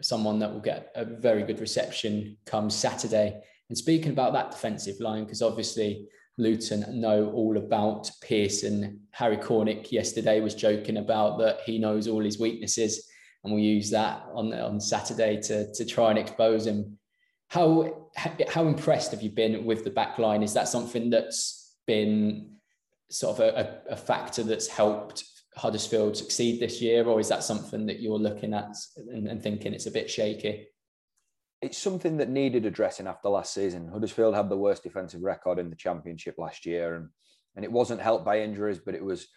someone 0.00 0.38
that 0.38 0.50
will 0.50 0.62
get 0.62 0.90
a 0.94 1.04
very 1.04 1.42
good 1.42 1.60
reception 1.60 2.38
come 2.46 2.70
Saturday. 2.70 3.38
And 3.68 3.76
speaking 3.76 4.12
about 4.12 4.32
that 4.32 4.52
defensive 4.52 4.98
line, 5.00 5.24
because 5.24 5.42
obviously 5.42 6.08
Luton 6.40 7.00
know 7.00 7.30
all 7.30 7.56
about 7.56 8.10
Pearson. 8.22 9.00
Harry 9.12 9.36
Cornick 9.36 9.92
yesterday 9.92 10.40
was 10.40 10.54
joking 10.54 10.96
about 10.96 11.38
that 11.38 11.60
he 11.64 11.78
knows 11.78 12.08
all 12.08 12.24
his 12.24 12.40
weaknesses, 12.40 13.08
and 13.44 13.52
we'll 13.52 13.62
use 13.62 13.90
that 13.90 14.24
on, 14.34 14.52
on 14.52 14.80
Saturday 14.80 15.40
to, 15.42 15.72
to 15.72 15.84
try 15.84 16.10
and 16.10 16.18
expose 16.18 16.66
him 16.66 16.98
how 17.50 18.10
how 18.48 18.66
impressed 18.66 19.10
have 19.10 19.22
you 19.22 19.30
been 19.30 19.64
with 19.64 19.82
the 19.84 19.90
back 19.90 20.18
line? 20.18 20.42
Is 20.42 20.54
that 20.54 20.68
something 20.68 21.10
that's 21.10 21.74
been 21.86 22.54
sort 23.10 23.38
of 23.38 23.40
a, 23.40 23.80
a 23.90 23.96
factor 23.96 24.44
that's 24.44 24.68
helped 24.68 25.24
Huddersfield 25.56 26.16
succeed 26.16 26.60
this 26.60 26.80
year, 26.80 27.04
or 27.04 27.18
is 27.18 27.28
that 27.28 27.42
something 27.42 27.86
that 27.86 28.00
you're 28.00 28.18
looking 28.18 28.54
at 28.54 28.76
and, 28.96 29.26
and, 29.26 29.42
thinking 29.42 29.74
it's 29.74 29.86
a 29.86 29.90
bit 29.90 30.08
shaky? 30.08 30.68
It's 31.62 31.78
something 31.78 32.16
that 32.18 32.30
needed 32.30 32.64
addressing 32.64 33.06
after 33.06 33.28
last 33.28 33.52
season. 33.52 33.88
Huddersfield 33.88 34.34
had 34.34 34.48
the 34.48 34.56
worst 34.56 34.82
defensive 34.82 35.22
record 35.22 35.58
in 35.58 35.68
the 35.68 35.76
championship 35.76 36.36
last 36.38 36.64
year, 36.66 36.94
and 36.96 37.08
and 37.56 37.64
it 37.64 37.72
wasn't 37.72 38.00
helped 38.00 38.24
by 38.24 38.40
injuries, 38.40 38.78
but 38.78 38.94
it 38.94 39.04
was 39.04 39.28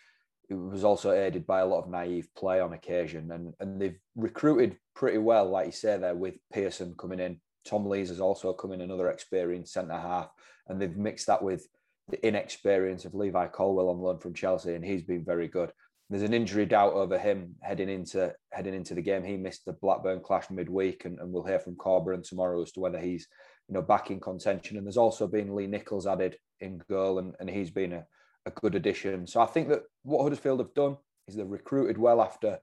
it 0.49 0.55
was 0.55 0.83
also 0.83 1.11
aided 1.11 1.45
by 1.45 1.61
a 1.61 1.65
lot 1.65 1.83
of 1.83 1.89
naive 1.89 2.27
play 2.35 2.59
on 2.59 2.73
occasion, 2.73 3.31
and 3.31 3.53
and 3.59 3.81
they've 3.81 3.99
recruited 4.15 4.77
pretty 4.95 5.17
well, 5.17 5.49
like 5.49 5.65
you 5.65 5.71
say 5.71 5.97
there, 5.97 6.15
with 6.15 6.35
Pearson 6.51 6.95
coming 6.97 7.19
in 7.19 7.39
Tom 7.65 7.85
Lees 7.85 8.09
has 8.09 8.19
also 8.19 8.53
come 8.53 8.71
in 8.71 8.81
another 8.81 9.09
experienced 9.09 9.73
centre 9.73 9.93
half, 9.93 10.29
and 10.67 10.81
they've 10.81 10.95
mixed 10.95 11.27
that 11.27 11.41
with 11.41 11.67
the 12.09 12.25
inexperience 12.25 13.05
of 13.05 13.15
Levi 13.15 13.47
Colwill 13.47 13.89
on 13.89 13.99
loan 13.99 14.19
from 14.19 14.33
Chelsea, 14.33 14.75
and 14.75 14.83
he's 14.83 15.03
been 15.03 15.23
very 15.23 15.47
good. 15.47 15.71
There's 16.09 16.23
an 16.23 16.33
injury 16.33 16.65
doubt 16.65 16.93
over 16.93 17.17
him 17.17 17.55
heading 17.61 17.89
into 17.89 18.33
heading 18.51 18.73
into 18.73 18.93
the 18.93 19.01
game. 19.01 19.23
He 19.23 19.37
missed 19.37 19.65
the 19.65 19.73
Blackburn 19.73 20.21
clash 20.21 20.49
midweek, 20.49 21.05
and, 21.05 21.19
and 21.19 21.31
we'll 21.31 21.43
hear 21.43 21.59
from 21.59 21.75
Corberan 21.75 22.27
tomorrow 22.27 22.61
as 22.61 22.71
to 22.73 22.79
whether 22.79 22.99
he's 22.99 23.27
you 23.67 23.73
know 23.73 23.81
back 23.81 24.11
in 24.11 24.19
contention. 24.19 24.77
And 24.77 24.85
there's 24.85 24.97
also 24.97 25.27
been 25.27 25.55
Lee 25.55 25.67
Nicholls 25.67 26.05
added 26.05 26.37
in 26.59 26.81
goal, 26.89 27.19
and, 27.19 27.35
and 27.39 27.49
he's 27.49 27.71
been 27.71 27.93
a, 27.93 28.05
a 28.45 28.51
good 28.51 28.75
addition. 28.75 29.25
So 29.27 29.41
I 29.41 29.45
think 29.45 29.69
that 29.69 29.83
what 30.03 30.23
Huddersfield 30.23 30.59
have 30.59 30.73
done 30.73 30.97
is 31.27 31.35
they've 31.35 31.47
recruited 31.49 31.97
well 31.97 32.21
after 32.21 32.59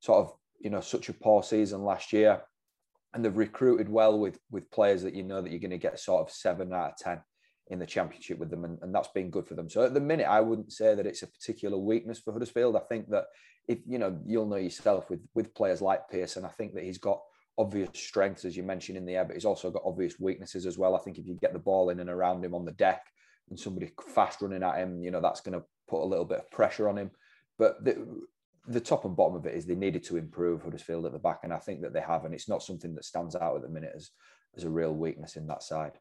sort 0.00 0.26
of 0.26 0.32
you 0.60 0.70
know 0.70 0.80
such 0.80 1.08
a 1.08 1.14
poor 1.14 1.42
season 1.42 1.82
last 1.82 2.12
year 2.12 2.42
and 3.14 3.24
they've 3.24 3.36
recruited 3.36 3.88
well 3.88 4.18
with 4.18 4.38
with 4.50 4.70
players 4.70 5.02
that 5.02 5.14
you 5.14 5.22
know 5.22 5.42
that 5.42 5.50
you're 5.50 5.60
going 5.60 5.70
to 5.70 5.78
get 5.78 5.98
sort 5.98 6.22
of 6.22 6.32
seven 6.32 6.72
out 6.72 6.90
of 6.90 6.96
ten 6.96 7.20
in 7.68 7.78
the 7.78 7.86
championship 7.86 8.38
with 8.38 8.50
them, 8.50 8.64
and, 8.64 8.78
and 8.82 8.94
that's 8.94 9.08
been 9.08 9.30
good 9.30 9.46
for 9.46 9.54
them. 9.54 9.68
So 9.68 9.84
at 9.84 9.94
the 9.94 10.00
minute, 10.00 10.26
I 10.28 10.40
wouldn't 10.40 10.72
say 10.72 10.94
that 10.94 11.06
it's 11.06 11.22
a 11.22 11.26
particular 11.26 11.78
weakness 11.78 12.18
for 12.18 12.32
Huddersfield. 12.32 12.76
I 12.76 12.80
think 12.80 13.08
that 13.10 13.26
if 13.68 13.78
you 13.86 13.98
know, 13.98 14.18
you'll 14.26 14.46
know 14.46 14.56
yourself 14.56 15.08
with 15.08 15.20
with 15.34 15.54
players 15.54 15.80
like 15.80 16.10
Pearson. 16.10 16.44
I 16.44 16.48
think 16.48 16.74
that 16.74 16.84
he's 16.84 16.98
got 16.98 17.20
obvious 17.58 17.90
strengths, 17.94 18.44
as 18.44 18.56
you 18.56 18.62
mentioned 18.62 18.98
in 18.98 19.06
the 19.06 19.16
air, 19.16 19.24
but 19.24 19.34
he's 19.34 19.44
also 19.44 19.70
got 19.70 19.82
obvious 19.84 20.18
weaknesses 20.18 20.66
as 20.66 20.78
well. 20.78 20.96
I 20.96 21.00
think 21.00 21.18
if 21.18 21.26
you 21.26 21.34
get 21.34 21.52
the 21.52 21.58
ball 21.58 21.90
in 21.90 22.00
and 22.00 22.10
around 22.10 22.44
him 22.44 22.54
on 22.54 22.64
the 22.64 22.72
deck 22.72 23.02
and 23.50 23.58
somebody 23.58 23.92
fast 24.14 24.40
running 24.40 24.62
at 24.62 24.78
him, 24.78 25.02
you 25.02 25.10
know, 25.10 25.20
that's 25.20 25.42
going 25.42 25.58
to 25.58 25.64
put 25.88 26.02
a 26.02 26.06
little 26.06 26.24
bit 26.24 26.38
of 26.38 26.50
pressure 26.50 26.88
on 26.88 26.96
him. 26.96 27.10
But 27.58 27.84
the, 27.84 28.06
the 28.66 28.80
top 28.80 29.04
and 29.04 29.14
bottom 29.14 29.36
of 29.36 29.46
it 29.46 29.54
is 29.54 29.66
they 29.66 29.74
needed 29.74 30.02
to 30.04 30.16
improve 30.16 30.62
Huddersfield 30.62 31.04
at 31.06 31.12
the 31.12 31.18
back, 31.18 31.40
and 31.42 31.52
I 31.52 31.58
think 31.58 31.82
that 31.82 31.92
they 31.92 32.00
have, 32.00 32.24
and 32.24 32.34
it's 32.34 32.48
not 32.48 32.62
something 32.62 32.94
that 32.94 33.04
stands 33.04 33.36
out 33.36 33.56
at 33.56 33.62
the 33.62 33.68
minute 33.68 33.92
as 33.94 34.10
as 34.56 34.64
a 34.64 34.70
real 34.70 34.94
weakness 34.94 35.36
in 35.36 35.46
that 35.46 35.62
side. 35.62 35.92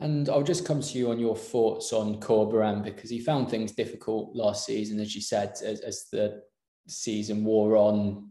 And 0.00 0.28
I'll 0.28 0.42
just 0.42 0.66
come 0.66 0.82
to 0.82 0.98
you 0.98 1.10
on 1.10 1.18
your 1.18 1.36
thoughts 1.36 1.92
on 1.92 2.20
Corberan 2.20 2.82
because 2.82 3.08
he 3.08 3.18
found 3.18 3.48
things 3.48 3.72
difficult 3.72 4.36
last 4.36 4.66
season, 4.66 5.00
as 5.00 5.14
you 5.14 5.22
said, 5.22 5.54
as, 5.64 5.80
as 5.80 6.06
the 6.12 6.42
season 6.86 7.44
wore 7.44 7.76
on. 7.76 8.30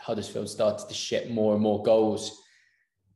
Huddersfield 0.00 0.48
started 0.48 0.88
to 0.88 0.94
ship 0.94 1.28
more 1.28 1.54
and 1.54 1.62
more 1.62 1.82
goals 1.82 2.40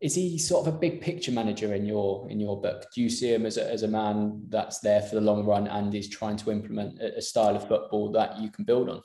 is 0.02 0.16
he 0.16 0.36
sort 0.36 0.66
of 0.66 0.74
a 0.74 0.78
big 0.78 1.00
picture 1.00 1.30
manager 1.30 1.74
in 1.74 1.86
your 1.86 2.28
in 2.28 2.40
your 2.40 2.60
book? 2.60 2.86
Do 2.92 3.00
you 3.00 3.08
see 3.08 3.32
him 3.32 3.46
as 3.46 3.56
a, 3.56 3.70
as 3.70 3.84
a 3.84 3.88
man 3.88 4.42
that's 4.48 4.80
there 4.80 5.00
for 5.00 5.14
the 5.14 5.20
long 5.20 5.46
run 5.46 5.68
and 5.68 5.94
is 5.94 6.08
trying 6.08 6.36
to 6.38 6.50
implement 6.50 7.00
a, 7.00 7.18
a 7.18 7.22
style 7.22 7.54
of 7.54 7.68
football 7.68 8.10
that 8.12 8.38
you 8.40 8.50
can 8.50 8.64
build 8.64 8.90
on? 8.90 9.00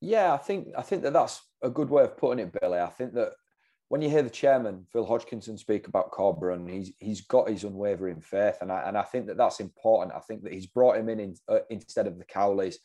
Yeah, 0.00 0.32
I 0.32 0.36
think 0.36 0.68
I 0.78 0.82
think 0.82 1.02
that 1.02 1.12
that's 1.12 1.42
a 1.60 1.68
good 1.68 1.90
way 1.90 2.04
of 2.04 2.16
putting 2.16 2.46
it, 2.46 2.56
Billy. 2.60 2.78
I 2.78 2.86
think 2.86 3.14
that 3.14 3.32
when 3.90 4.00
you 4.00 4.08
hear 4.08 4.22
the 4.22 4.30
chairman 4.30 4.86
Phil 4.92 5.04
Hodgkinson 5.04 5.58
speak 5.58 5.86
about 5.86 6.12
Corberan, 6.12 6.70
he's 6.70 6.92
he's 6.98 7.20
got 7.20 7.48
his 7.48 7.64
unwavering 7.64 8.20
faith, 8.20 8.58
and 8.62 8.72
I 8.72 8.84
and 8.86 8.96
I 8.96 9.02
think 9.02 9.26
that 9.26 9.36
that's 9.36 9.60
important. 9.60 10.16
I 10.16 10.20
think 10.20 10.42
that 10.44 10.52
he's 10.52 10.66
brought 10.66 10.96
him 10.96 11.08
in, 11.08 11.20
in 11.20 11.34
uh, 11.48 11.58
instead 11.68 12.06
of 12.06 12.16
the 12.16 12.24
Cowleys 12.24 12.76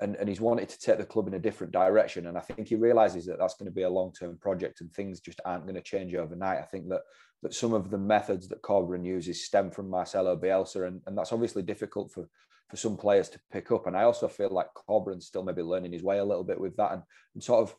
and, 0.00 0.16
and 0.16 0.28
he's 0.28 0.40
wanted 0.40 0.68
to 0.68 0.78
take 0.78 0.98
the 0.98 1.04
club 1.04 1.28
in 1.28 1.34
a 1.34 1.38
different 1.38 1.72
direction. 1.72 2.26
And 2.26 2.38
I 2.38 2.40
think 2.40 2.68
he 2.68 2.74
realizes 2.74 3.26
that 3.26 3.38
that's 3.38 3.54
going 3.54 3.66
to 3.66 3.74
be 3.74 3.82
a 3.82 3.90
long 3.90 4.12
term 4.12 4.38
project 4.38 4.80
and 4.80 4.90
things 4.92 5.20
just 5.20 5.40
aren't 5.44 5.64
going 5.64 5.74
to 5.74 5.82
change 5.82 6.14
overnight. 6.14 6.58
I 6.58 6.66
think 6.66 6.88
that 6.88 7.02
that 7.42 7.54
some 7.54 7.72
of 7.72 7.90
the 7.90 7.98
methods 7.98 8.48
that 8.48 8.62
Corberan 8.62 9.04
uses 9.04 9.46
stem 9.46 9.70
from 9.70 9.88
Marcelo 9.88 10.36
Bielsa, 10.36 10.86
and, 10.86 11.00
and 11.06 11.16
that's 11.16 11.32
obviously 11.32 11.62
difficult 11.62 12.12
for, 12.12 12.28
for 12.68 12.76
some 12.76 12.98
players 12.98 13.30
to 13.30 13.40
pick 13.50 13.72
up. 13.72 13.86
And 13.86 13.96
I 13.96 14.02
also 14.02 14.28
feel 14.28 14.50
like 14.50 14.66
Corberan's 14.74 15.26
still 15.26 15.42
maybe 15.42 15.62
learning 15.62 15.92
his 15.92 16.02
way 16.02 16.18
a 16.18 16.24
little 16.24 16.44
bit 16.44 16.60
with 16.60 16.76
that 16.76 16.92
and, 16.92 17.02
and 17.34 17.42
sort 17.42 17.62
of 17.62 17.74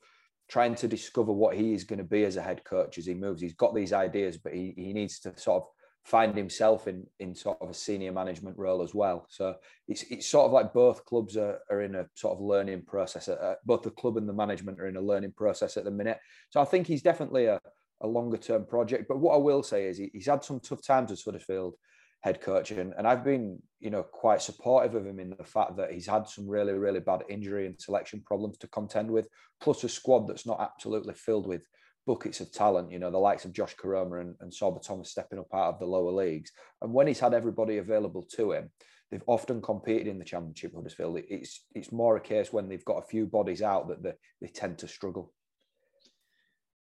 trying 0.51 0.75
to 0.75 0.87
discover 0.87 1.31
what 1.31 1.55
he 1.55 1.73
is 1.73 1.85
going 1.85 1.97
to 1.97 2.03
be 2.03 2.25
as 2.25 2.35
a 2.35 2.41
head 2.41 2.61
coach 2.65 2.97
as 2.97 3.05
he 3.05 3.13
moves. 3.13 3.41
He's 3.41 3.53
got 3.53 3.73
these 3.73 3.93
ideas, 3.93 4.37
but 4.37 4.53
he, 4.53 4.73
he 4.75 4.91
needs 4.91 5.19
to 5.21 5.37
sort 5.37 5.63
of 5.63 5.69
find 6.03 6.35
himself 6.35 6.87
in 6.87 7.05
in 7.19 7.33
sort 7.33 7.57
of 7.61 7.69
a 7.69 7.73
senior 7.73 8.11
management 8.11 8.57
role 8.57 8.81
as 8.81 8.93
well. 8.93 9.25
So 9.29 9.55
it's 9.87 10.03
it's 10.03 10.27
sort 10.27 10.47
of 10.47 10.51
like 10.51 10.73
both 10.73 11.05
clubs 11.05 11.37
are, 11.37 11.59
are 11.69 11.81
in 11.81 11.95
a 11.95 12.05
sort 12.15 12.35
of 12.35 12.43
learning 12.43 12.83
process. 12.85 13.29
Uh, 13.29 13.55
both 13.65 13.83
the 13.83 13.91
club 13.91 14.17
and 14.17 14.27
the 14.27 14.33
management 14.33 14.81
are 14.81 14.87
in 14.87 14.97
a 14.97 15.01
learning 15.01 15.33
process 15.37 15.77
at 15.77 15.85
the 15.85 15.91
minute. 15.91 16.17
So 16.49 16.59
I 16.59 16.65
think 16.65 16.85
he's 16.85 17.01
definitely 17.01 17.45
a, 17.45 17.59
a 18.01 18.07
longer 18.07 18.37
term 18.37 18.65
project. 18.65 19.05
But 19.07 19.19
what 19.19 19.35
I 19.35 19.37
will 19.37 19.63
say 19.63 19.85
is 19.85 19.97
he, 19.97 20.09
he's 20.11 20.27
had 20.27 20.43
some 20.43 20.59
tough 20.59 20.83
times 20.85 21.11
as 21.11 21.23
Huddersfield 21.23 21.75
head 22.21 22.39
coach 22.41 22.71
and, 22.71 22.93
and 22.97 23.07
I've 23.07 23.23
been 23.23 23.59
you 23.79 23.89
know 23.89 24.03
quite 24.03 24.41
supportive 24.41 24.95
of 24.95 25.05
him 25.05 25.19
in 25.19 25.31
the 25.31 25.43
fact 25.43 25.75
that 25.77 25.91
he's 25.91 26.07
had 26.07 26.27
some 26.27 26.47
really 26.47 26.73
really 26.73 26.99
bad 26.99 27.23
injury 27.29 27.65
and 27.65 27.79
selection 27.79 28.21
problems 28.25 28.57
to 28.59 28.67
contend 28.67 29.09
with 29.09 29.27
plus 29.59 29.83
a 29.83 29.89
squad 29.89 30.27
that's 30.27 30.45
not 30.45 30.61
absolutely 30.61 31.15
filled 31.15 31.47
with 31.47 31.65
buckets 32.05 32.39
of 32.41 32.51
talent, 32.51 32.91
you 32.91 32.99
know, 32.99 33.11
the 33.11 33.17
likes 33.17 33.45
of 33.45 33.53
Josh 33.53 33.75
Koroma 33.75 34.21
and, 34.21 34.35
and 34.41 34.51
Sorba 34.51 34.81
Thomas 34.81 35.11
stepping 35.11 35.39
up 35.39 35.53
out 35.53 35.73
of 35.73 35.79
the 35.79 35.85
lower 35.85 36.11
leagues. 36.11 36.51
And 36.81 36.93
when 36.93 37.07
he's 37.07 37.19
had 37.19 37.33
everybody 37.33 37.77
available 37.77 38.23
to 38.35 38.53
him, 38.53 38.69
they've 39.09 39.23
often 39.27 39.61
competed 39.61 40.07
in 40.07 40.17
the 40.17 40.25
championship, 40.25 40.73
Huddersfield. 40.75 41.19
It's 41.29 41.65
it's 41.75 41.91
more 41.91 42.17
a 42.17 42.21
case 42.21 42.51
when 42.51 42.67
they've 42.67 42.85
got 42.85 43.03
a 43.03 43.07
few 43.07 43.25
bodies 43.25 43.61
out 43.61 43.87
that 43.89 44.01
they, 44.01 44.13
they 44.41 44.47
tend 44.47 44.77
to 44.79 44.87
struggle. 44.87 45.33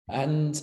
And 0.09 0.61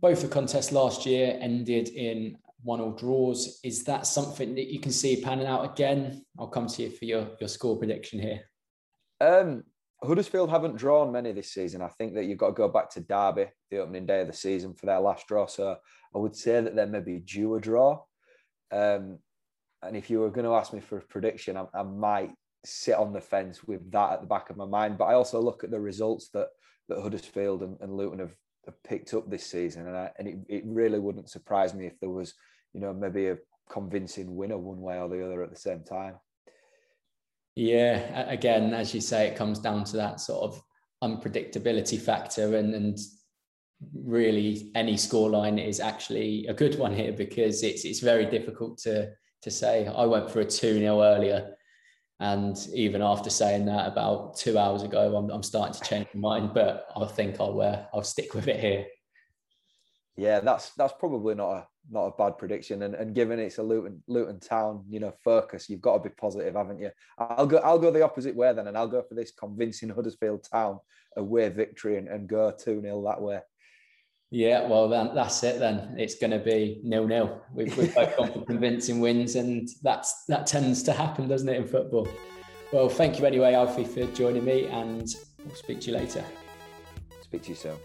both 0.00 0.22
the 0.22 0.28
contests 0.28 0.72
last 0.72 1.04
year 1.04 1.36
ended 1.40 1.88
in 1.88 2.36
one 2.62 2.80
all 2.80 2.92
draws. 2.92 3.60
Is 3.62 3.84
that 3.84 4.06
something 4.06 4.54
that 4.54 4.68
you 4.68 4.80
can 4.80 4.92
see 4.92 5.22
panning 5.22 5.46
out 5.46 5.72
again? 5.72 6.24
I'll 6.38 6.48
come 6.48 6.66
to 6.66 6.82
you 6.82 6.90
for 6.90 7.04
your, 7.04 7.28
your 7.40 7.48
score 7.48 7.78
prediction 7.78 8.20
here. 8.20 8.40
Um, 9.20 9.64
Huddersfield 10.02 10.50
haven't 10.50 10.76
drawn 10.76 11.10
many 11.10 11.32
this 11.32 11.52
season. 11.52 11.82
I 11.82 11.88
think 11.88 12.14
that 12.14 12.24
you've 12.24 12.38
got 12.38 12.48
to 12.48 12.52
go 12.52 12.68
back 12.68 12.90
to 12.90 13.00
Derby, 13.00 13.46
the 13.70 13.78
opening 13.78 14.06
day 14.06 14.20
of 14.20 14.28
the 14.28 14.32
season, 14.32 14.74
for 14.74 14.86
their 14.86 15.00
last 15.00 15.26
draw. 15.26 15.46
So 15.46 15.76
I 16.14 16.18
would 16.18 16.36
say 16.36 16.60
that 16.60 16.76
they're 16.76 16.86
maybe 16.86 17.18
due 17.18 17.56
a 17.56 17.60
draw. 17.60 18.02
Um, 18.70 19.18
and 19.82 19.96
if 19.96 20.10
you 20.10 20.20
were 20.20 20.30
going 20.30 20.44
to 20.44 20.54
ask 20.54 20.72
me 20.72 20.80
for 20.80 20.98
a 20.98 21.02
prediction, 21.02 21.56
I, 21.56 21.66
I, 21.74 21.82
might 21.82 22.32
sit 22.64 22.96
on 22.96 23.12
the 23.12 23.20
fence 23.20 23.64
with 23.64 23.90
that 23.92 24.12
at 24.12 24.20
the 24.20 24.26
back 24.26 24.50
of 24.50 24.56
my 24.56 24.66
mind. 24.66 24.98
But 24.98 25.06
I 25.06 25.14
also 25.14 25.40
look 25.40 25.64
at 25.64 25.70
the 25.70 25.80
results 25.80 26.28
that, 26.30 26.48
that 26.88 27.00
Huddersfield 27.00 27.62
and, 27.62 27.76
and 27.80 27.96
Luton 27.96 28.18
have, 28.18 28.34
have, 28.66 28.82
picked 28.82 29.14
up 29.14 29.30
this 29.30 29.46
season. 29.46 29.86
And, 29.86 29.96
I, 29.96 30.10
and 30.18 30.28
it, 30.28 30.38
it 30.48 30.62
really 30.66 30.98
wouldn't 30.98 31.30
surprise 31.30 31.74
me 31.74 31.86
if 31.86 31.98
there 32.00 32.10
was, 32.10 32.34
you 32.72 32.80
know, 32.80 32.92
maybe 32.92 33.28
a 33.28 33.38
convincing 33.70 34.34
winner 34.34 34.58
one 34.58 34.80
way 34.80 34.98
or 34.98 35.08
the 35.08 35.24
other 35.24 35.42
at 35.42 35.50
the 35.50 35.56
same 35.56 35.82
time. 35.84 36.14
Yeah, 37.54 38.30
again, 38.30 38.72
as 38.72 38.94
you 38.94 39.00
say, 39.00 39.26
it 39.26 39.36
comes 39.36 39.58
down 39.58 39.84
to 39.84 39.96
that 39.96 40.20
sort 40.20 40.44
of 40.44 40.62
unpredictability 41.02 42.00
factor, 42.00 42.56
and 42.56 42.72
and 42.74 42.98
really 43.94 44.70
any 44.74 44.94
scoreline 44.94 45.64
is 45.64 45.80
actually 45.80 46.46
a 46.46 46.54
good 46.54 46.78
one 46.78 46.94
here 46.94 47.12
because 47.12 47.62
it's 47.62 47.84
it's 47.84 48.00
very 48.00 48.26
difficult 48.26 48.78
to 48.78 49.10
to 49.42 49.50
say. 49.50 49.86
I 49.88 50.06
went 50.06 50.30
for 50.30 50.40
a 50.40 50.44
two 50.44 50.78
0 50.78 51.02
earlier, 51.02 51.56
and 52.20 52.56
even 52.74 53.00
after 53.00 53.30
saying 53.30 53.66
that 53.66 53.86
about 53.86 54.36
two 54.36 54.58
hours 54.58 54.82
ago, 54.82 55.16
I'm, 55.16 55.30
I'm 55.30 55.42
starting 55.42 55.74
to 55.74 55.88
change 55.88 56.08
my 56.14 56.40
mind. 56.40 56.50
But 56.52 56.88
I 56.96 57.06
think 57.06 57.40
I'll 57.40 57.60
uh, 57.60 57.84
I'll 57.94 58.02
stick 58.02 58.34
with 58.34 58.48
it 58.48 58.58
here. 58.58 58.86
Yeah, 60.16 60.40
that's 60.40 60.70
that's 60.70 60.94
probably 60.98 61.36
not 61.36 61.50
a 61.50 61.66
not 61.90 62.06
a 62.06 62.16
bad 62.16 62.36
prediction. 62.36 62.82
And, 62.82 62.96
and 62.96 63.14
given 63.14 63.38
it's 63.38 63.58
a 63.58 63.62
Luton 63.62 64.02
Luton 64.08 64.40
town, 64.40 64.84
you 64.88 64.98
know, 64.98 65.12
focus, 65.22 65.70
you've 65.70 65.80
got 65.80 66.02
to 66.02 66.08
be 66.08 66.14
positive, 66.14 66.54
haven't 66.54 66.80
you? 66.80 66.90
I'll 67.18 67.46
go 67.46 67.58
I'll 67.58 67.78
go 67.78 67.92
the 67.92 68.02
opposite 68.02 68.34
way 68.34 68.52
then, 68.52 68.66
and 68.66 68.76
I'll 68.76 68.88
go 68.88 69.02
for 69.02 69.14
this 69.14 69.30
convincing 69.30 69.88
Huddersfield 69.88 70.44
Town 70.50 70.80
away 71.16 71.48
victory 71.50 71.98
and, 71.98 72.08
and 72.08 72.28
go 72.28 72.50
2 72.50 72.80
0 72.82 73.04
that 73.04 73.22
way. 73.22 73.40
Yeah, 74.30 74.66
well, 74.68 74.88
then 74.88 75.14
that's 75.14 75.42
it. 75.42 75.58
Then 75.58 75.94
it's 75.96 76.16
going 76.16 76.32
to 76.32 76.38
be 76.38 76.80
nil 76.84 77.06
nil. 77.06 77.40
We've, 77.54 77.76
we've 77.78 77.94
both 77.94 78.16
gone 78.16 78.32
for 78.32 78.44
convincing 78.46 79.00
wins, 79.00 79.36
and 79.36 79.68
that's 79.82 80.24
that 80.26 80.46
tends 80.46 80.82
to 80.84 80.92
happen, 80.92 81.28
doesn't 81.28 81.48
it, 81.48 81.56
in 81.56 81.66
football? 81.66 82.06
Well, 82.70 82.90
thank 82.90 83.18
you 83.18 83.24
anyway, 83.24 83.54
Alfie, 83.54 83.84
for 83.84 84.04
joining 84.12 84.44
me, 84.44 84.66
and 84.66 85.08
we'll 85.44 85.54
speak 85.54 85.80
to 85.80 85.90
you 85.90 85.96
later. 85.96 86.22
Speak 87.22 87.42
to 87.44 87.50
you 87.50 87.54
soon. 87.54 87.76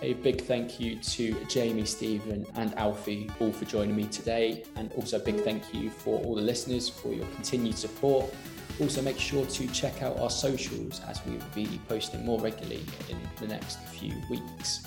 A 0.00 0.14
big 0.14 0.42
thank 0.42 0.78
you 0.78 0.96
to 0.96 1.34
Jamie, 1.46 1.84
Stephen, 1.84 2.46
and 2.54 2.72
Alfie 2.78 3.28
all 3.40 3.52
for 3.52 3.64
joining 3.64 3.96
me 3.96 4.04
today. 4.04 4.64
And 4.76 4.92
also 4.92 5.16
a 5.16 5.20
big 5.20 5.40
thank 5.40 5.74
you 5.74 5.90
for 5.90 6.20
all 6.20 6.36
the 6.36 6.42
listeners 6.42 6.88
for 6.88 7.12
your 7.12 7.26
continued 7.34 7.76
support. 7.76 8.32
Also, 8.80 9.02
make 9.02 9.18
sure 9.18 9.44
to 9.44 9.66
check 9.68 10.02
out 10.02 10.18
our 10.20 10.30
socials 10.30 11.00
as 11.08 11.20
we 11.26 11.32
will 11.32 11.44
be 11.52 11.80
posting 11.88 12.24
more 12.24 12.38
regularly 12.40 12.84
in 13.08 13.18
the 13.40 13.48
next 13.48 13.80
few 13.88 14.14
weeks. 14.30 14.86